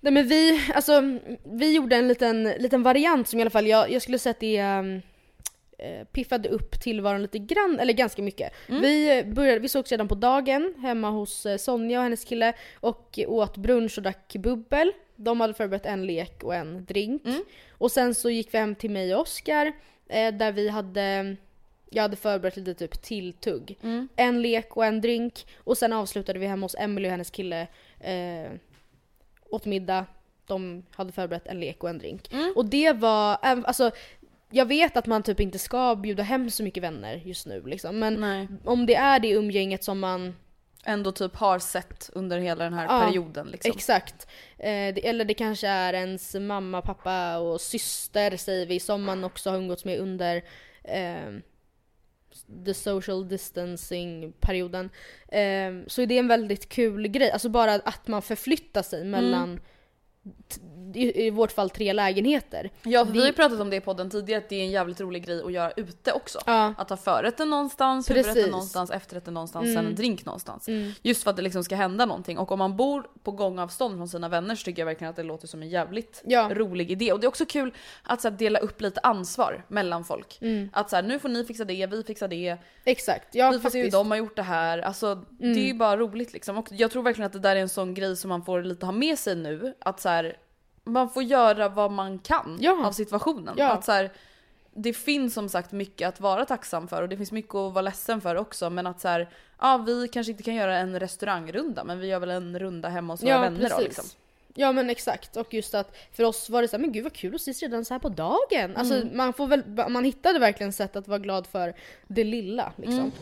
Nej 0.00 0.12
men 0.12 0.28
vi, 0.28 0.60
alltså 0.74 1.18
vi 1.44 1.74
gjorde 1.74 1.96
en 1.96 2.08
liten, 2.08 2.44
liten 2.44 2.82
variant 2.82 3.28
som 3.28 3.38
i 3.38 3.42
alla 3.42 3.50
fall 3.50 3.66
jag, 3.66 3.90
jag 3.90 4.02
skulle 4.02 4.18
säga 4.18 4.30
att 4.30 4.40
det 4.40 4.62
um, 4.62 5.02
eh, 5.78 6.04
piffade 6.04 6.48
upp 6.48 6.80
tillvaron 6.80 7.22
lite 7.22 7.38
grann, 7.38 7.80
eller 7.80 7.92
ganska 7.92 8.22
mycket. 8.22 8.52
Mm. 8.68 8.82
Vi, 8.82 9.24
började, 9.26 9.58
vi 9.58 9.68
sågs 9.68 9.90
redan 9.90 10.08
på 10.08 10.14
dagen 10.14 10.74
hemma 10.78 11.10
hos 11.10 11.46
eh, 11.46 11.56
Sonja 11.56 11.98
och 11.98 12.02
hennes 12.02 12.24
kille 12.24 12.52
och 12.80 13.18
åt 13.26 13.56
brunch 13.56 13.98
och 13.98 14.02
drack 14.02 14.36
bubbel. 14.38 14.92
De 15.16 15.40
hade 15.40 15.54
förberett 15.54 15.86
en 15.86 16.06
lek 16.06 16.44
och 16.44 16.54
en 16.54 16.84
drink. 16.84 17.26
Mm. 17.26 17.44
Och 17.70 17.92
sen 17.92 18.14
så 18.14 18.30
gick 18.30 18.54
vi 18.54 18.58
hem 18.58 18.74
till 18.74 18.90
mig 18.90 19.14
och 19.14 19.20
Oskar 19.20 19.72
eh, 20.08 20.34
där 20.34 20.52
vi 20.52 20.68
hade 20.68 21.36
jag 21.90 22.02
hade 22.02 22.16
förberett 22.16 22.56
lite 22.56 22.74
typ 22.74 23.02
tilltugg. 23.02 23.78
Mm. 23.82 24.08
En 24.16 24.42
lek 24.42 24.76
och 24.76 24.84
en 24.84 25.00
drink. 25.00 25.46
Och 25.56 25.78
sen 25.78 25.92
avslutade 25.92 26.38
vi 26.38 26.46
hemma 26.46 26.64
hos 26.64 26.76
Emily 26.78 27.08
och 27.08 27.10
hennes 27.10 27.30
kille. 27.30 27.66
Eh, 28.00 28.50
åt 29.50 29.64
middag. 29.64 30.06
De 30.46 30.82
hade 30.90 31.12
förberett 31.12 31.46
en 31.46 31.60
lek 31.60 31.82
och 31.82 31.90
en 31.90 31.98
drink. 31.98 32.32
Mm. 32.32 32.52
Och 32.56 32.64
det 32.66 32.92
var, 32.92 33.38
alltså 33.42 33.90
jag 34.50 34.66
vet 34.66 34.96
att 34.96 35.06
man 35.06 35.22
typ 35.22 35.40
inte 35.40 35.58
ska 35.58 35.96
bjuda 35.96 36.22
hem 36.22 36.50
så 36.50 36.62
mycket 36.62 36.82
vänner 36.82 37.14
just 37.24 37.46
nu 37.46 37.62
liksom. 37.66 37.98
Men 37.98 38.14
Nej. 38.14 38.48
om 38.64 38.86
det 38.86 38.94
är 38.94 39.20
det 39.20 39.30
umgänget 39.30 39.84
som 39.84 40.00
man 40.00 40.34
Ändå 40.84 41.12
typ 41.12 41.36
har 41.36 41.58
sett 41.58 42.10
under 42.12 42.38
hela 42.38 42.64
den 42.64 42.72
här 42.74 42.84
Ja, 42.84 43.06
perioden 43.06 43.46
liksom. 43.46 43.72
Exakt. 43.76 44.26
Eh, 44.58 44.94
det, 44.94 45.08
eller 45.08 45.24
det 45.24 45.34
kanske 45.34 45.68
är 45.68 45.92
ens 45.94 46.34
mamma, 46.34 46.82
pappa 46.82 47.38
och 47.38 47.60
syster 47.60 48.36
säger 48.36 48.66
vi 48.66 48.80
som 48.80 49.02
man 49.02 49.24
också 49.24 49.50
har 49.50 49.56
umgåtts 49.56 49.84
med 49.84 49.98
under 49.98 50.42
eh, 50.84 51.38
the 52.64 52.74
social 52.74 53.28
distancing 53.28 54.32
perioden. 54.40 54.90
Eh, 55.28 55.86
så 55.86 56.02
är 56.02 56.06
det 56.06 56.18
en 56.18 56.28
väldigt 56.28 56.68
kul 56.68 57.08
grej. 57.08 57.30
Alltså 57.30 57.48
bara 57.48 57.74
att 57.74 58.08
man 58.08 58.22
förflyttar 58.22 58.82
sig 58.82 59.04
mellan 59.04 59.50
mm 59.50 59.60
i, 60.94 61.30
vårt 61.30 61.52
fall 61.52 61.70
tre 61.70 61.92
lägenheter. 61.92 62.70
Ja, 62.82 63.04
för 63.04 63.12
vi 63.12 63.18
Vi- 63.18 63.20
har 63.20 63.26
ju 63.26 63.32
pratat 63.32 63.60
om 63.60 63.70
det 63.70 63.76
i 63.76 63.80
podden 63.80 64.10
tidigare 64.10 64.38
att 64.42 64.48
det 64.48 64.56
är 64.56 64.62
en 64.64 64.70
jävligt 64.70 65.00
rolig 65.00 65.26
grej 65.26 65.42
att 65.42 65.52
göra 65.52 65.70
ute 65.70 66.12
också. 66.12 66.38
Ja. 66.46 66.74
Att 66.78 66.90
ha 66.90 66.96
förrätten 66.96 67.50
någonstans, 67.50 68.06
Precis. 68.08 68.26
huvudrätten 68.26 68.50
någonstans, 68.50 68.90
efterrätten 68.90 69.34
någonstans, 69.34 69.64
sen 69.66 69.72
Mm. 69.76 69.86
en 69.86 69.94
drink 69.94 70.24
någonstans. 70.24 70.68
Mm. 70.68 70.92
Just 71.02 71.22
för 71.22 71.30
att 71.30 71.36
det 71.36 71.42
liksom 71.42 71.64
ska 71.64 71.76
hända 71.76 72.06
någonting. 72.06 72.38
Och 72.38 72.52
om 72.52 72.58
man 72.58 72.76
bor 72.76 73.06
på 73.22 73.30
gångavstånd 73.30 73.96
från 73.96 74.08
sina 74.08 74.28
vänner 74.28 74.54
så 74.54 74.64
tycker 74.64 74.82
jag 74.82 74.86
verkligen 74.86 75.10
att 75.10 75.16
det 75.16 75.22
låter 75.22 75.46
som 75.46 75.62
en 75.62 75.68
jävligt 75.68 76.22
Ja. 76.26 76.48
rolig 76.52 76.90
idé. 76.90 77.12
Och 77.12 77.20
det 77.20 77.26
är 77.26 77.28
också 77.28 77.46
kul 77.46 77.74
att 78.02 78.20
så 78.20 78.28
här, 78.30 78.36
dela 78.36 78.58
upp 78.58 78.80
lite 78.80 79.00
ansvar 79.00 79.64
mellan 79.68 80.04
folk. 80.04 80.38
Mm. 80.40 80.68
Att 80.72 80.90
så 80.90 80.96
här, 80.96 81.02
nu 81.02 81.18
får 81.18 81.28
ni 81.28 81.44
fixa 81.44 81.64
det, 81.64 81.86
vi 81.86 82.02
fixar 82.02 82.28
det, 82.28 82.56
Exakt. 82.84 83.34
Ja, 83.34 83.50
vi 83.50 83.58
får 83.58 83.70
se 83.70 83.78
hur 83.78 83.84
faktiskt. 83.84 83.94
Mm. 83.94 84.04
de 84.04 84.10
har 84.10 84.18
gjort 84.18 84.36
det 84.36 84.42
här. 84.42 84.78
Alltså 84.78 85.24
det 85.38 85.46
är 85.46 85.66
ju 85.66 85.74
bara 85.74 85.96
roligt 85.96 86.32
liksom. 86.32 86.58
Och 86.58 86.68
jag 86.70 86.90
tror 86.90 87.02
verkligen 87.02 87.26
att 87.26 87.32
det 87.32 87.38
där 87.38 87.56
är 87.56 87.60
en 87.60 87.68
sån 87.68 87.94
grej 87.94 88.16
som 88.16 88.28
man 88.28 88.44
får 88.44 88.62
lite 88.62 88.86
ha 88.86 88.92
med 88.92 89.18
sig 89.18 89.36
nu. 89.36 89.74
Att 89.80 90.00
så 90.08 90.12
här, 90.12 90.36
man 90.84 91.10
får 91.10 91.22
göra 91.22 91.68
vad 91.68 91.90
man 91.90 92.18
kan 92.18 92.56
Ja. 92.60 92.86
av 92.86 92.92
situationen. 92.92 93.54
Ja. 93.58 93.70
Att 93.70 93.84
så 93.84 93.92
här, 93.92 94.10
det 94.74 94.92
finns 94.92 95.34
som 95.34 95.48
sagt 95.48 95.72
mycket 95.72 96.08
att 96.08 96.20
vara 96.20 96.44
tacksam 96.44 96.88
för 96.88 97.02
och 97.02 97.08
det 97.08 97.16
finns 97.16 97.32
mycket 97.32 97.54
att 97.54 97.72
vara 97.72 97.82
ledsen 97.82 98.20
för 98.20 98.36
också. 98.36 98.70
Men 98.70 98.86
att 98.86 99.00
så 99.00 99.08
här, 99.08 99.28
ja 99.60 99.76
vi 99.76 100.08
kanske 100.08 100.30
inte 100.30 100.42
kan 100.42 100.54
göra 100.54 100.76
en 100.78 101.00
restaurangrunda 101.00 101.84
men 101.84 101.98
vi 101.98 102.06
gör 102.06 102.18
väl 102.20 102.30
en 102.30 102.58
runda 102.58 102.88
hemma 102.88 103.12
hos 103.12 103.22
våra 103.22 103.40
vänner 103.40 103.70
då 103.70 103.78
liksom. 103.80 104.04
Ja 104.54 104.72
men 104.72 104.90
exakt 104.90 105.36
och 105.36 105.54
just 105.54 105.74
att 105.74 105.96
för 106.12 106.24
oss 106.24 106.50
var 106.50 106.62
det 106.62 106.68
så 106.68 106.76
här, 106.76 106.80
men 106.80 106.92
gud 106.92 107.02
vad 107.04 107.12
kul 107.12 107.34
att 107.34 107.40
ses 107.40 107.62
redan 107.62 107.84
så 107.84 107.94
här 107.94 107.98
på 107.98 108.08
dagen. 108.08 108.76
Alltså 108.76 108.94
Mm. 108.94 109.16
man 109.16 109.32
får 109.32 109.46
väl, 109.46 109.62
man 109.88 110.04
hittade 110.04 110.38
verkligen 110.38 110.72
sätt 110.72 110.96
att 110.96 111.08
vara 111.08 111.18
glad 111.18 111.46
för 111.46 111.74
det 112.06 112.24
lilla 112.24 112.72
liksom. 112.76 112.98
Mm. 112.98 113.12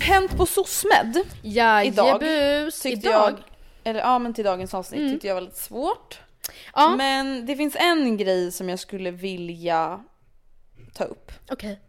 Hänt 0.00 0.36
på 0.36 0.46
SOSMED 0.46 1.18
Ja, 1.42 1.82
Idag 1.84 2.22
jebus, 2.22 2.80
tyckte 2.80 3.08
idag. 3.08 3.30
jag, 3.30 3.36
eller 3.88 4.00
ja 4.00 4.18
men 4.18 4.34
till 4.34 4.44
dagens 4.44 4.74
avsnitt 4.74 5.00
Mm. 5.00 5.12
tyckte 5.12 5.26
jag 5.26 5.34
var 5.34 5.40
lite 5.42 5.58
svårt. 5.58 6.20
Ja, 6.74 6.94
Men 6.96 7.46
det 7.46 7.56
finns 7.56 7.76
en 7.78 8.16
grej 8.16 8.52
som 8.52 8.68
jag 8.68 8.78
skulle 8.78 9.10
vilja 9.10 10.04
ta 10.94 11.04
upp. 11.04 11.32
okej. 11.50 11.80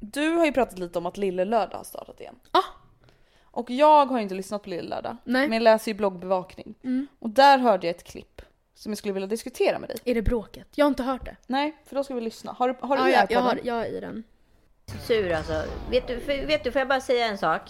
Du 0.00 0.28
har 0.30 0.44
ju 0.46 0.52
pratat 0.52 0.78
lite 0.78 0.98
om 0.98 1.06
att 1.06 1.16
Lille 1.16 1.44
Lördag 1.44 1.76
har 1.78 1.84
startat 1.84 2.20
igen. 2.20 2.34
Ja. 2.52 2.60
Och 3.44 3.70
jag 3.70 4.06
har 4.06 4.16
ju 4.16 4.22
inte 4.22 4.34
lyssnat 4.34 4.62
på 4.62 4.70
Lille 4.70 4.88
Lördag. 4.88 5.16
Nej. 5.24 5.48
Men 5.48 5.52
jag 5.52 5.62
läser 5.62 5.90
ju 5.90 5.94
bloggbevakning. 5.96 6.74
Mm. 6.84 7.06
Och 7.18 7.30
där 7.30 7.58
hörde 7.58 7.86
jag 7.86 7.96
ett 7.96 8.04
klipp 8.04 8.42
som 8.74 8.92
jag 8.92 8.98
skulle 8.98 9.14
vilja 9.14 9.26
diskutera 9.26 9.78
med 9.78 9.88
dig. 9.88 9.96
Är 10.04 10.14
det 10.14 10.22
bråket? 10.22 10.66
Jag 10.74 10.84
har 10.84 10.88
inte 10.88 11.02
hört 11.02 11.24
det. 11.24 11.36
Nej, 11.46 11.76
för 11.86 11.96
då 11.96 12.04
ska 12.04 12.14
vi 12.14 12.20
lyssna. 12.20 12.52
Har 12.52 12.68
du, 12.68 12.76
har 12.80 12.96
du 12.96 13.10
ja, 13.10 13.26
det 13.26 13.34
jag, 13.34 13.40
har, 13.40 13.54
den? 13.54 13.66
jag 13.66 13.80
är 13.86 13.88
i 13.96 14.00
den. 14.00 14.24
sur 15.06 15.32
alltså. 15.32 15.62
Vet 15.90 16.06
du, 16.08 16.20
för, 16.20 16.46
vet 16.46 16.64
du, 16.64 16.72
får 16.72 16.78
jag 16.78 16.88
bara 16.88 17.00
säga 17.00 17.26
en 17.26 17.38
sak? 17.38 17.62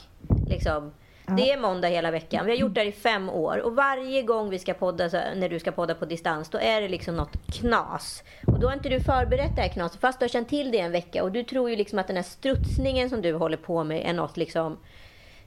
Liksom. 0.49 0.93
Det 1.27 1.51
är 1.51 1.61
måndag 1.61 1.89
hela 1.89 2.11
veckan. 2.11 2.47
Vi 2.47 2.53
har 2.53 2.59
gjort 2.59 2.75
det 2.75 2.81
här 2.81 2.89
i 2.89 2.93
fem 2.93 3.31
år. 3.31 3.59
Och 3.59 3.77
varje 3.77 4.23
gång 4.23 4.51
vi 4.51 4.59
ska 4.59 4.75
podda, 4.75 5.09
när 5.37 5.49
du 5.49 5.59
ska 5.59 5.73
podda 5.73 5.95
på 5.95 6.05
distans, 6.05 6.49
då 6.49 6.59
är 6.59 6.81
det 6.81 6.89
liksom 6.89 7.17
något 7.17 7.37
knas. 7.53 8.23
Och 8.47 8.61
då 8.61 8.67
har 8.67 8.75
inte 8.75 8.89
du 8.89 9.01
förberett 9.01 9.57
det 9.57 9.63
här 9.63 9.69
knaset, 9.69 10.01
fast 10.01 10.19
du 10.19 10.25
har 10.25 10.29
känt 10.29 10.49
till 10.49 10.71
det 10.71 10.79
en 10.79 10.93
vecka. 10.93 11.23
Och 11.23 11.33
du 11.33 11.43
tror 11.43 11.71
ju 11.71 11.77
liksom 11.77 11.99
att 11.99 12.07
den 12.07 12.17
här 12.17 12.23
strutsningen 12.23 13.11
som 13.11 13.23
du 13.23 13.33
håller 13.33 13.57
på 13.57 13.85
med 13.85 14.11
är 14.11 14.13
något 14.13 14.37
liksom 14.37 14.79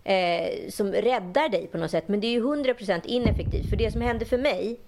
eh, 0.04 0.70
som 0.70 0.92
räddar 0.92 1.50
dig 1.50 1.68
på 1.68 1.78
något 1.78 1.92
sätt. 1.92 2.08
Men 2.08 2.20
det 2.20 2.28
är 2.28 2.32
ju 2.32 2.44
100% 2.44 3.02
ineffektivt. 3.06 3.70
För 3.70 3.78
det 3.78 3.92
som 3.92 4.02
händer 4.02 4.26
för 4.26 4.38
mig, 4.38 4.80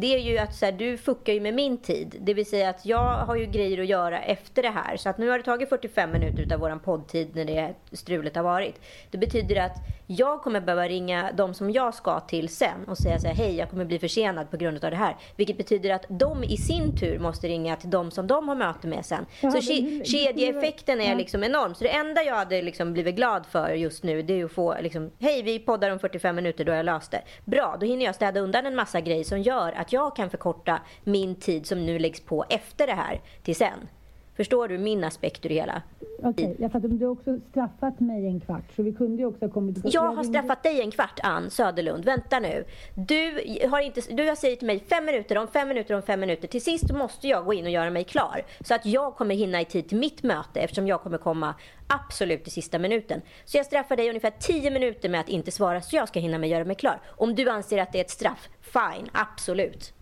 det 0.00 0.14
är 0.14 0.18
ju 0.18 0.38
att 0.38 0.54
så 0.54 0.64
här, 0.64 0.72
du 0.72 0.96
fuckar 0.96 1.32
ju 1.32 1.40
med 1.40 1.54
min 1.54 1.78
tid. 1.78 2.16
Det 2.20 2.34
vill 2.34 2.46
säga 2.46 2.68
att 2.68 2.86
jag 2.86 2.98
har 3.14 3.36
ju 3.36 3.46
grejer 3.46 3.80
att 3.80 3.86
göra 3.86 4.20
efter 4.22 4.62
det 4.62 4.70
här. 4.70 4.96
Så 4.96 5.08
att 5.08 5.18
nu 5.18 5.28
har 5.28 5.38
det 5.38 5.44
tagit 5.44 5.68
45 5.68 6.12
minuter 6.12 6.54
av 6.54 6.60
våran 6.60 6.80
poddtid 6.80 7.28
när 7.34 7.44
det 7.44 7.74
strulet 7.92 8.36
har 8.36 8.42
varit. 8.42 8.80
Det 9.10 9.18
betyder 9.18 9.56
att 9.56 9.76
jag 10.06 10.42
kommer 10.42 10.60
behöva 10.60 10.88
ringa 10.88 11.30
de 11.36 11.54
som 11.54 11.70
jag 11.70 11.94
ska 11.94 12.20
till 12.20 12.48
sen 12.48 12.84
och 12.86 12.98
säga 12.98 13.18
så 13.18 13.26
här, 13.28 13.34
hej 13.34 13.56
jag 13.56 13.70
kommer 13.70 13.84
bli 13.84 13.98
försenad 13.98 14.50
på 14.50 14.56
grund 14.56 14.84
av 14.84 14.90
det 14.90 14.96
här. 14.96 15.16
Vilket 15.36 15.56
betyder 15.56 15.90
att 15.90 16.04
de 16.08 16.44
i 16.44 16.56
sin 16.56 16.96
tur 16.96 17.18
måste 17.18 17.48
ringa 17.48 17.76
till 17.76 17.90
de 17.90 18.10
som 18.10 18.26
de 18.26 18.48
har 18.48 18.54
möte 18.54 18.86
med 18.86 19.04
sen. 19.04 19.26
Så 19.40 19.46
ke- 19.48 20.04
kedjeeffekten 20.04 21.00
är 21.00 21.16
liksom 21.16 21.44
enorm. 21.44 21.74
Så 21.74 21.84
det 21.84 21.90
enda 21.90 22.22
jag 22.22 22.34
hade 22.34 22.62
liksom 22.62 22.92
blivit 22.92 23.14
glad 23.16 23.46
för 23.46 23.70
just 23.70 24.02
nu 24.02 24.22
det 24.22 24.40
är 24.40 24.44
att 24.44 24.52
få 24.52 24.76
liksom, 24.80 25.10
hej 25.20 25.42
vi 25.42 25.58
poddar 25.58 25.90
om 25.90 25.98
45 25.98 26.36
minuter, 26.36 26.64
då 26.64 26.72
har 26.72 26.76
jag 26.76 26.86
löst 26.86 27.10
det. 27.10 27.22
Bra, 27.44 27.76
då 27.80 27.86
hinner 27.86 28.04
jag 28.04 28.14
städa 28.14 28.40
undan 28.40 28.66
en 28.66 28.74
massa 28.76 29.00
grejer 29.00 29.24
som 29.24 29.42
gör 29.42 29.72
att 29.72 29.87
jag 29.92 30.16
kan 30.16 30.30
förkorta 30.30 30.80
min 31.04 31.34
tid 31.34 31.66
som 31.66 31.86
nu 31.86 31.98
läggs 31.98 32.20
på 32.20 32.44
efter 32.48 32.86
det 32.86 32.94
här 32.94 33.20
till 33.42 33.56
sen. 33.56 33.88
Förstår 34.36 34.68
du 34.68 34.78
min 34.78 35.04
aspekt 35.04 35.44
ur 35.44 35.48
det 35.48 35.54
hela? 35.54 35.82
Okej. 36.22 36.56
Men 36.58 36.98
du 36.98 37.04
har 37.04 37.12
också 37.12 37.38
straffat 37.50 38.00
mig 38.00 38.26
en 38.26 38.40
kvart, 38.40 38.64
så 38.76 38.82
vi 38.82 38.92
kunde 38.92 39.22
ju 39.22 39.26
också 39.26 39.44
ha 39.44 39.52
kommit. 39.52 39.78
Jag 39.84 40.12
har 40.12 40.24
straffat 40.24 40.62
dig 40.62 40.80
en 40.80 40.90
kvart, 40.90 41.20
Ann 41.22 41.50
Söderlund. 41.50 42.04
Vänta 42.04 42.40
nu. 42.40 42.64
Du 42.94 43.40
har, 43.70 43.80
inte, 43.80 44.00
du 44.14 44.28
har 44.28 44.34
sagt 44.34 44.58
till 44.58 44.66
mig 44.66 44.80
fem 44.80 45.04
minuter, 45.04 45.38
om 45.38 45.48
fem 45.48 45.68
minuter, 45.68 45.94
om 45.94 46.02
fem 46.02 46.20
minuter. 46.20 46.48
Till 46.48 46.62
sist 46.62 46.92
måste 46.92 47.28
jag 47.28 47.44
gå 47.44 47.54
in 47.54 47.64
och 47.64 47.70
göra 47.70 47.90
mig 47.90 48.04
klar. 48.04 48.42
Så 48.60 48.74
att 48.74 48.86
jag 48.86 49.16
kommer 49.16 49.34
hinna 49.34 49.60
i 49.60 49.64
tid 49.64 49.88
till 49.88 49.98
mitt 49.98 50.22
möte 50.22 50.60
eftersom 50.60 50.86
jag 50.86 51.02
kommer 51.02 51.18
komma 51.18 51.54
absolut 51.86 52.46
i 52.46 52.50
sista 52.50 52.78
minuten. 52.78 53.20
Så 53.44 53.56
jag 53.56 53.66
straffar 53.66 53.96
dig 53.96 54.08
ungefär 54.08 54.32
tio 54.40 54.70
minuter 54.70 55.08
med 55.08 55.20
att 55.20 55.28
inte 55.28 55.50
svara 55.50 55.80
så 55.80 55.96
jag 55.96 56.08
ska 56.08 56.20
hinna 56.20 56.38
med 56.38 56.46
att 56.46 56.52
göra 56.52 56.64
mig 56.64 56.76
klar. 56.76 57.00
Om 57.06 57.34
du 57.34 57.48
anser 57.48 57.78
att 57.78 57.92
det 57.92 57.98
är 57.98 58.04
ett 58.04 58.10
straff, 58.10 58.48
fine, 58.60 59.08
absolut. 59.12 59.92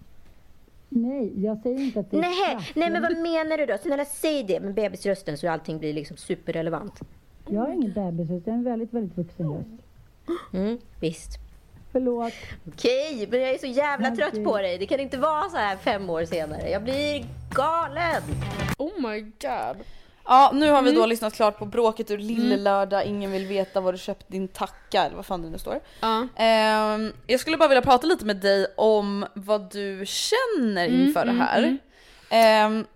Nej, 0.88 1.32
jag 1.44 1.58
säger 1.62 1.80
inte 1.80 2.00
att 2.00 2.10
det 2.10 2.16
är 2.16 2.20
Nej, 2.20 2.34
straff. 2.50 2.72
nej 2.74 2.90
men 2.90 3.02
vad 3.02 3.16
menar 3.16 3.56
du 3.58 3.66
då? 3.66 3.78
Snälla 3.82 4.04
säg 4.04 4.42
det 4.42 4.60
med 4.60 4.74
bebisrösten 4.74 5.38
så 5.38 5.48
allting 5.50 5.78
blir 5.78 5.92
liksom 5.92 6.16
superrelevant. 6.16 7.00
Jag 7.48 7.60
har 7.60 7.72
ingen 7.72 7.92
bebisröst, 7.92 8.46
jag 8.46 8.52
är 8.54 8.58
en 8.58 8.64
väldigt, 8.64 8.92
väldigt 8.92 9.18
vuxen 9.18 9.52
röst. 9.52 9.68
Mm, 10.52 10.78
visst. 11.00 11.38
Förlåt. 11.92 12.32
Okej, 12.68 13.28
men 13.30 13.40
jag 13.40 13.50
är 13.50 13.58
så 13.58 13.66
jävla 13.66 14.08
Men 14.08 14.16
trött 14.16 14.44
på 14.44 14.58
dig. 14.58 14.78
Det 14.78 14.86
kan 14.86 15.00
inte 15.00 15.18
vara 15.18 15.48
så 15.48 15.56
här 15.56 15.76
fem 15.76 16.10
år 16.10 16.24
senare. 16.24 16.70
Jag 16.70 16.82
blir 16.82 17.26
galen. 17.54 18.22
Oh 18.78 19.00
my 19.10 19.20
god. 19.20 19.76
Ja, 20.28 20.50
nu 20.54 20.70
har 20.70 20.82
vi 20.82 20.88
Mm. 20.90 21.00
då 21.00 21.06
lyssnat 21.06 21.34
klart 21.34 21.58
på 21.58 21.64
bråket 21.64 22.10
ur 22.10 22.18
Lillelördag, 22.18 23.04
ingen 23.04 23.32
vill 23.32 23.46
veta 23.46 23.80
var 23.80 23.92
du 23.92 23.98
köpt 23.98 24.28
din 24.28 24.48
tacka 24.48 25.02
eller 25.04 25.16
vad 25.16 25.26
fan 25.26 25.42
det 25.42 25.50
nu 25.50 25.58
står. 25.58 25.80
Ja. 26.00 26.26
Ehm, 26.36 27.12
jag 27.26 27.40
skulle 27.40 27.56
bara 27.56 27.68
vilja 27.68 27.82
prata 27.82 28.06
lite 28.06 28.24
med 28.24 28.36
dig 28.36 28.66
om 28.76 29.26
vad 29.34 29.72
du 29.72 30.04
känner 30.06 30.86
Mm, 30.86 31.00
inför 31.06 31.22
mm, 31.22 31.38
det 31.38 31.44
här. 31.44 31.58
mm. 31.58 31.78
Ehm, 32.30 32.86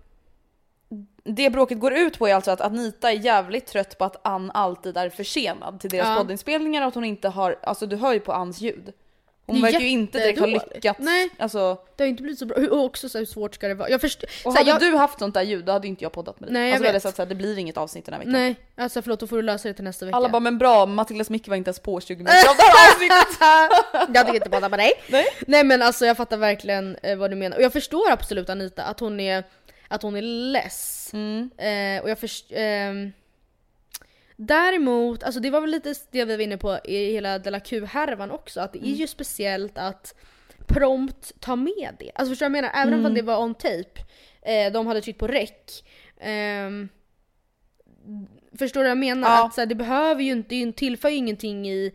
det 1.23 1.49
bråket 1.49 1.79
går 1.79 1.93
ut 1.93 2.19
på 2.19 2.27
är 2.27 2.35
alltså 2.35 2.51
att 2.51 2.61
Anita 2.61 3.11
är 3.11 3.15
jävligt 3.15 3.65
trött 3.67 3.97
på 3.97 4.05
att 4.05 4.27
Ann 4.27 4.51
alltid 4.51 4.97
är 4.97 5.09
försenad 5.09 5.79
till 5.79 5.89
deras 5.89 6.07
Ja. 6.07 6.15
poddinspelningar 6.15 6.81
och 6.81 6.87
att 6.87 6.95
hon 6.95 7.05
inte 7.05 7.29
har, 7.29 7.55
alltså 7.63 7.85
du 7.85 7.95
hör 7.95 8.13
ju 8.13 8.19
på 8.19 8.33
Anns 8.33 8.61
ljud. 8.61 8.93
Hon 9.45 9.61
verkar 9.61 9.79
ju 9.79 9.89
inte 9.89 10.19
direkt 10.19 10.39
ha 10.39 10.45
lyckats. 10.45 10.99
Nej. 10.99 11.29
Alltså, 11.39 11.77
Det 11.95 12.03
har 12.03 12.07
inte 12.09 12.23
blivit 12.23 12.39
så 12.39 12.45
bra. 12.45 12.57
Och 12.57 12.83
också 12.85 13.09
så 13.09 13.17
här, 13.17 13.21
hur 13.21 13.25
svårt 13.25 13.55
ska 13.55 13.67
det 13.67 13.73
vara? 13.73 13.89
Jag 13.89 14.01
först... 14.01 14.23
och 14.23 14.29
så 14.43 14.51
här, 14.51 14.57
hade 14.57 14.85
jag... 14.85 14.93
du 14.93 14.97
haft 14.97 15.19
sånt 15.19 15.33
där 15.33 15.41
ljud 15.41 15.65
då 15.65 15.71
hade 15.71 15.87
inte 15.87 16.03
jag 16.05 16.11
poddat 16.11 16.39
med 16.39 16.49
dig. 16.49 16.53
Nej, 16.53 16.61
jag 16.63 16.69
alltså, 16.71 16.81
vi 16.81 16.87
hade 16.87 16.95
vet. 16.95 17.03
sagt 17.03 17.15
såhär, 17.15 17.29
det 17.29 17.35
blir 17.35 17.57
inget 17.57 17.77
avsnitt 17.77 18.05
den 18.05 18.13
här 18.13 18.19
veckan. 18.19 18.33
Nej, 18.33 18.55
alltså 18.77 19.01
förlåt, 19.01 19.19
då 19.19 19.27
får 19.27 19.35
du 19.35 19.41
lösa 19.41 19.67
det 19.67 19.73
till 19.73 19.83
nästa 19.83 20.05
vecka. 20.05 20.15
Alla 20.15 20.29
bara, 20.29 20.39
men 20.39 20.57
bra, 20.57 20.85
Matildas 20.85 21.29
mick 21.29 21.47
var 21.47 21.55
inte 21.55 21.67
ens 21.69 21.79
på 21.79 22.01
20 22.01 22.15
minuter 22.15 22.49
av 22.49 22.55
det 22.57 22.63
här 22.63 22.91
avsnittet. 22.95 24.15
jag 24.15 24.25
tycker 24.25 24.37
inte 24.37 24.49
prata 24.49 24.69
med 24.69 24.79
dig. 24.79 24.91
Nej. 25.09 25.25
Nej 25.47 25.63
men 25.63 25.81
alltså 25.81 26.05
jag 26.05 26.17
fattar 26.17 26.37
verkligen 26.37 26.95
eh, 27.03 27.17
vad 27.17 27.29
du 27.31 27.35
menar. 27.35 27.57
Och 27.57 27.63
jag 27.63 27.73
förstår 27.73 28.11
absolut 28.11 28.49
Anita 28.49 28.83
att 28.83 28.99
hon 28.99 29.19
är, 29.19 29.43
att 29.87 30.01
hon 30.01 30.15
är 30.15 30.21
less. 30.21 31.09
Mm. 31.13 31.49
Eh, 31.57 32.03
och 32.03 32.09
jag 32.09 32.19
förstår... 32.19 32.55
ehm, 32.57 33.11
däremot, 34.45 35.23
alltså 35.23 35.39
det 35.39 35.49
var 35.49 35.61
väl 35.61 35.69
lite 35.69 35.93
det 36.11 36.25
vi 36.25 36.35
var 36.37 36.43
inne 36.43 36.57
på 36.57 36.79
i 36.83 37.11
hela 37.11 37.39
Della 37.39 37.59
Q-härvan 37.59 38.31
också, 38.31 38.61
att 38.61 38.73
det 38.73 38.79
är 38.79 38.83
Mm. 38.85 38.93
ju 38.95 39.07
speciellt 39.07 39.77
att 39.77 40.15
prompt 40.67 41.31
ta 41.39 41.55
med 41.55 41.95
det. 41.99 42.11
Alltså 42.15 42.31
förstår 42.31 42.45
du 42.45 42.49
vad 42.51 42.57
jag 42.57 42.63
menar? 42.63 42.81
Även 42.81 42.93
Mm. 42.93 43.05
om 43.05 43.13
det 43.13 43.21
var 43.21 43.37
on 43.43 43.55
tape, 43.55 44.01
eh, 44.41 44.71
de 44.73 44.87
hade 44.87 45.01
tryckt 45.01 45.19
på 45.19 45.27
rec. 45.27 45.83
ehm, 46.23 46.89
förstår 48.59 48.79
du 48.79 48.83
vad 48.83 48.91
jag 48.91 48.97
menar? 48.97 49.29
Ja. 49.29 49.45
Att 49.45 49.53
så 49.53 49.61
här, 49.61 49.65
det 49.65 49.75
behöver 49.75 50.23
ju 50.23 50.31
inte, 50.31 50.55
det 50.55 50.71
tillför 50.75 51.09
ju 51.09 51.15
ingenting 51.15 51.69
i 51.69 51.91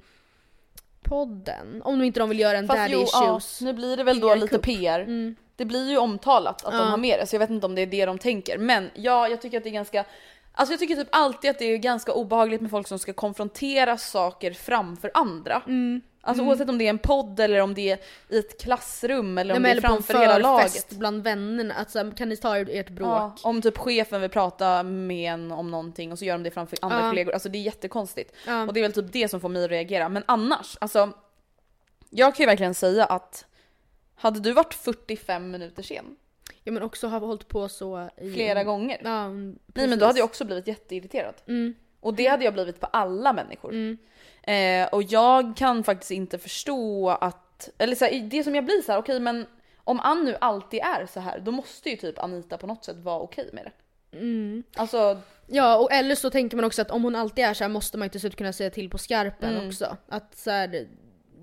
podden. 1.03 1.83
Om 1.85 1.99
de 1.99 2.05
inte 2.05 2.21
de 2.21 2.29
vill 2.29 2.41
göra 2.41 2.59
en 2.59 2.67
Fast 2.67 2.79
daddy 2.79 2.93
jo, 2.93 3.05
ja, 3.13 3.37
issues. 3.39 3.61
nu 3.61 3.73
blir 3.73 3.97
det 3.97 4.05
väl 4.05 4.21
då 4.21 4.35
lite. 4.35 4.59
PR. 4.59 5.01
Mm. 5.01 5.37
Det 5.57 5.65
blir 5.65 5.91
ju 5.91 5.97
omtalat 5.99 6.65
att 6.65 6.75
Ja. 6.75 6.79
de 6.81 6.91
har 6.91 6.97
med 6.97 7.19
det 7.21 7.27
så 7.27 7.35
jag 7.37 7.41
vet 7.41 7.51
inte 7.51 7.67
om 7.67 7.75
det 7.75 7.83
är 7.83 7.87
det 7.87 8.07
de 8.07 8.19
tänker. 8.19 8.59
Men 8.59 8.91
ja, 8.95 9.29
jag 9.29 9.41
tycker 9.43 9.57
att 9.59 9.65
det 9.65 9.71
är 9.71 9.73
ganska 9.73 10.05
Alltså 10.59 10.73
jag 10.73 10.81
tycker 10.81 10.97
typ 10.97 11.09
alltid 11.13 11.51
att 11.51 11.59
det 11.59 11.65
är 11.65 11.77
ganska 11.77 12.13
obehagligt 12.13 12.61
med 12.61 12.71
folk 12.71 12.87
som 12.89 12.99
ska 12.99 13.13
konfrontera 13.13 13.99
saker 13.99 14.53
framför 14.53 15.11
andra. 15.15 15.55
Alltså 15.55 16.43
Mm. 16.43 16.49
oavsett 16.49 16.69
om 16.69 16.79
det 16.79 16.85
är 16.87 16.91
en 16.91 16.99
podd 16.99 17.41
eller 17.41 17.61
om 17.61 17.75
det 17.75 17.91
är 17.91 17.99
i 18.29 18.39
ett 18.39 18.61
klassrum 18.61 19.39
eller 19.39 19.57
om 19.57 19.63
Nej, 19.63 19.73
det 19.75 19.79
är 19.79 19.81
framför 19.81 20.19
hela 20.19 20.39
laget. 20.39 20.91
bland 20.91 21.23
vännerna. 21.23 21.75
Alltså, 21.75 22.11
kan 22.17 22.29
ni 22.29 22.37
ta 22.37 22.57
ert 22.59 22.89
bråk? 22.91 23.09
Ja, 23.09 23.35
om 23.43 23.63
typ 23.63 23.79
chefen 23.79 24.21
vill 24.21 24.31
prata 24.31 24.83
med 24.83 25.33
en 25.33 25.53
om 25.53 25.71
någonting 25.71 26.13
och 26.13 26.19
så 26.19 26.25
gör 26.25 26.35
de 26.35 26.43
det 26.43 26.51
framför 26.51 26.79
andra 26.83 27.01
Ja. 27.03 27.11
kollegor. 27.11 27.33
Alltså 27.33 27.49
det 27.49 27.59
är 27.59 27.63
jättekonstigt. 27.63 28.35
Ja. 28.47 28.67
Och 28.67 28.73
det 28.75 28.81
är 28.81 28.83
väl 28.83 28.93
typ 28.93 29.13
det 29.13 29.29
som 29.29 29.41
får 29.41 29.49
mig 29.49 29.65
att 29.65 29.71
reagera. 29.71 30.09
Men 30.09 30.23
annars, 30.27 30.77
alltså. 30.81 31.13
Jag 32.11 32.35
kan 32.35 32.43
ju 32.45 32.47
verkligen 32.47 32.75
säga 32.75 33.05
att 33.05 33.45
hade 34.15 34.41
du 34.41 34.53
varit 34.53 34.75
45 34.75 35.51
minuter 35.51 35.83
sen 35.83 36.17
Ja 36.67 36.73
men 36.73 36.83
också 36.83 37.09
har 37.09 37.21
hållit 37.21 37.49
på 37.49 37.69
så 37.69 38.09
i... 38.17 38.33
flera 38.33 38.65
gånger. 38.65 39.01
Ja, 39.05 39.29
Nej 39.29 39.89
men 39.89 39.99
då 39.99 40.07
hade 40.07 40.19
jag 40.19 40.25
också 40.25 40.45
blivit 40.45 40.67
jätteirriterad. 40.67 41.35
Mm. 41.49 41.75
Och 42.01 42.15
det 42.15 42.27
hade 42.27 42.45
jag 42.45 42.55
blivit 42.55 42.81
på 42.81 42.87
alla 42.87 43.33
människor. 43.33 43.71
Mm. 43.71 43.99
Eh, 44.43 44.89
och 44.89 45.03
jag 45.03 45.57
kan 45.57 45.85
faktiskt 45.85 46.11
inte 46.11 46.39
förstå 46.39 47.11
att, 47.11 47.71
eller 47.79 47.95
så 47.95 48.05
här, 48.05 48.21
det 48.21 48.45
som 48.45 48.55
jag 48.55 48.65
blir 48.65 48.83
så 48.83 48.93
här, 48.93 48.99
okej 48.99 49.21
men 49.21 49.47
om 49.77 50.01
Ann 50.01 50.25
nu 50.25 50.37
alltid 50.41 50.81
är 50.81 51.07
så 51.07 51.21
här, 51.21 51.39
då 51.39 51.51
måste 51.51 51.91
ju 51.91 51.97
typ 51.97 52.19
Anita 52.19 52.59
på 52.59 52.67
något 52.67 52.85
sätt 52.85 52.97
vara 52.97 53.21
okej 53.21 53.51
med 53.53 53.65
det. 53.65 54.19
Mm. 54.19 54.63
Alltså, 54.77 55.21
Ja 55.47 55.77
och 55.77 55.93
eller 55.93 56.15
så 56.15 56.31
tänker 56.31 56.57
man 56.57 56.65
också 56.65 56.83
att 56.83 56.91
om 56.91 57.05
hon 57.05 57.15
alltid 57.15 57.45
är 57.45 57.55
så 57.55 57.65
här 57.65 57.69
måste 57.69 57.99
man 57.99 58.11
till 58.11 58.21
slut 58.21 58.37
kunna 58.37 58.53
säga 58.53 58.71
till 58.71 58.91
på 58.91 58.99
skarpen 58.99 59.55
Mm. 59.55 59.69
också. 59.69 59.97
Att 60.09 60.39
så 60.39 60.51
här, 60.51 60.87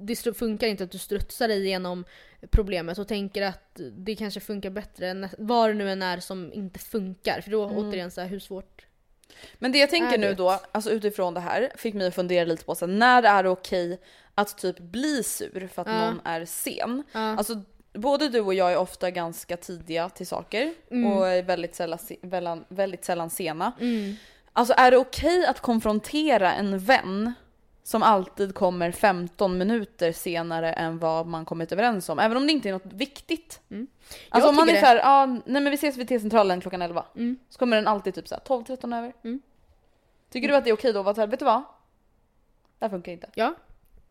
det 0.02 0.38
funkar 0.38 0.68
inte 0.68 0.84
att 0.84 0.92
du 0.92 0.98
strutsar 0.98 1.48
dig 1.48 1.66
igenom 1.66 2.06
problemet 2.52 2.98
och 2.98 3.08
tänker 3.08 3.42
att 3.42 3.80
det 3.98 4.16
kanske 4.16 4.40
funkar 4.40 4.70
bättre 4.70 5.08
än 5.10 5.28
vad 5.38 5.70
det 5.70 5.74
nu 5.74 5.92
än 5.92 6.02
är 6.02 6.20
som 6.20 6.54
inte 6.54 6.80
funkar. 6.80 7.42
För 7.42 7.52
då 7.52 7.64
Mm. 7.64 7.78
återigen 7.78 8.12
så 8.12 8.22
här, 8.22 8.28
hur 8.28 8.40
svårt 8.40 8.86
Men 9.60 9.72
det 9.72 9.78
jag 9.78 9.90
tänker 9.90 10.18
nu 10.18 10.34
då, 10.34 10.60
alltså 10.72 10.90
utifrån 10.92 11.34
det 11.34 11.40
här, 11.40 11.72
fick 11.76 11.94
mig 11.94 12.08
att 12.08 12.16
fundera 12.16 12.46
lite 12.46 12.66
på 12.66 12.76
så 12.76 12.86
här, 12.88 12.94
när 12.94 13.24
är 13.24 13.44
det 13.44 13.50
okej 13.50 14.00
att 14.36 14.58
typ 14.58 14.80
bli 14.80 15.24
sur 15.24 15.68
för 15.74 15.82
att 15.82 15.88
Ja. 15.88 16.06
någon 16.06 16.22
är 16.24 16.46
sen? 16.46 17.04
Ja. 17.12 17.20
Alltså 17.20 17.62
både 17.94 18.30
du 18.30 18.40
och 18.42 18.54
jag 18.54 18.72
är 18.72 18.78
ofta 18.78 19.12
ganska 19.12 19.58
tidiga 19.58 20.10
till 20.10 20.28
saker 20.28 20.74
Mm. 20.92 21.12
och 21.12 21.28
är 21.28 21.44
väldigt 21.44 21.76
sällan, 21.76 22.00
väldigt, 22.22 22.66
väldigt 22.68 23.06
sällan 23.06 23.30
sena. 23.30 23.72
Mm. 23.80 24.16
Alltså 24.54 24.74
är 24.78 24.92
det 24.92 24.98
okej 24.98 25.46
att 25.46 25.60
konfrontera 25.60 26.54
en 26.54 26.80
vän 26.80 27.34
som 27.84 28.04
alltid 28.04 28.56
kommer 28.56 28.92
15 28.92 29.58
minuter 29.58 30.12
senare 30.12 30.74
än 30.74 31.00
vad 31.00 31.28
man 31.28 31.46
kommit 31.46 31.72
överens 31.72 32.10
om? 32.10 32.20
Även 32.20 32.38
om 32.38 32.48
det 32.48 32.54
inte 32.54 32.70
är 32.70 32.74
något 32.74 32.94
viktigt. 32.94 33.62
Mm. 33.70 33.88
Alltså 34.30 34.50
om 34.50 34.56
man 34.56 34.70
är 34.70 34.80
såhär, 34.80 35.02
ah, 35.04 35.26
nej 35.26 35.42
men 35.46 35.70
vi 35.70 35.74
ses 35.74 35.98
vid 35.98 36.08
T-centralen 36.08 36.62
klockan 36.62 36.82
11. 36.82 37.06
Mm. 37.16 37.38
Så 37.50 37.60
kommer 37.60 37.76
den 37.76 37.88
alltid 37.88 38.16
typ 38.16 38.28
såhär 38.28 38.42
12-13 38.42 38.98
över. 38.98 39.14
Mm. 39.24 39.42
Tycker 40.30 40.48
du 40.48 40.56
att 40.56 40.64
det 40.64 40.70
är 40.70 40.74
okej 40.74 40.94
då 40.94 41.00
att 41.00 41.06
vara 41.06 41.16
såhär, 41.16 41.28
vet 41.28 41.40
du 41.40 41.46
vad? 41.46 41.64
Det 42.80 42.86
här 42.86 42.90
funkar 42.90 43.12
inte. 43.12 43.30
Ja. 43.36 43.54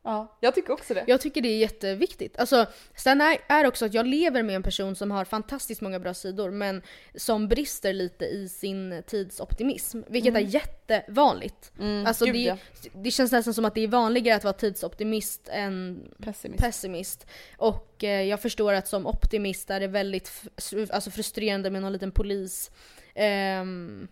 Ja, 0.05 0.37
jag 0.41 0.55
tycker 0.55 0.73
också 0.73 0.95
det. 0.95 1.05
Jag 1.07 1.21
tycker 1.21 1.41
det 1.43 1.49
är 1.49 1.59
jätteviktigt. 1.59 2.39
Alltså, 2.39 2.67
sen 2.97 3.21
är, 3.21 3.39
är 3.49 3.67
också 3.67 3.85
att 3.87 3.95
jag 3.95 4.07
lever 4.07 4.43
med 4.43 4.57
en 4.57 4.63
person 4.63 4.97
som 4.97 5.11
har 5.11 5.25
fantastiskt 5.25 5.81
många 5.81 6.01
bra 6.01 6.15
sidor 6.15 6.51
men 6.51 6.83
som 7.15 7.49
brister 7.49 7.93
lite 7.93 8.25
i 8.25 8.49
sin 8.49 9.03
tidsoptimism. 9.07 10.03
Vilket 10.09 10.31
Mm. 10.31 10.47
är 10.47 10.49
jättevanligt. 10.51 11.73
Mm, 11.79 12.07
Alltså 12.07 12.25
det, 12.25 12.39
ja. 12.43 12.57
det 12.95 13.11
känns 13.11 13.33
nästan 13.33 13.55
som 13.55 13.65
att 13.65 13.75
det 13.75 13.81
är 13.81 13.89
vanligare 13.89 14.37
att 14.37 14.45
vara 14.45 14.55
tidsoptimist 14.55 15.49
än 15.53 16.09
Pessimist. 16.23 16.63
pessimist. 16.65 17.27
Och 17.57 18.05
eh, 18.05 18.23
jag 18.23 18.43
förstår 18.43 18.73
att 18.73 18.89
som 18.89 19.07
optimist 19.07 19.71
är 19.71 19.81
det 19.81 19.87
väldigt 19.89 20.43
alltså 20.91 21.11
frustrerande 21.11 21.71
med 21.71 21.83
någon 21.83 21.93
liten 21.93 22.13
polis. 22.13 22.71
ehm, 23.15 24.09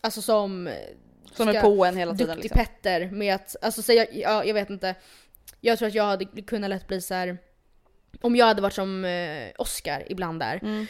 alltså 0.00 0.22
som... 0.22 0.70
eh, 1.30 1.36
Som 1.36 1.48
är 1.48 1.60
på 1.60 1.84
en 1.84 1.96
hela 1.96 2.14
tiden, 2.14 2.38
liksom. 2.38 2.58
Petter 2.58 3.10
med 3.10 3.34
att, 3.34 3.56
alltså 3.62 3.82
säga, 3.82 4.06
ja, 4.12 4.44
jag 4.44 4.54
vet 4.54 4.70
inte. 4.70 4.94
Jag 5.60 5.78
tror 5.78 5.88
att 5.88 5.94
jag 5.94 6.04
hade 6.04 6.24
kunnat 6.24 6.70
lätt 6.70 6.86
bli 6.86 7.00
så 7.00 7.14
här. 7.14 7.38
Om 8.20 8.36
jag 8.36 8.46
hade 8.46 8.62
varit 8.62 8.74
som 8.74 9.04
eh, 9.04 9.48
Oscar 9.58 10.02
ibland 10.06 10.40
där. 10.40 10.58
Mm. 10.62 10.86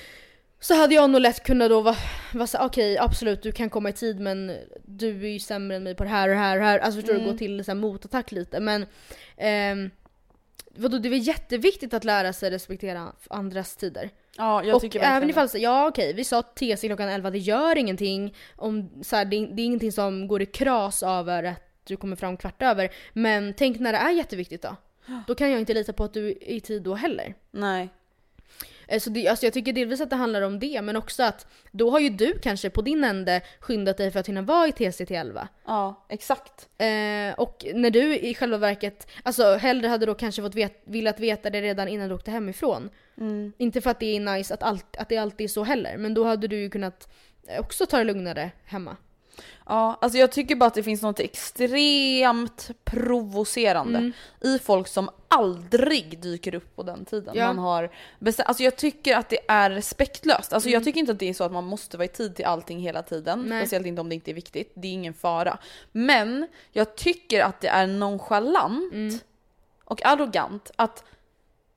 Så 0.61 0.75
hade 0.75 0.95
jag 0.95 1.11
nog 1.11 1.21
lätt 1.21 1.43
kunnat 1.45 1.71
då 1.71 1.81
vara, 1.81 1.97
vara 2.33 2.47
såhär, 2.47 2.67
okej 2.67 2.99
absolut 2.99 3.43
du 3.43 3.53
kan 3.53 3.71
komma 3.71 3.89
i 3.89 3.93
tid 3.93 4.21
men 4.21 4.57
du 4.85 5.25
är 5.25 5.29
ju 5.29 5.39
sämre 5.39 5.77
än 5.77 5.83
mig 5.83 5.95
på 5.95 6.05
det 6.05 6.11
här 6.11 6.29
och 6.29 6.35
det 6.35 6.41
här 6.41 6.57
och 6.57 6.61
det 6.63 6.67
här. 6.67 6.79
Alltså 6.79 7.01
förstår 7.01 7.15
du, 7.15 7.19
Mm. 7.21 7.33
gå 7.33 7.39
till 7.39 7.65
så 7.65 7.71
här, 7.71 7.77
motattack 7.77 8.33
lite. 8.33 8.61
Men 8.61 8.87
ehm, 9.37 9.91
vadå, 10.71 10.99
det 10.99 11.09
är 11.09 11.11
väl 11.11 11.27
jätteviktigt 11.27 11.95
att 11.95 12.05
lära 12.05 12.33
sig 12.33 12.51
respektera 12.51 13.13
andras 13.31 13.77
tider. 13.77 14.11
Ja, 14.41 14.65
jag 14.65 14.75
och 14.77 14.83
tycker 14.83 14.99
verkligen 14.99 15.17
även 15.17 15.31
ifall, 15.31 15.49
så- 15.49 15.59
ja 15.59 15.89
okej 15.89 16.13
vi 16.15 16.25
sa 16.25 16.43
TC 16.43 16.89
klockan 16.89 17.09
11, 17.09 17.31
det 17.31 17.39
gör 17.39 17.77
ingenting. 17.79 18.35
Om, 18.57 18.91
så 19.03 19.17
här, 19.17 19.25
det, 19.25 19.47
det 19.47 19.63
är 19.63 19.67
ingenting 19.67 19.93
som 19.93 20.29
går 20.29 20.43
i 20.43 20.47
kras 20.47 21.03
över 21.03 21.45
att 21.45 21.63
du 21.85 21.97
kommer 21.97 22.17
fram 22.17 22.37
kvart 22.37 22.63
över. 22.63 22.91
Men 23.13 23.55
tänk 23.55 23.79
när 23.81 23.93
det 23.93 23.99
är 23.99 24.11
jätteviktigt 24.11 24.63
då. 24.63 24.77
Då 25.27 25.35
kan 25.35 25.51
jag 25.51 25.61
inte 25.61 25.75
lita 25.75 25.93
på 25.93 26.05
att 26.05 26.15
du 26.15 26.29
är 26.29 26.49
i 26.51 26.61
tid 26.61 26.83
då 26.83 26.95
heller. 26.95 27.35
Nej. 27.51 27.89
Eh, 28.89 29.01
Så 29.01 29.11
det, 29.11 29.29
alltså 29.29 29.47
jag 29.47 29.53
tycker 29.53 29.73
delvis 29.73 30.01
att 30.01 30.11
det 30.11 30.17
handlar 30.17 30.43
om 30.43 30.59
det, 30.59 30.83
men 30.83 30.97
också 30.97 31.23
att 31.23 31.47
då 31.71 31.91
har 31.91 31.99
ju 32.01 32.09
du 32.09 32.39
kanske 32.43 32.71
på 32.71 32.83
din 32.83 33.05
ände 33.05 33.41
skyndat 33.61 33.97
dig 33.97 34.11
för 34.11 34.21
att 34.21 34.29
hinna 34.29 34.43
vara 34.43 34.69
i 34.69 34.73
TC 34.73 35.07
till 35.07 35.17
11. 35.17 35.49
Ja, 35.67 36.07
exakt. 36.09 36.69
Eh, 36.79 37.35
och 37.39 37.67
när 37.75 37.91
du 37.91 38.19
i 38.19 38.35
själva 38.35 38.59
verket, 38.59 39.07
alltså 39.23 39.55
hellre 39.55 39.89
hade 39.89 40.07
då 40.07 40.15
kanske 40.15 40.43
fått 40.43 40.55
vet, 40.55 40.83
velat 40.85 41.21
veta 41.21 41.51
det 41.51 41.63
redan 41.63 41.89
innan 41.89 42.09
du 42.09 42.15
åkte 42.15 42.31
hemifrån. 42.31 42.91
Mm. 43.21 43.53
Inte 43.59 43.81
för 43.81 43.91
att 43.91 44.01
det 44.01 44.17
är 44.17 44.21
nice 44.21 44.55
att, 44.55 44.63
allt, 44.63 44.97
att 44.97 45.09
det 45.09 45.17
alltid 45.17 45.45
är 45.45 45.49
så 45.49 45.65
heller, 45.65 45.97
men 45.97 46.15
då 46.15 46.25
hade 46.25 46.49
du 46.49 46.57
ju 46.61 46.71
kunnat 46.71 47.09
också 47.59 47.87
ta 47.87 47.99
det 47.99 48.05
lugnare 48.05 48.51
hemma. 48.65 48.97
Ja, 49.67 49.99
alltså 50.01 50.19
jag 50.19 50.33
tycker 50.33 50.57
bara 50.57 50.67
att 50.67 50.75
det 50.75 50.83
finns 50.83 51.03
något 51.03 51.21
extremt 51.21 52.71
provocerande 52.85 53.99
Mm. 53.99 54.13
i 54.41 54.59
folk 54.59 54.89
som 54.89 55.11
aldrig 55.29 56.19
dyker 56.21 56.55
upp 56.55 56.77
på 56.77 56.83
den 56.83 57.05
tiden 57.05 57.35
Ja. 57.37 57.47
man 57.47 57.59
har 57.59 57.91
bestämt. 58.19 58.49
Alltså 58.49 58.63
jag 58.63 58.77
tycker 58.77 59.17
att 59.17 59.29
det 59.29 59.39
är 59.49 59.71
respektlöst. 59.71 60.53
Alltså 60.53 60.69
jag 60.69 60.77
Mm. 60.77 60.85
tycker 60.85 61.01
inte 61.01 61.13
att 61.13 61.19
det 61.19 61.29
är 61.29 61.35
så 61.35 61.45
att 61.45 61.53
man 61.53 61.65
måste 61.65 61.97
vara 61.97 62.05
i 62.05 62.09
tid 62.09 62.37
till 62.37 62.45
allting 62.45 62.79
hela 62.81 63.03
tiden. 63.03 63.43
Nej. 63.49 63.61
Speciellt 63.63 63.87
inte 63.87 64.01
om 64.01 64.09
det 64.09 64.15
inte 64.15 64.31
är 64.31 64.35
viktigt. 64.35 64.73
Det 64.75 64.89
är 64.89 64.93
ingen 64.93 65.15
fara. 65.15 65.59
Men 65.93 66.47
jag 66.73 66.97
tycker 66.97 67.43
att 67.45 67.61
det 67.61 67.69
är 67.69 67.87
nonchalant 67.87 68.93
Mm. 68.93 69.19
och 69.85 70.07
arrogant 70.07 70.71
att 70.77 71.05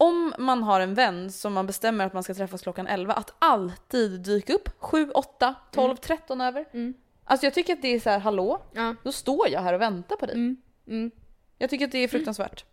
om 0.03 0.33
man 0.37 0.63
har 0.63 0.79
en 0.79 0.93
vän 0.93 1.31
som 1.31 1.53
man 1.53 1.67
bestämmer 1.67 2.05
att 2.05 2.13
man 2.13 2.23
ska 2.23 2.33
träffas 2.33 2.61
klockan 2.61 2.87
11, 2.87 3.13
att 3.13 3.33
alltid 3.39 4.21
dyka 4.21 4.53
upp 4.53 4.69
7, 4.79 5.11
8, 5.11 5.55
12, 5.71 5.95
13 5.95 6.41
över. 6.41 6.65
Mm. 6.73 6.93
Alltså 7.25 7.45
jag 7.45 7.53
tycker 7.53 7.73
att 7.73 7.81
det 7.81 7.87
är 7.87 7.99
så 7.99 8.09
här, 8.09 8.19
hallå? 8.19 8.61
Ja. 8.73 8.95
Då 9.03 9.11
står 9.11 9.49
jag 9.49 9.61
här 9.61 9.73
och 9.73 9.81
väntar 9.81 10.15
på 10.15 10.25
dig. 10.25 10.35
Mm. 10.35 10.57
Mm. 10.87 11.11
Jag 11.57 11.69
tycker 11.69 11.85
att 11.85 11.91
det 11.91 11.97
är 11.97 12.07
fruktansvärt. 12.07 12.65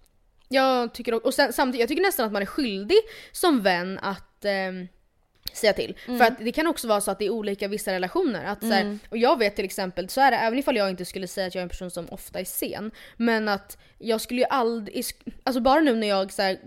Jag 0.48 0.94
tycker 0.94 1.14
också, 1.14 1.26
och 1.26 1.34
sen, 1.34 1.52
samtidigt, 1.52 1.80
jag 1.80 1.88
tycker 1.88 2.02
nästan 2.02 2.26
att 2.26 2.32
man 2.32 2.42
är 2.42 2.46
skyldig 2.46 2.98
som 3.32 3.62
vän 3.62 3.98
att 4.02 4.44
ehm, 4.44 4.88
säga 5.52 5.72
till. 5.72 5.96
Mm. 6.06 6.18
För 6.18 6.26
att 6.26 6.38
det 6.38 6.52
kan 6.52 6.66
också 6.66 6.88
vara 6.88 7.00
så 7.00 7.10
att 7.10 7.18
det 7.18 7.24
är 7.26 7.30
olika 7.30 7.68
vissa 7.68 7.92
relationer. 7.92 8.44
Att, 8.44 8.60
så 8.60 8.66
här, 8.66 8.80
Mm. 8.80 8.98
och 9.08 9.18
jag 9.18 9.38
vet 9.38 9.56
till 9.56 9.64
exempel, 9.64 10.08
så 10.08 10.20
är 10.20 10.30
det 10.30 10.36
även 10.36 10.58
ifall 10.58 10.76
jag 10.76 10.90
inte 10.90 11.04
skulle 11.04 11.28
säga 11.28 11.46
att 11.46 11.54
jag 11.54 11.60
är 11.60 11.62
en 11.62 11.68
person 11.68 11.90
som 11.90 12.08
ofta 12.10 12.40
är 12.40 12.44
sen. 12.44 12.90
Men 13.16 13.48
att 13.48 13.78
jag 13.98 14.20
skulle 14.20 14.40
ju 14.40 14.46
aldrig, 14.50 15.04
alltså 15.42 15.60
bara 15.60 15.80
nu 15.80 15.96
när 15.96 16.06
jag 16.06 16.32
så 16.32 16.42
här, 16.42 16.58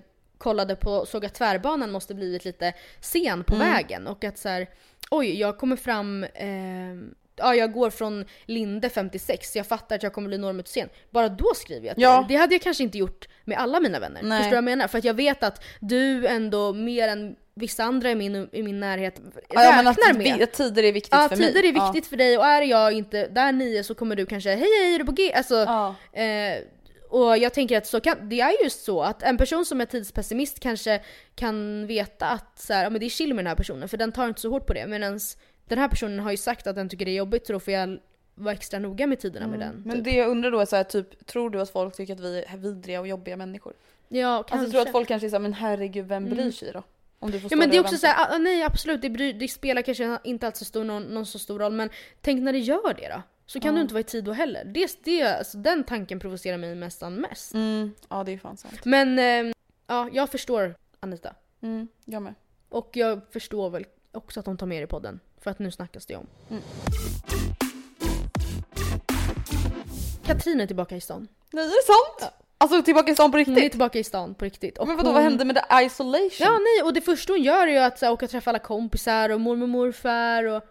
kollade 0.44 0.76
på, 0.76 1.06
såg 1.06 1.26
att 1.26 1.34
tvärbanan 1.34 1.92
måste 1.92 2.14
blivit 2.16 2.46
lite 2.46 2.74
sen 3.02 3.44
på 3.44 3.56
Mm. 3.56 3.68
vägen. 3.74 4.08
Och 4.08 4.24
att 4.24 4.38
så 4.38 4.50
här, 4.50 4.68
oj 5.12 5.40
jag 5.40 5.58
kommer 5.58 5.76
fram 5.76 6.26
ehm, 6.34 7.14
Ja, 7.36 7.56
jag 7.56 7.72
går 7.74 7.90
från 7.90 8.26
Linde 8.46 8.90
56, 8.90 9.56
jag 9.56 9.68
fattar 9.68 9.96
att 9.96 10.04
jag 10.04 10.14
kommer 10.14 10.28
bli 10.28 10.38
några 10.38 10.54
minuter 10.54 10.72
sen. 10.72 10.90
Bara 11.10 11.30
då 11.30 11.54
skriver 11.56 11.88
jag 11.88 11.96
till 11.96 12.04
Ja. 12.04 12.26
Det 12.30 12.36
hade 12.36 12.56
jag 12.56 12.62
kanske 12.62 12.84
inte 12.84 12.98
gjort 12.98 13.28
med 13.44 13.58
alla 13.58 13.80
mina 13.80 14.00
vänner. 14.00 14.20
Nej. 14.24 14.38
Förstår 14.38 14.50
du 14.50 14.56
vad 14.56 14.58
jag 14.58 14.64
menar? 14.78 14.88
För 14.88 14.98
att 14.98 15.04
jag 15.04 15.14
vet 15.14 15.44
att 15.44 15.64
du 15.80 16.28
ändå 16.28 16.74
mer 16.74 17.08
än 17.08 17.36
vissa 17.56 17.84
andra 17.84 18.12
i 18.12 18.16
min, 18.16 18.50
i 18.52 18.64
min 18.64 18.80
närhet 18.80 19.22
Ja, 19.50 19.62
räknar 19.62 20.14
med. 20.14 20.42
att 20.44 20.54
tider 20.54 20.84
är 20.84 20.92
viktigt 20.92 21.14
Ja, 21.14 21.30
för 21.30 21.38
mig. 21.38 21.54
tider 21.54 21.68
är 21.70 21.74
viktigt 21.74 22.08
för 22.10 22.18
dig 22.18 22.38
och 22.38 22.46
är 22.46 22.62
jag 22.62 22.94
inte 22.94 23.28
där 23.28 23.52
nio 23.52 23.84
så 23.84 23.96
kommer 23.96 24.16
du 24.16 24.26
kanske 24.26 24.50
hej 24.50 24.60
hej 24.82 24.96
är 24.96 25.00
du 25.00 25.06
på 25.06 25.12
G? 25.12 25.34
Alltså, 25.34 25.56
Ja. 25.56 25.96
eh, 26.14 26.58
och 27.14 27.38
jag 27.38 27.54
tänker 27.54 27.78
att 27.78 27.88
så 27.88 28.00
kan, 28.00 28.30
det 28.30 28.42
är 28.42 28.64
just 28.64 28.84
så 28.84 29.02
att 29.02 29.24
en 29.24 29.38
person 29.38 29.66
som 29.66 29.82
är 29.82 29.86
tidspessimist 29.86 30.60
kanske 30.60 31.02
kan 31.36 31.88
veta 31.88 32.28
att 32.28 32.60
så 32.60 32.74
här, 32.74 32.84
ja, 32.84 32.90
men 32.90 33.00
det 33.00 33.06
är 33.06 33.10
chill 33.10 33.34
med 33.34 33.46
den 33.46 33.50
här 33.50 33.56
personen 33.56 33.90
för 33.90 33.98
den 33.98 34.12
tar 34.12 34.28
inte 34.28 34.42
så 34.42 34.50
hårt 34.50 34.68
på 34.68 34.74
det. 34.74 34.88
Medan 34.88 35.20
den 35.68 35.78
här 35.80 35.88
personen 35.88 36.20
har 36.20 36.32
ju 36.32 36.38
sagt 36.38 36.68
att 36.68 36.76
den 36.76 36.90
tycker 36.90 37.06
det 37.06 37.12
är 37.12 37.16
jobbigt 37.16 37.48
så 37.48 37.54
då 37.54 37.60
får 37.60 37.74
jag 37.74 38.00
vara 38.36 38.54
extra 38.54 38.80
noga 38.80 39.08
med 39.08 39.20
tiderna 39.20 39.48
med 39.48 39.60
den. 39.60 39.84
Men 39.86 39.96
typ. 39.96 40.06
det 40.06 40.12
jag 40.12 40.30
undrar 40.30 40.52
då 40.52 40.60
är 40.60 40.66
så 40.66 40.76
här, 40.76 40.84
typ, 40.84 41.28
tror 41.28 41.50
du 41.50 41.62
att 41.62 41.70
folk 41.70 41.96
tycker 41.96 42.14
att 42.14 42.20
vi 42.20 42.44
är 42.48 42.58
vidriga 42.58 43.00
och 43.00 43.08
jobbiga 43.08 43.38
människor? 43.38 43.74
Ja, 44.08 44.28
Alltså 44.38 44.54
kanske. 44.56 44.72
tror 44.72 44.82
du 44.84 44.88
att 44.88 44.92
folk 44.92 45.08
kanske 45.08 45.28
är 45.28 45.30
såhär, 45.30 45.42
men 45.42 45.54
herregud 45.54 46.06
vem 46.08 46.26
bryr 46.26 46.40
Mm. 46.40 46.52
sig 46.52 46.72
då? 46.74 46.84
Om 47.20 47.32
du 47.32 47.40
får 47.40 47.52
Ja 47.52 47.58
men 47.58 47.70
det 47.70 47.78
är 47.78 47.82
också 47.82 47.98
såhär, 47.98 48.36
ah, 48.36 48.38
nej 48.38 48.64
absolut 48.64 49.02
det, 49.02 49.10
bry, 49.10 49.34
det 49.34 49.48
spelar 49.48 49.82
kanske 49.82 50.18
inte 50.24 50.48
alls 50.48 50.58
så 50.60 50.66
stor, 50.66 50.84
någon, 50.84 51.04
någon 51.04 51.26
så 51.26 51.40
stor 51.40 51.60
roll 51.60 51.72
men 51.72 51.90
tänk 52.22 52.42
när 52.42 52.54
det 52.54 52.60
gör 52.60 52.94
det 52.94 53.08
då. 53.08 53.22
Så 53.46 53.60
kan 53.60 53.74
Ja. 53.74 53.76
du 53.76 53.82
inte 53.82 53.94
vara 53.94 54.02
i 54.02 54.04
tid 54.04 54.24
då 54.24 54.32
heller. 54.32 54.64
Det, 54.66 54.98
det, 55.04 55.22
alltså, 55.24 55.58
den 55.58 55.84
tanken 55.84 56.20
provocerar 56.20 56.58
mig 56.58 56.76
nästan 56.76 57.16
mest. 57.16 57.54
Mm, 57.54 57.94
ja 58.10 58.24
det 58.24 58.32
är 58.34 58.38
fan 58.38 58.58
sant. 58.58 58.86
Men 58.86 59.20
eh, 59.20 59.54
ja, 59.88 60.10
jag 60.12 60.30
förstår 60.30 60.76
Anita. 61.00 61.36
Mm, 61.62 61.88
jag 62.06 62.22
med. 62.22 62.34
Och 62.70 62.90
jag 62.94 63.22
förstår 63.32 63.70
väl 63.70 63.86
också 64.12 64.40
att 64.40 64.46
de 64.46 64.58
tar 64.58 64.66
med 64.68 64.82
det 64.82 64.84
i 64.84 64.88
podden. 64.88 65.20
För 65.42 65.52
att 65.52 65.60
nu 65.60 65.72
snackas 65.72 66.06
det 66.06 66.16
om. 66.16 66.28
Mm. 66.50 66.64
Katrin 70.26 70.62
är 70.62 70.68
tillbaka 70.68 70.96
i 70.96 71.02
stan. 71.02 71.28
Nej 71.52 71.64
är 71.66 71.68
det 71.70 71.74
sant? 72.22 72.34
Alltså 72.58 72.82
tillbaka 72.84 73.12
i 73.12 73.14
stan 73.16 73.32
på 73.32 73.38
Hon 73.38 73.42
är 73.42 73.46
riktigt? 73.56 73.72
tillbaka 73.72 74.00
i 74.00 74.04
stan 74.04 74.36
på 74.36 74.46
riktigt. 74.46 74.78
Och 74.78 74.88
Men 74.88 74.98
vadå 74.98 75.08
hon... 75.10 75.14
vad 75.14 75.24
hände 75.24 75.46
med 75.46 75.56
the 75.56 75.86
isolation? 75.86 76.30
Ja 76.40 76.52
nej, 76.52 76.84
och 76.84 76.94
det 76.94 77.02
första 77.02 77.34
hon 77.34 77.42
gör 77.42 77.68
är 77.68 77.72
ju 77.72 77.78
att 77.78 78.00
så 78.00 78.10
åka 78.12 78.26
och 78.26 78.32
träffa 78.32 78.50
alla 78.52 78.60
kompisar 78.60 79.30
och 79.30 79.42
mormor 79.42 79.64
och 79.64 79.70
morfar 79.70 80.44
och... 80.44 80.64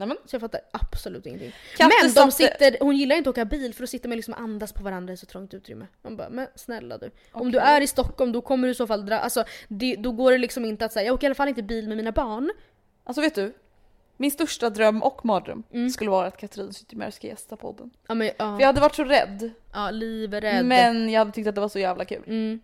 Nej, 0.00 0.08
men. 0.08 0.16
Så 0.26 0.34
jag 0.34 0.40
fattar 0.40 0.60
absolut 0.72 1.26
ingenting. 1.26 1.52
Katte 1.76 1.94
men 2.02 2.12
de 2.14 2.30
sitter, 2.32 2.76
hon 2.80 2.96
gillar 2.96 3.16
inte 3.16 3.30
att 3.30 3.34
åka 3.34 3.44
bil 3.44 3.74
för 3.74 3.82
då 3.82 3.86
sitter 3.86 4.08
man 4.08 4.16
liksom 4.16 4.34
andas 4.34 4.72
på 4.72 4.82
varandra 4.82 5.12
i 5.12 5.16
så 5.16 5.26
trångt 5.26 5.54
utrymme. 5.54 5.86
Man 6.02 6.16
bara, 6.16 6.28
men 6.30 6.46
snälla 6.54 6.98
du. 6.98 7.10
Om 7.32 7.52
du 7.52 7.58
är 7.58 7.80
i 7.80 7.86
Stockholm 7.86 8.32
då 8.32 8.40
kommer 8.40 8.68
du 8.68 8.72
i 8.72 8.74
så 8.74 8.86
fall 8.86 9.06
dra, 9.06 9.18
alltså 9.18 9.44
det, 9.68 9.96
då 9.98 10.12
går 10.12 10.32
det 10.32 10.38
liksom 10.38 10.64
inte 10.64 10.84
att 10.84 10.92
säga 10.92 11.06
jag 11.06 11.14
åker 11.14 11.24
i 11.24 11.28
alla 11.28 11.34
fall 11.34 11.48
inte 11.48 11.62
bil 11.62 11.88
med 11.88 11.96
mina 11.96 12.12
barn. 12.12 12.50
Alltså 13.04 13.20
vet 13.20 13.34
du? 13.34 13.52
Min 14.16 14.30
största 14.30 14.70
dröm 14.70 15.02
och 15.02 15.24
mardröm 15.24 15.62
Mm. 15.72 15.90
skulle 15.90 16.10
vara 16.10 16.26
att 16.26 16.36
Katrin 16.36 16.72
Zytomierska 16.72 17.16
ska 17.16 17.26
gästa 17.26 17.56
podden. 17.56 17.90
Ja 18.08 18.14
men 18.14 18.26
ja, 18.26 18.32
För 18.56 18.60
jag 18.60 18.66
hade 18.66 18.80
varit 18.80 18.94
så 18.94 19.04
rädd. 19.04 19.50
ja 19.72 19.90
livrädd. 19.90 20.64
Men 20.66 21.08
jag 21.10 21.18
hade 21.18 21.32
tyckt 21.32 21.48
att 21.48 21.54
det 21.54 21.60
var 21.60 21.68
så 21.68 21.78
jävla 21.78 22.04
kul. 22.04 22.22
Mm. 22.26 22.60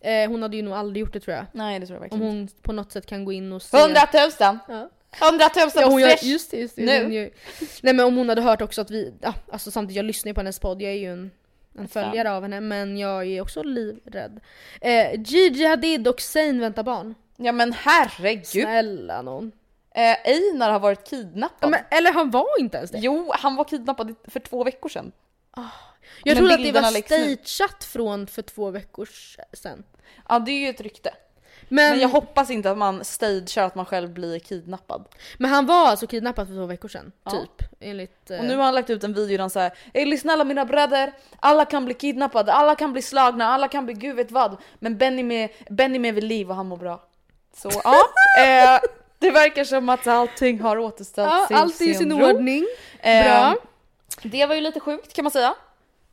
Eh, 0.00 0.30
hon 0.30 0.42
hade 0.42 0.56
ju 0.56 0.62
nog 0.62 0.74
aldrig 0.74 1.00
gjort 1.00 1.12
det 1.12 1.20
tror 1.20 1.36
jag. 1.36 1.46
Nej 1.52 1.78
det 1.80 1.86
tror 1.86 1.96
jag 1.96 2.12
Om 2.12 2.18
verkligen 2.20 2.36
hon 2.38 2.48
på 2.62 2.72
något 2.72 2.92
sätt 2.92 3.06
kan 3.06 3.24
gå 3.24 3.32
in 3.32 3.52
och 3.52 3.62
se... 3.62 3.76
Hundratusen! 3.82 4.58
Ja. 4.68 4.90
Hundratusen 5.10 5.82
Ja, 5.82 5.82
på 5.82 5.92
hon 5.92 6.00
gör, 6.00 6.24
just 6.24 6.50
det, 6.50 6.56
just 6.56 6.76
det. 6.76 6.82
Nu. 6.82 7.14
Gör, 7.14 7.30
nej 7.82 7.94
men 7.94 8.00
om 8.06 8.16
hon 8.16 8.28
hade 8.28 8.42
hört 8.42 8.62
också 8.62 8.80
att 8.80 8.90
vi, 8.90 9.14
ja, 9.20 9.34
alltså 9.52 9.70
samtidigt 9.70 9.96
jag 9.96 10.04
lyssnar 10.04 10.30
ju 10.30 10.34
på 10.34 10.40
hennes 10.40 10.58
podd, 10.58 10.82
jag 10.82 10.90
är 10.92 10.96
ju 10.96 11.12
en, 11.12 11.30
en 11.78 11.88
följare 11.88 12.30
av 12.30 12.42
henne 12.42 12.60
men 12.60 12.98
jag 12.98 13.26
är 13.26 13.40
också 13.40 13.62
livrädd. 13.62 14.40
Eh, 14.80 15.20
Gigi 15.20 15.66
Hadid 15.66 16.08
och 16.08 16.20
Zayn 16.20 16.60
väntar 16.60 16.82
barn. 16.82 17.14
Ja 17.36 17.52
men 17.52 17.72
herregud! 17.72 18.46
Snälla 18.46 19.22
någon. 19.22 19.52
Eh, 19.94 20.16
Einar 20.24 20.70
har 20.70 20.80
varit 20.80 21.10
kidnappad. 21.10 21.56
Ja, 21.60 21.68
men, 21.68 21.98
eller 21.98 22.12
han 22.12 22.30
var 22.30 22.60
inte 22.60 22.76
ens 22.76 22.90
det. 22.90 22.98
Jo, 22.98 23.32
han 23.34 23.56
var 23.56 23.64
kidnappad 23.64 24.14
för 24.24 24.40
två 24.40 24.64
veckor 24.64 24.88
sedan. 24.88 25.12
Jag 25.56 25.66
Men 26.24 26.36
trodde 26.36 26.54
att 26.54 26.62
det 26.62 26.72
var 26.72 27.02
stageat 27.02 27.84
från 27.84 28.26
för 28.26 28.42
två 28.42 28.70
veckor 28.70 29.08
sedan. 29.52 29.84
Ja 30.28 30.38
det 30.38 30.50
är 30.50 30.58
ju 30.58 30.68
ett 30.68 30.80
rykte. 30.80 31.14
Men, 31.68 31.90
Men 31.90 32.00
jag 32.00 32.08
hoppas 32.08 32.50
inte 32.50 32.70
att 32.70 32.78
man 32.78 33.04
stagear 33.04 33.66
att 33.66 33.74
man 33.74 33.86
själv 33.86 34.10
blir 34.10 34.38
kidnappad. 34.38 35.04
men 35.38 35.50
han 35.50 35.66
var 35.66 35.86
alltså 35.88 36.06
kidnappad 36.06 36.48
för 36.48 36.54
två 36.54 36.66
veckor 36.66 36.88
sedan, 36.88 37.12
Ja. 37.24 37.30
typ. 37.30 37.68
Enligt... 37.80 38.30
eh, 38.30 38.38
Och 38.38 38.44
nu 38.44 38.56
har 38.56 38.64
han 38.64 38.74
lagt 38.74 38.90
ut 38.90 39.04
en 39.04 39.14
video 39.14 39.36
där 39.36 39.38
han 39.40 39.50
säger 39.50 39.72
Ey 39.94 40.04
lyssna 40.04 40.32
alla 40.32 40.44
mina 40.44 40.64
bröder, 40.64 41.12
alla 41.40 41.64
kan 41.64 41.84
bli 41.84 41.94
kidnappade, 41.94 42.52
alla 42.52 42.74
kan 42.74 42.92
bli 42.92 43.02
slagna, 43.02 43.46
alla 43.46 43.68
kan 43.68 43.84
bli 43.84 43.94
gud 43.94 44.16
vet 44.16 44.30
vad. 44.30 44.56
Men 44.78 44.98
Benny 44.98 46.08
är 46.08 46.12
vid 46.12 46.24
liv 46.24 46.50
och 46.50 46.56
han 46.56 46.66
mår 46.66 46.76
bra. 46.76 47.02
Så 47.56 47.70
ja, 47.84 47.94
eh, 48.44 48.80
det 49.18 49.30
verkar 49.30 49.64
som 49.64 49.88
att 49.88 50.06
allting 50.06 50.60
har 50.60 50.78
återställt 50.78 51.28
ja, 51.30 51.44
sin, 51.48 51.56
allt 51.56 51.80
är 51.80 51.84
i 51.88 51.94
sin 51.94 52.12
ordning. 52.12 52.66
Eh, 53.00 53.24
Bra. 53.24 53.56
Det 54.22 54.46
var 54.46 54.54
ju 54.54 54.60
lite 54.60 54.80
sjukt 54.80 55.12
kan 55.12 55.24
man 55.24 55.30
säga. 55.30 55.54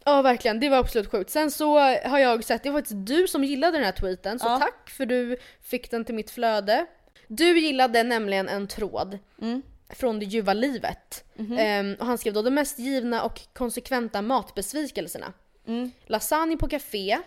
Ja 0.08 0.22
verkligen, 0.22 0.60
det 0.60 0.70
var 0.70 0.78
absolut 0.78 1.12
sjukt. 1.12 1.30
Sen 1.30 1.52
så 1.52 1.80
har 1.80 2.20
jag 2.20 2.44
sett, 2.44 2.64
det 2.64 2.70
var 2.70 2.80
faktiskt 2.80 3.06
du 3.08 3.28
som 3.28 3.44
gillade 3.44 3.78
den 3.78 3.86
här 3.86 3.92
tweeten, 3.92 4.40
så 4.40 4.46
Ja. 4.48 4.58
tack 4.60 4.90
för 4.90 5.06
du 5.06 5.38
fick 5.62 5.92
den 5.92 6.06
till 6.06 6.16
mitt 6.16 6.32
flöde. 6.32 6.86
Du 7.28 7.60
gillade 7.60 8.04
nämligen 8.04 8.50
en 8.50 8.68
tråd 8.68 9.20
Mm. 9.42 9.62
från 9.90 10.20
det 10.20 10.26
ljuva 10.26 10.54
livet. 10.54 11.24
Mhm. 11.36 11.58
Ehm, 11.60 11.96
och 12.00 12.06
han 12.06 12.18
skrev 12.18 12.34
då 12.34 12.42
de 12.42 12.52
mest 12.52 12.80
givna 12.80 13.24
och 13.24 13.42
konsekventa 13.54 14.22
matbesvikelserna. 14.22 15.34
Mm. 15.68 15.92
Lasagne 16.06 16.58
på 16.58 16.68
café 16.70 17.18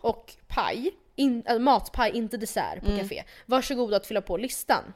och 0.00 0.32
paj. 0.48 0.90
In, 1.16 1.42
äh, 1.46 1.58
matpaj, 1.58 2.10
inte 2.14 2.36
dessert 2.36 2.80
på 2.80 2.86
Mm. 2.86 2.98
café. 2.98 3.22
Varsågod 3.46 3.94
att 3.94 4.06
fylla 4.06 4.20
på 4.20 4.36
listan. 4.36 4.92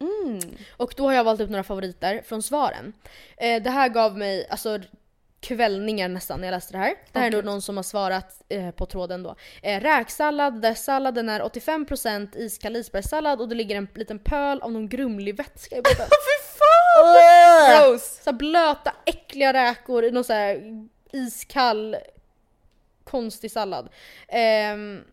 Mm. 0.00 0.40
Och 0.76 0.94
då 0.96 1.04
har 1.04 1.12
jag 1.12 1.24
valt 1.24 1.40
ut 1.40 1.50
några 1.50 1.64
favoriter 1.64 2.22
från 2.26 2.42
svaren. 2.42 2.92
Eh, 3.36 3.62
det 3.62 3.70
här 3.70 3.88
gav 3.88 4.18
mig 4.18 4.46
alltså 4.50 4.78
kvällningar 5.40 6.08
nästan 6.08 6.40
när 6.40 6.46
jag 6.46 6.52
läste 6.52 6.72
det 6.72 6.78
här. 6.78 6.94
Det 7.12 7.18
här 7.18 7.26
är 7.26 7.30
då 7.30 7.38
gud. 7.38 7.44
någon 7.44 7.62
som 7.62 7.76
har 7.76 7.84
svarat 7.84 8.42
eh, 8.48 8.70
på 8.70 8.86
tråden 8.86 9.22
då. 9.22 9.36
Eh, 9.62 9.80
räksallad 9.80 10.62
där 10.62 10.74
salladen 10.74 11.28
är 11.28 11.40
85% 11.40 12.36
iskall 12.36 12.76
isbergssallad 12.76 13.40
och 13.40 13.48
det 13.48 13.54
ligger 13.54 13.76
en 13.76 13.88
liten 13.94 14.18
pöl 14.18 14.62
av 14.62 14.72
någon 14.72 14.88
grumlig 14.88 15.36
vätska 15.36 15.76
i 15.76 15.82
botten. 15.82 16.06
Fy 16.10 16.58
fan! 16.58 17.90
Gross! 17.90 18.20
så 18.22 18.30
här 18.30 18.38
blöta 18.38 18.94
äckliga 19.06 19.52
räkor 19.52 20.04
i 20.04 20.10
någon 20.10 20.24
så 20.24 20.32
här 20.32 20.62
iskall 21.12 21.96
konstig 23.04 23.50
sallad. 23.50 23.88
Ehm, 24.28 25.04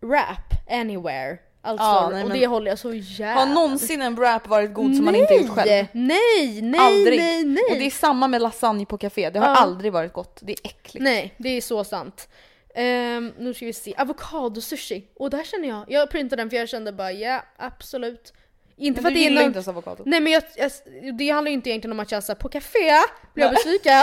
wrap 0.00 0.54
anywhere. 0.70 1.38
Alltså, 1.66 1.84
Ja, 1.86 2.08
nej, 2.12 2.24
och 2.24 2.30
det 2.30 2.46
håller 2.46 2.70
jag 2.70 2.78
så 2.78 2.94
jävla... 2.94 3.40
Har 3.44 3.46
någonsin 3.54 4.02
en 4.02 4.14
wrap 4.14 4.48
varit 4.48 4.74
god 4.74 4.96
som 4.96 5.04
man 5.04 5.14
inte 5.14 5.34
gjort 5.34 5.50
själv? 5.50 5.86
Nej, 5.92 6.60
nej, 6.62 6.80
aldrig. 6.80 7.18
nej, 7.20 7.44
nej. 7.44 7.64
Och 7.70 7.76
det 7.76 7.86
är 7.86 7.90
samma 7.90 8.28
med 8.28 8.42
lasagne 8.42 8.86
på 8.86 8.98
café, 8.98 9.30
det 9.30 9.38
har 9.38 9.46
Ja. 9.48 9.56
aldrig 9.56 9.92
varit 9.92 10.12
gott. 10.12 10.38
Det 10.42 10.52
är 10.52 10.58
äckligt. 10.64 11.04
Nej, 11.04 11.34
det 11.38 11.48
är 11.48 11.60
så 11.60 11.84
sant. 11.84 12.28
Ehm, 12.74 13.32
nu 13.38 13.54
ska 13.54 13.66
vi 13.66 13.72
se, 13.72 13.94
avokadosushi. 13.96 15.04
Och 15.16 15.30
där 15.30 15.44
känner 15.44 15.68
jag, 15.68 15.84
jag 15.88 16.10
printade 16.10 16.42
den 16.42 16.50
för 16.50 16.56
jag 16.56 16.68
kände 16.68 16.92
bara 16.92 17.12
ja, 17.12 17.42
absolut. 17.56 18.32
Inte 18.78 19.00
för 19.02 19.08
att 19.08 19.14
det 19.14 19.26
är 19.26 19.30
någon... 19.30 19.42
inte 19.44 19.56
ens 19.56 19.68
avokado. 19.68 20.02
Nej 20.06 20.20
men 20.20 20.32
jag, 20.32 20.42
jag, 20.56 20.70
det 21.18 21.30
handlar 21.30 21.50
ju 21.50 21.54
inte 21.54 21.70
egentligen 21.70 21.92
om 21.92 22.00
att 22.00 22.12
jag 22.12 22.24
så 22.24 22.32
här, 22.32 22.36
på 22.40 22.48
café 22.48 22.92
blir 23.34 23.44
jag 23.44 23.54
besviken. 23.54 24.02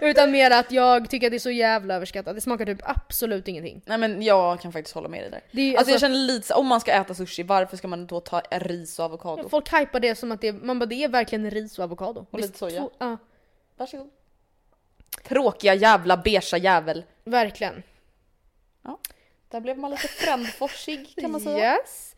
utan 0.10 0.30
mer 0.30 0.50
att 0.50 0.72
jag 0.72 1.10
tycker 1.10 1.26
att 1.26 1.30
det 1.30 1.36
är 1.36 1.38
så 1.38 1.50
jävla 1.50 1.94
överskattat. 1.94 2.34
Det 2.34 2.40
smakar 2.40 2.66
typ 2.66 2.78
absolut 2.82 3.48
ingenting. 3.48 3.82
Nej 3.86 3.98
men 3.98 4.22
jag 4.22 4.60
kan 4.60 4.72
faktiskt 4.72 4.94
hålla 4.94 5.08
med 5.08 5.22
dig 5.22 5.30
där. 5.30 5.40
Det 5.50 5.60
är, 5.62 5.78
Alltså, 5.78 5.90
jag 5.90 5.94
alltså, 5.94 5.98
känner 6.06 6.16
lite 6.16 6.46
så, 6.46 6.54
om 6.54 6.66
man 6.66 6.80
ska 6.80 6.92
äta 6.92 7.14
sushi, 7.14 7.42
varför 7.42 7.76
ska 7.76 7.88
man 7.88 8.06
då 8.06 8.20
ta 8.20 8.40
ris 8.50 8.98
och 8.98 9.04
avokado? 9.04 9.48
Folk 9.48 9.72
hypar 9.72 10.00
det 10.00 10.14
som 10.14 10.32
att 10.32 10.40
det, 10.40 10.52
man 10.52 10.78
bara, 10.78 10.86
det 10.86 11.04
är 11.04 11.08
verkligen 11.08 11.50
ris 11.50 11.78
och 11.78 11.84
avokado. 11.84 12.26
Och 12.30 12.38
är 12.38 12.42
lite 12.42 12.58
soja. 12.58 12.80
två- 12.80 12.90
Ja. 12.98 13.16
Varsågod. 13.76 14.10
Tråkiga 15.28 15.74
jävla 15.74 16.16
beigea 16.16 16.58
jävel. 16.58 17.04
Verkligen. 17.24 17.82
Där 19.48 19.60
blev 19.60 19.78
man 19.78 19.90
lite 19.90 20.08
frändforsig 20.08 21.14
kan 21.20 21.30
man 21.32 21.40
säga. 21.40 21.74
Yes. 21.76 22.13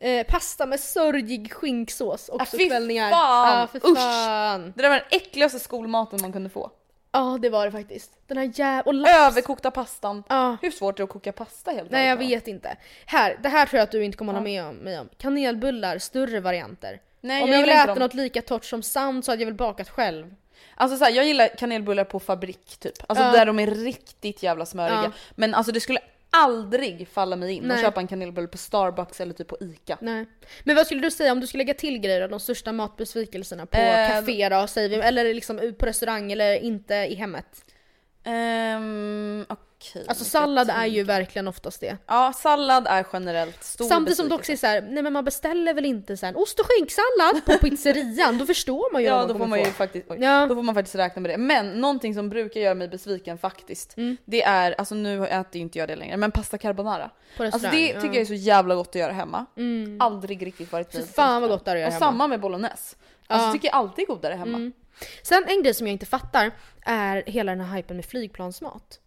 Eh, 0.00 0.26
pasta 0.26 0.66
med 0.66 0.80
sörjig 0.80 1.52
skinksås 1.52 2.28
också 2.28 2.56
Ah, 2.56 2.58
fy 2.58 2.68
kvällningar. 2.68 3.10
fan! 3.10 3.58
Ja, 3.60 3.66
för 3.66 3.90
Usch! 3.90 3.98
fan. 3.98 4.72
Det 4.76 4.82
där 4.82 4.88
var 4.88 4.96
den 4.96 5.06
äckligaste 5.10 5.58
skolmaten 5.58 6.18
man 6.22 6.32
kunde 6.32 6.50
få. 6.50 6.70
Ja 7.12 7.38
det 7.42 7.50
var 7.50 7.66
det 7.66 7.72
faktiskt. 7.72 8.12
Den 8.26 8.36
här 8.36 8.50
jävla... 8.54 9.08
Överkokta 9.26 9.70
pastan. 9.70 10.22
Ja. 10.28 10.56
Hur 10.62 10.70
svårt 10.70 10.94
är 10.94 10.96
det 10.96 11.04
att 11.04 11.10
koka 11.10 11.32
pasta 11.32 11.70
helt 11.70 11.90
Nej 11.90 12.08
jag 12.08 12.16
vet 12.16 12.48
inte. 12.48 12.76
Här, 13.06 13.38
det 13.42 13.48
här 13.48 13.66
tror 13.66 13.78
jag 13.78 13.82
att 13.84 13.90
du 13.92 14.04
inte 14.04 14.18
kommer 14.18 14.32
hålla 14.32 14.44
med 14.44 14.64
om, 14.64 14.74
mig 14.76 14.98
om. 14.98 15.08
Kanelbullar, 15.18 15.98
större 15.98 16.40
varianter. 16.40 17.00
Nej, 17.20 17.42
om 17.42 17.48
jag 17.48 17.56
jag 17.56 17.60
vill 17.60 17.68
gillar 17.68 17.80
inte 17.80 17.92
äta 17.92 17.94
dem. 18.00 18.02
något 18.02 18.14
lika 18.14 18.42
torrt 18.42 18.64
som 18.64 18.82
sand 18.82 19.24
så 19.24 19.32
hade 19.32 19.42
jag 19.42 19.46
väl 19.46 19.54
bakat 19.54 19.88
själv. 19.90 20.34
Alltså 20.74 20.96
så 20.96 21.04
här, 21.04 21.12
jag 21.12 21.24
gillar 21.24 21.48
kanelbullar 21.58 22.04
på 22.04 22.20
fabrik 22.20 22.76
typ. 22.78 22.94
Alltså 23.08 23.24
där 23.24 23.46
de 23.46 23.58
är 23.58 23.66
riktigt 23.66 24.42
jävla 24.42 24.66
smöriga. 24.66 25.12
Men 25.34 25.54
alltså 25.54 25.72
det 25.72 25.80
skulle 25.80 26.00
aldrig 26.30 27.08
falla 27.08 27.36
mig 27.36 27.52
in 27.52 27.64
Nej. 27.64 27.74
att 27.74 27.82
köpa 27.82 28.00
en 28.00 28.06
kanelbulle 28.06 28.48
på 28.48 28.58
Starbucks 28.58 29.20
eller 29.20 29.34
typ 29.34 29.48
på 29.48 29.56
ICA. 29.60 29.98
Nej. 30.00 30.26
Men 30.64 30.76
vad 30.76 30.86
skulle 30.86 31.00
du 31.00 31.10
säga 31.10 31.32
om 31.32 31.40
du 31.40 31.46
skulle 31.46 31.64
lägga 31.64 31.74
till 31.74 31.98
grejer, 31.98 32.28
de 32.28 32.40
största 32.40 32.72
matbesvikelserna 32.72 33.66
på 33.66 33.78
Eh, 33.78 34.08
café 34.10 34.48
då, 34.48 34.66
säger 34.66 34.88
vi, 34.88 34.96
eller 34.96 35.34
liksom 35.34 35.74
på 35.78 35.86
restaurang 35.86 36.32
eller 36.32 36.54
inte 36.54 36.94
i 36.94 37.14
hemmet? 37.14 37.64
Ehm, 38.24 39.46
okej. 39.48 39.64
Alltså 40.08 40.24
sallad 40.24 40.70
är 40.70 40.86
ju 40.86 41.02
verkligen 41.04 41.48
oftast 41.48 41.80
det. 41.80 41.96
Ja, 42.06 42.32
sallad 42.36 42.86
är 42.86 43.06
generellt 43.12 43.64
stor 43.64 43.84
Samtidigt 43.88 44.16
som 44.16 44.28
det 44.28 44.34
också 44.34 44.52
är 44.52 44.56
såhär, 44.56 44.82
nej 44.82 45.02
men 45.02 45.12
man 45.12 45.24
beställer 45.24 45.74
väl 45.74 45.84
inte 45.84 46.16
så 46.16 46.26
här 46.26 46.38
ost 46.38 46.60
och 46.60 46.66
skinksallad 46.68 47.44
på 47.44 47.52
pizzerian, 47.68 48.38
då 48.38 48.46
förstår 48.46 48.92
man 48.92 49.02
ju 49.02 49.08
Ja 49.08 49.26
då 49.26 49.38
får 49.38 49.46
man 49.46 49.58
ju 49.58 49.64
få. 49.64 49.70
faktiskt, 49.72 50.06
oj, 50.10 50.16
Ja. 50.20 50.46
då 50.46 50.54
får 50.54 50.62
man 50.62 50.74
faktiskt 50.74 50.94
räkna 50.96 51.22
med 51.22 51.30
det. 51.30 51.36
Men 51.38 51.72
någonting 51.80 52.14
som 52.14 52.28
brukar 52.30 52.60
göra 52.60 52.74
mig 52.74 52.88
besviken 52.88 53.38
faktiskt, 53.38 53.96
Mm. 53.96 54.16
det 54.24 54.42
är, 54.42 54.74
alltså 54.78 54.94
nu 54.94 55.26
äter 55.26 55.56
ju 55.56 55.60
inte 55.60 55.78
jag 55.78 55.88
det 55.88 55.96
längre, 55.96 56.16
men 56.16 56.30
pasta 56.30 56.58
carbonara. 56.58 57.10
På 57.36 57.44
Alltså 57.44 57.58
det 57.70 57.86
ja. 57.88 58.00
tycker 58.00 58.14
jag 58.14 58.20
är 58.22 58.24
så 58.24 58.34
jävla 58.34 58.74
gott 58.74 58.88
att 58.88 58.94
göra 58.94 59.12
hemma. 59.12 59.46
Mm. 59.56 59.96
Aldrig 60.00 60.46
riktigt 60.46 60.72
varit 60.72 60.92
Fy 60.92 61.02
fan 61.02 61.40
vad 61.42 61.50
gott 61.50 61.64
det 61.64 61.70
är 61.70 61.74
att 61.76 61.80
göra 61.80 61.88
Och 61.88 61.92
hemma. 61.92 62.06
samma 62.06 62.26
med 62.26 62.40
bolognese. 62.40 62.96
Alltså 63.26 63.46
Ja. 63.48 63.52
tycker 63.52 63.68
jag 63.68 63.74
alltid 63.74 64.02
är 64.02 64.06
godare 64.06 64.34
hemma. 64.34 64.56
Mm. 64.56 64.72
Sen 65.22 65.44
en 65.48 65.62
grej 65.62 65.74
som 65.74 65.86
jag 65.86 65.92
inte 65.92 66.06
fattar 66.06 66.50
är 66.82 67.22
hela 67.26 67.52
den 67.52 67.60
här 67.60 67.76
hypen 67.76 67.96
med 67.96 68.04
flygplansmat. 68.04 69.00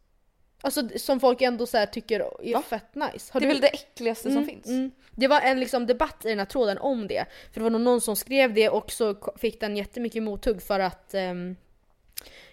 Alltså 0.66 0.90
som 0.96 1.20
folk 1.20 1.42
ändå 1.42 1.66
så 1.66 1.86
tycker 1.92 2.20
är 2.44 2.62
fett 2.62 2.96
nice. 2.96 3.34
Har 3.34 3.40
Det 3.40 3.46
är 3.46 3.48
du- 3.48 3.54
väl 3.54 3.62
det 3.62 3.68
äckligaste 3.68 4.24
som 4.24 4.32
Mm, 4.32 4.46
finns. 4.46 4.68
mm. 4.68 4.92
Det 5.12 5.28
var 5.28 5.42
en 5.42 5.60
liksom 5.60 5.88
debatt 5.88 6.26
i 6.26 6.30
den 6.30 6.40
här 6.40 6.46
tråden 6.46 6.78
om 6.78 7.08
det. 7.08 7.26
För 7.52 7.60
det 7.60 7.64
var 7.64 7.70
nog 7.70 7.82
någon 7.82 8.02
som 8.02 8.16
skrev 8.16 8.54
det 8.54 8.70
och 8.70 8.92
så 8.92 9.16
fick 9.38 9.60
den 9.60 9.78
jättemycket 9.78 10.24
mothugg 10.24 10.62
för 10.62 10.80
att 10.80 11.14
um, 11.14 11.56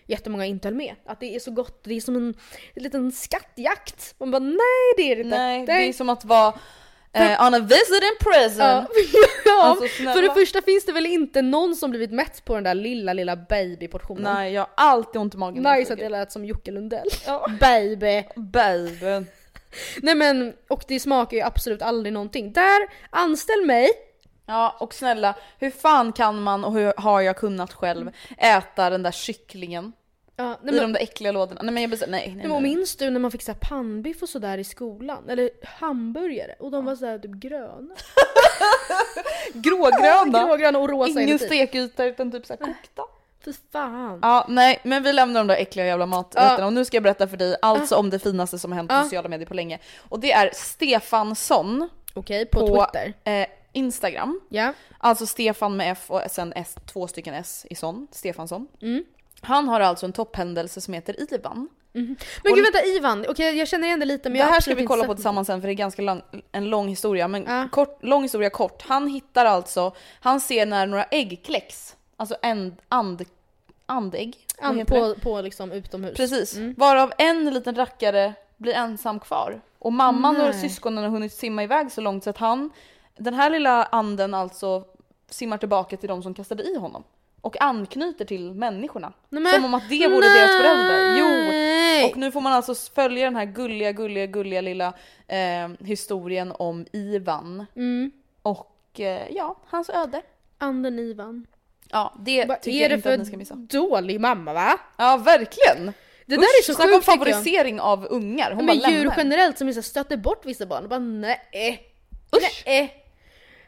jättemånga 0.07 0.47
inte 0.47 0.69
höll 0.69 0.75
med. 0.75 0.95
Att 1.05 1.21
det 1.21 1.35
är 1.35 1.39
så 1.41 1.51
gott, 1.51 1.85
det 1.85 1.95
är 1.95 2.01
som 2.01 2.17
en, 2.17 2.35
en 2.75 2.83
liten 2.83 3.13
skattjakt. 3.13 4.15
Man 4.19 4.31
bara 4.31 4.39
nej 4.39 4.95
det 4.97 5.03
är 5.13 5.17
det 5.17 5.23
inte. 5.23 5.39
Nej, 5.39 5.67
det 5.67 5.73
är 5.73 5.93
som 5.93 6.09
att 6.09 6.25
vara 6.25 6.55
eh, 7.13 7.47
on 7.47 7.55
a 7.55 7.59
visit 7.59 8.03
in 8.03 8.17
prison. 8.21 8.67
Ja, 8.67 8.87
ja 9.45 9.63
Alltså, 9.63 10.03
för 10.03 10.23
det 10.23 10.35
första 10.35 10.63
finns 10.63 10.85
det 10.85 10.93
väl 10.93 11.07
inte 11.07 11.43
någon 11.43 11.77
som 11.77 11.91
blivit 11.91 12.13
mätt 12.13 12.45
på 12.45 12.55
den 12.55 12.65
där 12.65 12.75
lilla 12.75 13.13
lilla 13.13 13.37
babyportionen. 13.37 14.35
Nej, 14.35 14.53
jag 14.53 14.61
har 14.61 14.71
alltid 14.75 15.21
ont 15.21 15.35
i 15.35 15.39
magen. 15.39 15.63
när 15.63 15.71
jag 15.71 15.79
Nice 15.79 15.93
att 15.93 16.01
jag 16.01 16.13
lät 16.13 16.33
som 16.33 16.45
Jocke 16.45 16.71
Lundell. 16.71 17.09
Baby. 17.61 18.25
Baby. 18.37 19.27
Nej 20.03 20.15
men, 20.15 20.55
och 20.69 20.85
det 20.89 21.01
smakar 21.01 21.37
ju 21.37 21.43
absolut 21.43 21.83
aldrig 21.83 22.13
någonting. 22.13 22.53
Där, 22.53 22.89
anställ 23.11 23.67
mig. 23.67 23.89
Ja, 24.47 24.77
och 24.81 24.95
snälla, 24.95 25.35
hur 25.59 25.71
fan 25.71 26.13
kan 26.13 26.43
man 26.43 26.65
och 26.65 26.73
hur 26.73 26.93
har 26.97 27.21
jag 27.21 27.37
kunnat 27.37 27.73
själv 27.73 28.11
äta 28.39 28.91
den 28.91 29.03
där 29.03 29.11
kycklingen? 29.11 29.93
Ja, 30.41 30.49
nej, 30.63 30.75
I 30.75 30.77
men- 30.81 30.83
de 30.83 30.93
där 30.93 31.01
äckliga 31.01 31.33
lådorna. 31.33 31.61
Nej 31.63 31.75
men 31.75 31.83
jag 31.83 31.91
bestämmer, 31.91 32.19
nej 32.19 32.27
nej. 32.27 32.37
Nej, 32.37 32.49
men 32.49 32.63
minns 32.63 32.97
du 32.97 33.11
när 33.11 33.21
man 33.21 33.31
fick 33.31 33.43
så 33.43 33.55
pannbiff 33.61 34.23
och 34.23 34.29
sådär 34.29 34.59
i 34.59 34.65
skolan? 34.65 35.29
Eller 35.29 35.51
hamburgare? 35.65 36.55
Och 36.59 36.71
de 36.71 36.85
var 36.85 36.97
såhär 36.97 37.19
typ 37.19 37.31
gröna. 37.35 37.95
Grågröna. 39.55 40.47
Grågröna 40.47 40.79
och 40.79 40.89
rosa 40.89 41.11
Ingen 41.11 41.29
inuti. 41.29 41.47
stekyta 41.47 42.05
utan 42.05 42.33
typ 42.33 42.47
såhär 42.47 42.59
kokta. 42.59 43.03
Fy 43.45 43.53
fan. 43.73 44.19
Ja, 44.23 44.47
nej, 44.49 44.81
men 44.85 45.03
vi 45.03 45.13
lämnar 45.13 45.41
de 45.41 45.47
där 45.47 45.57
äckliga 45.57 45.87
jävla 45.87 46.07
maträtterna 46.07 46.57
Ja. 46.59 46.67
och 46.67 46.73
nu 46.73 46.85
ska 46.85 46.97
jag 46.97 47.03
berätta 47.03 47.29
för 47.29 47.37
dig 47.37 47.57
alltså 47.63 47.97
om 47.97 48.11
det 48.11 48.19
finaste 48.19 48.59
som 48.59 48.73
hänt 48.73 48.89
på 48.89 48.95
Ja. 48.95 49.03
sociala 49.03 49.29
medier 49.29 49.47
på 49.49 49.55
länge. 49.55 49.79
Och 50.09 50.21
det 50.21 50.33
är 50.33 50.51
Stefansson 50.55 51.89
Okej, 52.15 52.47
på 52.47 52.67
Twitter. 52.93 53.15
eh, 53.25 53.47
Instagram. 53.73 54.41
Ja. 54.49 54.73
Alltså 54.99 55.27
Stefan 55.27 55.77
med 55.77 55.93
F 55.93 56.05
och 56.07 56.23
sen 56.31 56.53
S, 56.57 56.77
två 56.93 57.07
stycken 57.09 57.35
S 57.35 57.67
i 57.71 57.75
son, 57.75 58.07
Stefansson. 58.11 58.69
Mm. 58.83 59.05
Han 59.41 59.69
har 59.69 59.81
alltså 59.81 60.07
en 60.07 60.13
topphändelse 60.13 60.81
som 60.81 60.95
heter 60.95 61.35
Ivan. 61.35 61.69
Men 61.93 62.17
gud 62.45 62.63
vänta 62.65 62.85
Ivan, 62.85 63.25
okej 63.29 63.59
jag 63.59 63.69
känner 63.69 63.87
igen 63.87 64.01
det 64.01 64.07
lite 64.07 64.29
men 64.31 64.39
det 64.39 64.45
här 64.45 64.61
ska 64.61 64.75
vi 64.75 64.87
kolla 64.87 65.05
på 65.05 65.15
tillsammans 65.15 65.47
sen 65.47 65.61
för 65.61 65.69
det 65.69 65.73
är 65.73 65.75
ganska 65.75 66.03
lång, 66.03 66.23
en 66.53 66.71
lång 66.71 66.89
historia. 66.89 67.29
Men 67.29 67.45
Ja. 67.45 67.69
kort, 67.73 68.05
lång 68.05 68.23
historia 68.23 68.51
kort. 68.51 68.83
Han 68.89 69.07
hittar 69.09 69.45
alltså, 69.45 69.93
han 70.21 70.41
ser 70.41 70.67
när 70.67 70.87
några 70.87 71.05
ägg 71.05 71.41
kläcks. 71.45 71.97
Alltså 72.17 72.37
and, 72.43 72.77
and, 72.89 73.25
andägg. 73.87 74.37
vad 74.61 74.71
An, 74.71 74.79
heter 74.79 74.95
det? 75.09 75.15
på, 75.15 75.21
på 75.21 75.41
liksom 75.41 75.73
utomhus. 75.73 76.17
Precis. 76.17 76.57
Mm. 76.57 76.75
Varav 76.79 77.13
en 77.19 77.45
liten 77.55 77.75
rackare 77.75 78.33
blir 78.57 78.75
ensam 78.75 79.21
kvar. 79.21 79.61
Och 79.79 79.93
mamman 79.93 80.37
och 80.37 80.43
Nej. 80.51 80.61
syskonen 80.61 81.05
har 81.05 81.11
hunnit 81.11 81.33
simma 81.33 81.63
iväg 81.63 81.93
så 81.93 82.01
långt 82.01 82.25
så 82.25 82.31
att 82.31 82.39
han, 82.39 82.71
den 83.17 83.35
här 83.35 83.51
lilla 83.51 83.85
anden 83.85 84.35
alltså 84.35 84.85
simmar 85.31 85.59
tillbaka 85.59 85.97
till 85.97 86.09
de 86.09 86.23
som 86.23 86.35
kastade 86.35 86.63
i 86.63 86.77
honom. 86.79 87.05
Och 87.43 87.63
anknyter 87.63 88.25
till 88.25 88.55
människorna. 88.55 89.13
Nej, 89.29 89.53
Som 89.55 89.65
om 89.65 89.75
att 89.75 89.89
det 89.89 90.09
vore 90.09 90.29
deras 90.29 90.51
föräldrar. 90.57 91.17
Jo! 91.19 91.27
Nej. 91.53 92.11
Och 92.11 92.17
nu 92.17 92.33
får 92.33 92.41
man 92.41 92.53
alltså 92.53 92.75
följa 92.95 93.25
den 93.25 93.37
här 93.37 93.45
gulliga, 93.45 93.93
gulliga, 93.93 94.27
gulliga 94.27 94.61
lilla 94.61 94.87
eh, 95.29 95.69
historien 95.87 96.53
om 96.59 96.87
Ivan. 96.93 97.67
Mm. 97.77 98.11
Och 98.43 99.01
eh, 99.01 99.23
ja, 99.31 99.57
hans 99.67 99.91
öde. 99.91 100.23
Anden 100.59 100.99
Ivan. 100.99 101.47
Ja, 101.91 102.15
det 102.21 102.45
Vad 102.45 102.61
tycker 102.61 102.79
är 102.79 102.91
jag 102.91 102.99
inte 102.99 103.13
att 103.13 103.19
ni 103.19 103.25
ska 103.27 103.37
missa. 103.37 103.55
dålig 103.55 104.21
mamma 104.21 104.53
va? 104.53 104.81
Ja, 104.97 105.17
verkligen! 105.17 105.93
Det 106.27 106.37
där 106.37 106.43
Usch, 106.43 106.59
är 106.61 106.63
så 106.63 106.75
snacka 106.75 106.95
om 106.95 107.01
tycker 107.01 107.13
jag. 107.13 107.19
favorisering 107.19 107.81
av 107.81 108.07
ungar. 108.11 108.51
Hon 108.53 108.65
men 108.67 108.79
bara 108.79 108.91
djur 108.91 108.99
lämnar. 108.99 109.15
generellt 109.17 109.59
som 109.59 109.67
liksom 109.67 109.83
stöter 109.83 110.17
bort 110.17 110.47
vissa 110.47 110.67
barn. 110.67 110.89
Bara 110.89 110.99
nej. 110.99 111.41
Usch. 112.37 112.63
Nej. 112.67 112.95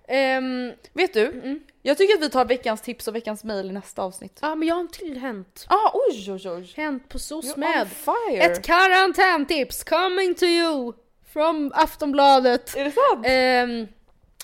Ehm, 0.08 0.72
Vet 0.92 1.14
du? 1.14 1.60
Jag 1.84 1.98
tycker 1.98 2.14
att 2.14 2.20
vi 2.22 2.30
tar 2.30 2.44
veckans 2.44 2.82
tips 2.82 3.08
och 3.08 3.14
veckans 3.16 3.44
mail 3.44 3.70
i 3.70 3.72
nästa 3.72 4.02
avsnitt. 4.02 4.38
ja 4.42 4.54
men 4.54 4.68
jag 4.68 4.74
har 4.74 4.80
en 4.80 4.88
till 4.88 5.18
hänt. 5.18 5.66
Ah, 5.68 5.90
oj, 5.94 6.32
oj, 6.32 6.50
oj. 6.50 6.72
Hänt 6.76 7.08
på 7.08 7.18
SOS 7.18 7.56
med. 7.56 7.88
fire. 7.88 8.42
Ett 8.42 8.62
karantäntips 8.64 9.84
coming 9.84 10.34
to 10.34 10.44
you 10.44 10.92
from 11.32 11.72
Aftonbladet. 11.74 12.76
Är 12.76 12.84
det 12.84 12.90
sant? 12.92 13.26
Ehm, 13.28 13.88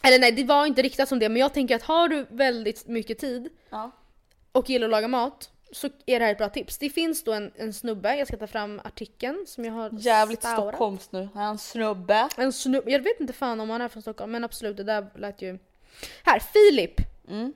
eller 0.03 0.19
nej, 0.19 0.33
det 0.33 0.45
var 0.45 0.67
inte 0.67 0.83
riktat 0.83 1.09
som 1.09 1.19
det, 1.19 1.29
men 1.29 1.41
jag 1.41 1.55
tänker 1.55 1.77
att 1.77 1.83
har 1.83 2.09
du 2.09 2.27
väldigt 2.31 2.87
mycket 2.87 3.19
tid 3.19 3.49
Ja. 3.71 3.91
och 4.53 4.71
gillar 4.71 4.87
att 4.87 4.91
laga 4.91 5.09
mat 5.09 5.51
så 5.73 5.87
är 6.07 6.19
det 6.19 6.25
här 6.25 6.33
ett 6.33 6.39
bra 6.39 6.49
tips. 6.49 6.79
Det 6.79 6.91
finns 6.91 7.25
då 7.25 7.33
en, 7.33 7.53
en 7.57 7.73
snubbe, 7.73 8.17
jag 8.17 8.29
ska 8.29 8.37
ta 8.37 8.47
fram 8.47 8.81
artikeln 8.85 9.45
som 9.49 9.65
jag 9.65 9.73
har 9.73 9.91
Jävligt 9.93 10.39
staurat. 10.43 10.59
Stockholms 10.75 11.13
nu. 11.13 11.29
En 11.35 11.59
snubbe. 11.59 12.29
En 12.37 12.53
snubbe, 12.53 12.91
jag 12.91 13.01
vet 13.01 13.21
inte 13.21 13.33
fan 13.33 13.61
om 13.61 13.71
han 13.71 13.81
är 13.81 13.89
från 13.89 14.03
Stockholm 14.03 14.33
men 14.33 14.45
absolut 14.45 14.77
det 14.77 14.85
där 14.85 15.07
lät 15.19 15.43
ju... 15.43 15.59
Här, 16.25 16.39
Filip! 16.39 17.01
Mm. 17.29 17.53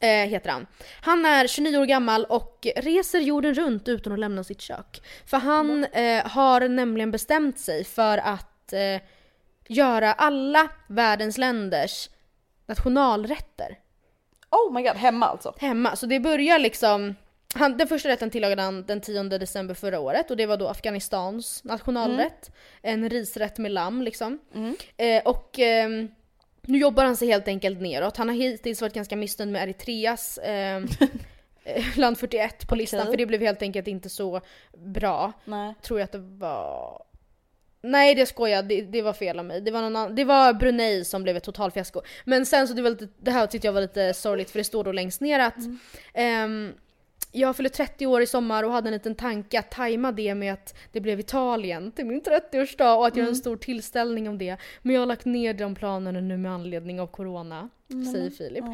Eh, 0.00 0.30
heter 0.30 0.50
han. 0.50 0.66
Han 1.00 1.24
är 1.24 1.46
29 1.46 1.78
år 1.78 1.84
gammal 1.84 2.24
och 2.24 2.66
reser 2.76 3.20
jorden 3.20 3.54
runt 3.54 3.88
utan 3.88 4.12
att 4.12 4.18
lämna 4.18 4.44
sitt 4.44 4.60
kök. 4.60 5.02
För 5.26 5.36
han 5.36 5.84
eh, 5.84 6.26
har 6.26 6.68
nämligen 6.68 7.10
bestämt 7.10 7.58
sig 7.58 7.84
för 7.84 8.18
att 8.18 8.72
eh, 8.72 9.02
göra 9.68 10.12
alla 10.12 10.68
världens 10.88 11.38
länders 11.38 12.10
nationalrätter 12.66 13.78
Oh 14.50 14.72
my 14.72 14.82
god, 14.82 14.96
hemma 14.96 15.26
alltså. 15.26 15.54
hemma. 15.58 15.96
Så 15.96 16.06
det 16.06 16.20
börjar 16.20 16.58
liksom... 16.58 17.14
Han, 17.54 17.76
den 17.76 17.88
första 17.88 18.08
rätten 18.08 18.30
tillagade 18.30 18.62
han 18.62 18.86
den 18.86 19.00
10 19.00 19.22
december 19.22 19.74
förra 19.74 20.00
året 20.00 20.30
och 20.30 20.36
det 20.36 20.46
var 20.46 20.56
då 20.56 20.68
Afghanistans 20.68 21.64
nationalrätt. 21.64 22.50
En 22.82 23.10
risrätt 23.10 23.58
med 23.58 23.72
lamm 23.72 24.02
liksom. 24.02 24.38
Eh, 24.96 25.22
och 25.24 25.58
ehm, 25.58 26.08
nu 26.66 26.78
jobbar 26.78 27.04
han 27.04 27.16
sig 27.16 27.28
helt 27.28 27.48
enkelt 27.48 27.80
neråt. 27.80 28.16
Han 28.16 28.28
har 28.28 28.36
hittills 28.36 28.80
varit 28.80 28.94
ganska 28.94 29.16
missnöjd 29.16 29.52
med 29.52 29.62
Eritreas 29.62 30.38
ehm, 30.42 30.86
eh, 31.64 31.98
land 31.98 32.18
41 32.18 32.68
på 32.68 32.74
listan 32.74 33.00
Okej. 33.00 33.12
för 33.12 33.16
det 33.16 33.26
blev 33.26 33.40
helt 33.40 33.62
enkelt 33.62 33.88
inte 33.88 34.08
så 34.08 34.40
bra. 34.76 35.32
Nej. 35.44 35.74
Tror 35.82 36.00
jag 36.00 36.04
att 36.04 36.12
det 36.12 36.18
var... 36.18 37.02
Nej 37.82 38.14
det 38.14 38.26
skojar 38.26 38.62
det, 38.62 38.82
det 38.82 39.02
var 39.02 39.12
fel 39.12 39.38
av 39.38 39.44
mig. 39.44 39.60
Det 39.60 39.70
var, 39.70 39.82
någon 39.82 39.96
annan, 39.96 40.14
det 40.14 40.24
var 40.24 40.52
Brunei 40.52 41.04
som 41.04 41.22
blev 41.22 41.36
ett 41.36 41.44
totalfiasko. 41.44 42.00
Men 42.24 42.46
sen 42.46 42.68
så 42.68 42.74
det 42.74 42.82
var 42.82 42.90
lite, 42.90 43.08
det 43.18 43.30
här 43.30 43.46
tyckte 43.46 43.68
jag 43.68 43.72
var 43.72 43.80
lite 43.80 44.14
sorgligt 44.14 44.50
för 44.50 44.58
det 44.58 44.64
står 44.64 44.84
då 44.84 44.92
längst 44.92 45.20
ner 45.20 45.38
att 45.38 45.56
ehm, 46.14 46.72
jag 47.32 47.56
fyller 47.56 47.68
30 47.70 48.06
år 48.06 48.22
i 48.22 48.26
sommar 48.26 48.62
och 48.62 48.72
hade 48.72 48.88
en 48.88 48.92
liten 48.92 49.14
tanke 49.14 49.58
att 49.58 49.70
tajma 49.70 50.12
det 50.12 50.34
med 50.34 50.52
att 50.52 50.74
det 50.92 51.00
blev 51.00 51.20
Italien 51.20 51.92
till 51.92 52.06
min 52.06 52.22
30-årsdag 52.22 52.94
och 52.96 53.06
att 53.06 53.16
göra 53.16 53.26
en 53.26 53.32
Mm. 53.32 53.34
stor 53.40 53.56
tillställning 53.56 54.28
om 54.28 54.38
det. 54.38 54.56
Men 54.82 54.94
jag 54.94 55.00
har 55.02 55.06
lagt 55.06 55.24
ner 55.24 55.54
de 55.54 55.74
planerna 55.74 56.20
nu 56.20 56.36
med 56.36 56.52
anledning 56.52 57.00
av 57.00 57.06
corona, 57.06 57.68
säger 58.12 58.30
Filip. 58.30 58.64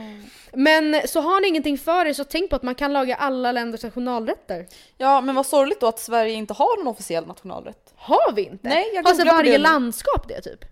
Men 0.52 1.00
så 1.08 1.20
har 1.20 1.40
ni 1.40 1.48
ingenting 1.48 1.78
för 1.78 2.06
er 2.06 2.12
så 2.12 2.24
tänk 2.24 2.50
på 2.50 2.56
att 2.56 2.62
man 2.62 2.74
kan 2.74 2.92
laga 2.92 3.14
alla 3.14 3.52
länders 3.52 3.82
nationalrätter. 3.82 4.66
Ja 4.98 5.20
men 5.20 5.34
vad 5.34 5.46
sorgligt 5.46 5.80
då 5.80 5.86
att 5.86 5.98
Sverige 5.98 6.34
inte 6.34 6.54
har 6.54 6.80
en 6.80 6.86
officiell 6.86 7.26
nationalrätt. 7.26 7.92
Har 7.96 8.32
vi 8.32 8.42
inte? 8.42 8.68
Nej, 8.68 8.90
jag 8.94 9.06
Alltså 9.06 9.22
googlade 9.22 9.36
varje 9.38 9.52
det. 9.52 9.58
landskap 9.58 10.28
det 10.28 10.40
typ? 10.40 10.64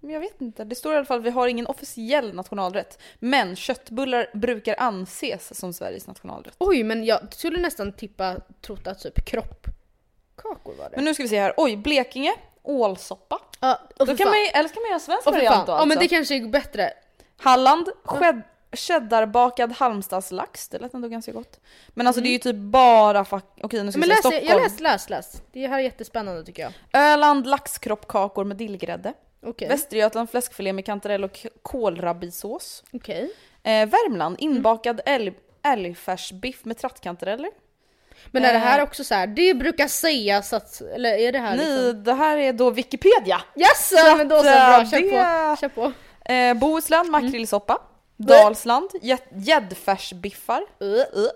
Men 0.00 0.10
jag 0.12 0.20
vet 0.20 0.40
inte, 0.40 0.64
det 0.64 0.74
står 0.74 0.92
i 0.92 0.96
alla 0.96 1.04
fall 1.04 1.20
vi 1.20 1.30
har 1.30 1.48
ingen 1.48 1.66
officiell 1.66 2.34
nationalrätt. 2.34 2.98
Men 3.18 3.56
köttbullar 3.56 4.30
brukar 4.34 4.74
anses 4.78 5.58
som 5.58 5.72
Sveriges 5.72 6.06
nationalrätt. 6.06 6.54
Oj 6.58 6.82
men 6.82 7.04
jag 7.04 7.34
skulle 7.34 7.58
nästan 7.60 7.92
tippa 7.92 8.36
trott 8.60 8.86
att 8.86 9.00
typ 9.00 9.26
kroppkakor 9.26 10.74
var 10.78 10.90
det. 10.90 10.96
Men 10.96 11.04
nu 11.04 11.14
ska 11.14 11.22
vi 11.22 11.28
se 11.28 11.40
här, 11.40 11.54
oj 11.56 11.76
Blekinge, 11.76 12.34
ålsoppa. 12.62 13.38
Ja, 13.60 13.80
Då 13.96 14.06
kan 14.06 14.16
fan. 14.16 14.28
man 14.28 14.40
ju, 14.40 14.46
eller 14.46 14.68
så 14.68 14.74
kan 14.74 14.82
man 14.82 14.90
göra 14.90 15.00
svensk 15.00 15.26
Åh, 15.26 15.32
variant 15.32 15.66
då 15.66 15.72
Ja 15.72 15.76
men 15.76 15.82
alltså. 15.82 15.98
det 16.00 16.08
kanske 16.08 16.36
är 16.36 16.48
bättre. 16.48 16.90
Halland, 17.36 17.88
sked, 18.04 18.42
cheddarbakad 18.72 19.72
halmstadslax, 19.72 20.68
det 20.68 20.78
lät 20.78 20.94
ändå 20.94 21.08
ganska 21.08 21.32
gott. 21.32 21.60
Men 21.88 22.06
alltså 22.06 22.22
det 22.22 22.28
är 22.28 22.32
ju 22.32 22.38
typ 22.38 22.56
bara 22.56 23.24
fuck... 23.24 23.44
okej 23.62 23.84
nu 23.84 23.92
ska 23.92 23.98
Men 24.00 24.08
vi 24.08 24.14
se, 24.14 24.14
läs, 24.14 24.18
Stockholm. 24.20 24.46
jag 24.48 24.62
läs, 24.62 24.80
läs, 24.80 25.10
läs. 25.10 25.42
Det 25.52 25.66
här 25.66 25.78
är 25.78 25.82
jättespännande 25.82 26.44
tycker 26.44 26.62
jag. 26.62 26.72
Öland 26.92 27.46
laxkroppkakor 27.46 28.44
med 28.44 28.56
dillgrädde. 28.56 29.12
Okej. 29.46 29.68
Västergötland 29.68 30.30
fläskfilé 30.30 30.72
med 30.72 30.86
kantarell 30.86 31.24
och 31.24 31.42
k- 31.42 31.48
kålrabbisås. 31.62 32.84
Okej. 32.92 33.30
Eh, 33.62 33.70
Värmland 33.88 34.36
inbakad 34.38 35.00
älg, 35.06 35.32
älgfärsbiff 35.62 36.64
med 36.64 36.78
trattkantareller. 36.78 37.50
Men 38.26 38.44
är 38.44 38.52
det 38.52 38.58
här 38.58 38.78
Eh, 38.78 38.84
också 38.84 39.04
så 39.04 39.14
här, 39.14 39.26
det 39.26 39.54
brukar 39.54 39.88
sägas 39.88 40.52
att, 40.52 40.80
eller 40.80 41.14
är 41.18 41.32
det 41.32 41.38
här 41.38 41.56
Nej, 41.56 41.66
liksom? 41.66 42.04
det 42.04 42.12
här 42.14 42.36
är 42.36 42.52
då 42.52 42.70
Wikipedia. 42.70 43.40
Yes! 43.56 43.92
Men 44.16 44.28
då 44.28 44.36
så, 44.36 44.42
bra, 44.42 44.80
eh, 44.80 44.90
kör 44.90 45.00
det- 45.00 45.10
på. 45.10 45.56
Kör 45.60 45.68
på. 45.68 45.92
Eh, 46.32 46.54
Bohuslän 46.54 47.10
makrillsoppa. 47.10 47.78
Blä. 48.16 48.34
Dalsland 48.42 48.90
gä- 49.02 49.18
gäddfärsbiffar. 49.34 50.60
Uh. 50.82 51.26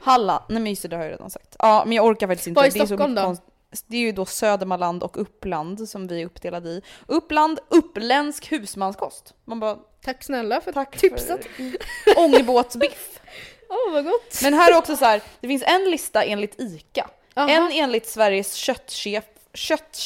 Halland, 0.00 0.44
nej 0.48 0.62
men 0.62 0.70
just 0.72 0.82
det, 0.82 0.88
det 0.88 0.96
har 0.96 1.04
jag 1.04 1.12
redan 1.12 1.30
sagt. 1.30 1.56
Ja 1.58 1.82
men 1.86 1.96
jag 1.96 2.06
orkar 2.06 2.26
faktiskt 2.26 2.46
inte. 2.46 2.58
Vad 2.58 2.66
är 2.66 2.70
Det 2.70 2.78
så 2.78 2.86
Stockholm 2.86 3.12
mycket 3.12 3.22
då? 3.24 3.28
konst- 3.28 3.42
Det 3.86 3.96
är 3.96 4.00
ju 4.00 4.12
då 4.12 4.26
Södermanland 4.26 5.02
och 5.02 5.20
Uppland 5.20 5.88
som 5.88 6.06
vi 6.06 6.22
är 6.22 6.26
uppdelade 6.26 6.68
i. 6.68 6.82
Uppland, 7.06 7.58
uppländsk 7.68 8.52
husmanskost. 8.52 9.34
Man 9.44 9.60
bara, 9.60 9.78
Tack 10.04 10.24
snälla 10.24 10.60
för 10.60 10.72
tack 10.72 10.96
tipset. 10.98 11.44
för 12.04 12.18
ångbåtsbiff. 12.18 13.20
Åh 13.68 13.92
vad 13.92 14.04
gott. 14.04 14.40
Men 14.42 14.54
här 14.54 14.72
är 14.72 14.78
också 14.78 14.96
så 14.96 15.04
här, 15.04 15.22
det 15.40 15.48
finns 15.48 15.62
en 15.66 15.90
lista 15.90 16.24
enligt 16.24 16.60
ICA. 16.60 17.10
Aha. 17.34 17.50
En 17.50 17.70
enligt 17.72 18.06
Sveriges 18.06 18.54
köttchef, 18.54 19.24
kött... 19.54 19.98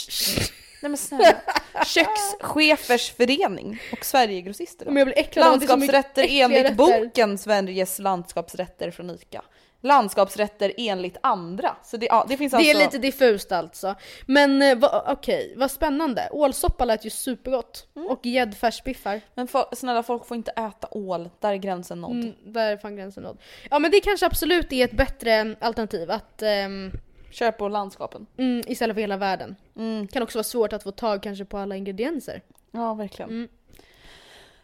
Nej 0.83 0.91
men 0.91 0.97
snälla. 0.97 1.41
Kökschefers 1.87 3.13
förening 3.13 3.79
och 3.93 4.05
Sverigegrossister. 4.05 4.87
Men 4.87 4.97
jag 4.97 5.07
blir 5.07 5.19
äcklad 5.19 5.47
Landskapsrätter 5.47 6.27
enligt 6.29 6.63
rätter. 6.63 6.75
boken 6.75 7.39
Sveriges 7.39 7.99
landskapsrätter 7.99 8.91
från 8.91 9.11
ICA. 9.11 9.43
Landskapsrätter 9.81 10.73
enligt 10.77 11.17
andra. 11.21 11.77
Så 11.85 11.97
det, 11.97 12.07
ja, 12.07 12.27
det 12.29 12.37
finns 12.37 12.51
Det 12.51 12.57
alltså... 12.57 12.77
är 12.77 12.85
lite 12.85 12.99
diffust 12.99 13.53
alltså. 13.53 13.95
Men 14.27 14.63
eh, 14.63 14.79
va, 14.79 15.05
okej, 15.09 15.55
vad 15.57 15.71
spännande. 15.71 16.29
Ålsoppa 16.33 16.85
lät 16.85 17.05
ju 17.05 17.11
supergott. 17.11 17.89
Mm. 17.97 18.09
Och 18.09 18.27
gäddfärsbiffar. 18.27 19.21
Men 19.35 19.49
för, 19.49 19.65
snälla 19.73 20.03
folk 20.03 20.27
får 20.27 20.37
inte 20.37 20.51
äta 20.51 20.89
ål, 20.91 21.31
där 21.41 21.53
är 21.53 21.57
gränsen 21.57 22.01
nådd. 22.01 22.11
Mm, 22.11 22.35
där 22.45 22.73
är 22.73 22.77
fan 22.77 22.97
gränsen 22.97 23.23
nådd. 23.23 23.39
Ja 23.71 23.79
men 23.79 23.91
det 23.91 24.01
kanske 24.01 24.27
absolut 24.27 24.73
är 24.73 24.85
ett 24.85 24.97
bättre 24.97 25.57
alternativ 25.61 26.11
att 26.11 26.43
ehm, 26.43 26.93
Kör 27.31 27.53
på 27.53 27.69
landskapen. 27.69 28.27
mm, 28.39 28.63
istället 28.67 28.95
för 28.97 29.01
hela 29.01 29.17
världen. 29.17 29.57
Mm. 29.77 30.07
Kan 30.09 30.23
också 30.23 30.39
vara 30.39 30.45
svårt 30.45 30.73
att 30.73 30.83
få 30.83 30.91
tag 30.91 31.23
kanske 31.23 31.45
på 31.45 31.59
alla 31.59 31.77
ingredienser. 31.77 32.43
Ja, 32.73 32.95
verkligen. 32.95 33.49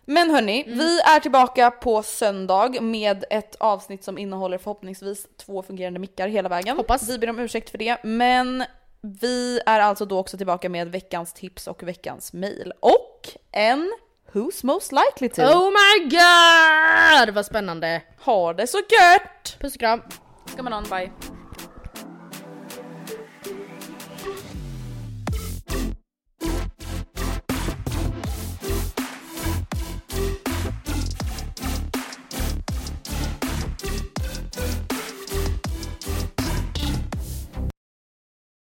Mm. 0.07 0.15
Men 0.15 0.31
hörni, 0.31 0.65
vi 0.67 1.01
är 1.01 1.21
tillbaka 1.21 1.71
på 1.71 2.03
söndag 2.03 2.81
med 2.81 3.25
ett 3.31 3.57
avsnitt 3.61 4.05
som 4.05 4.19
innehåller 4.19 4.59
förhoppningsvis 4.59 5.27
två 5.47 5.63
fungerande 5.63 6.01
mickar 6.01 6.29
hela 6.29 6.49
vägen. 6.49 6.77
Hoppas. 6.77 7.09
Vi 7.09 7.19
ber 7.19 7.31
om 7.31 7.39
ursäkt 7.39 7.71
för 7.71 7.79
det, 7.79 8.05
men 8.05 8.65
vi 9.01 9.61
är 9.67 9.81
alltså 9.81 10.05
då 10.05 10.19
också 10.19 10.37
tillbaka 10.37 10.69
med 10.69 10.89
veckans 10.89 11.33
tips 11.33 11.67
och 11.67 11.83
veckans 11.83 12.33
mail. 12.33 12.73
Och 12.81 13.29
en 13.53 13.93
Who's 14.33 14.67
most 14.67 14.93
likely 14.93 15.29
to? 15.29 15.43
Oh 15.43 15.71
my 15.71 16.09
god! 16.09 17.35
Vad 17.35 17.47
spännande! 17.47 18.03
Ha 18.21 18.53
det 18.53 18.67
så 18.67 18.79
gött! 18.79 19.57
Puss 19.61 19.75
och 19.75 19.81
kram! 19.81 20.03
Ska 20.47 20.63
man 20.63 20.73
on, 20.73 20.85
bye. 20.91 21.11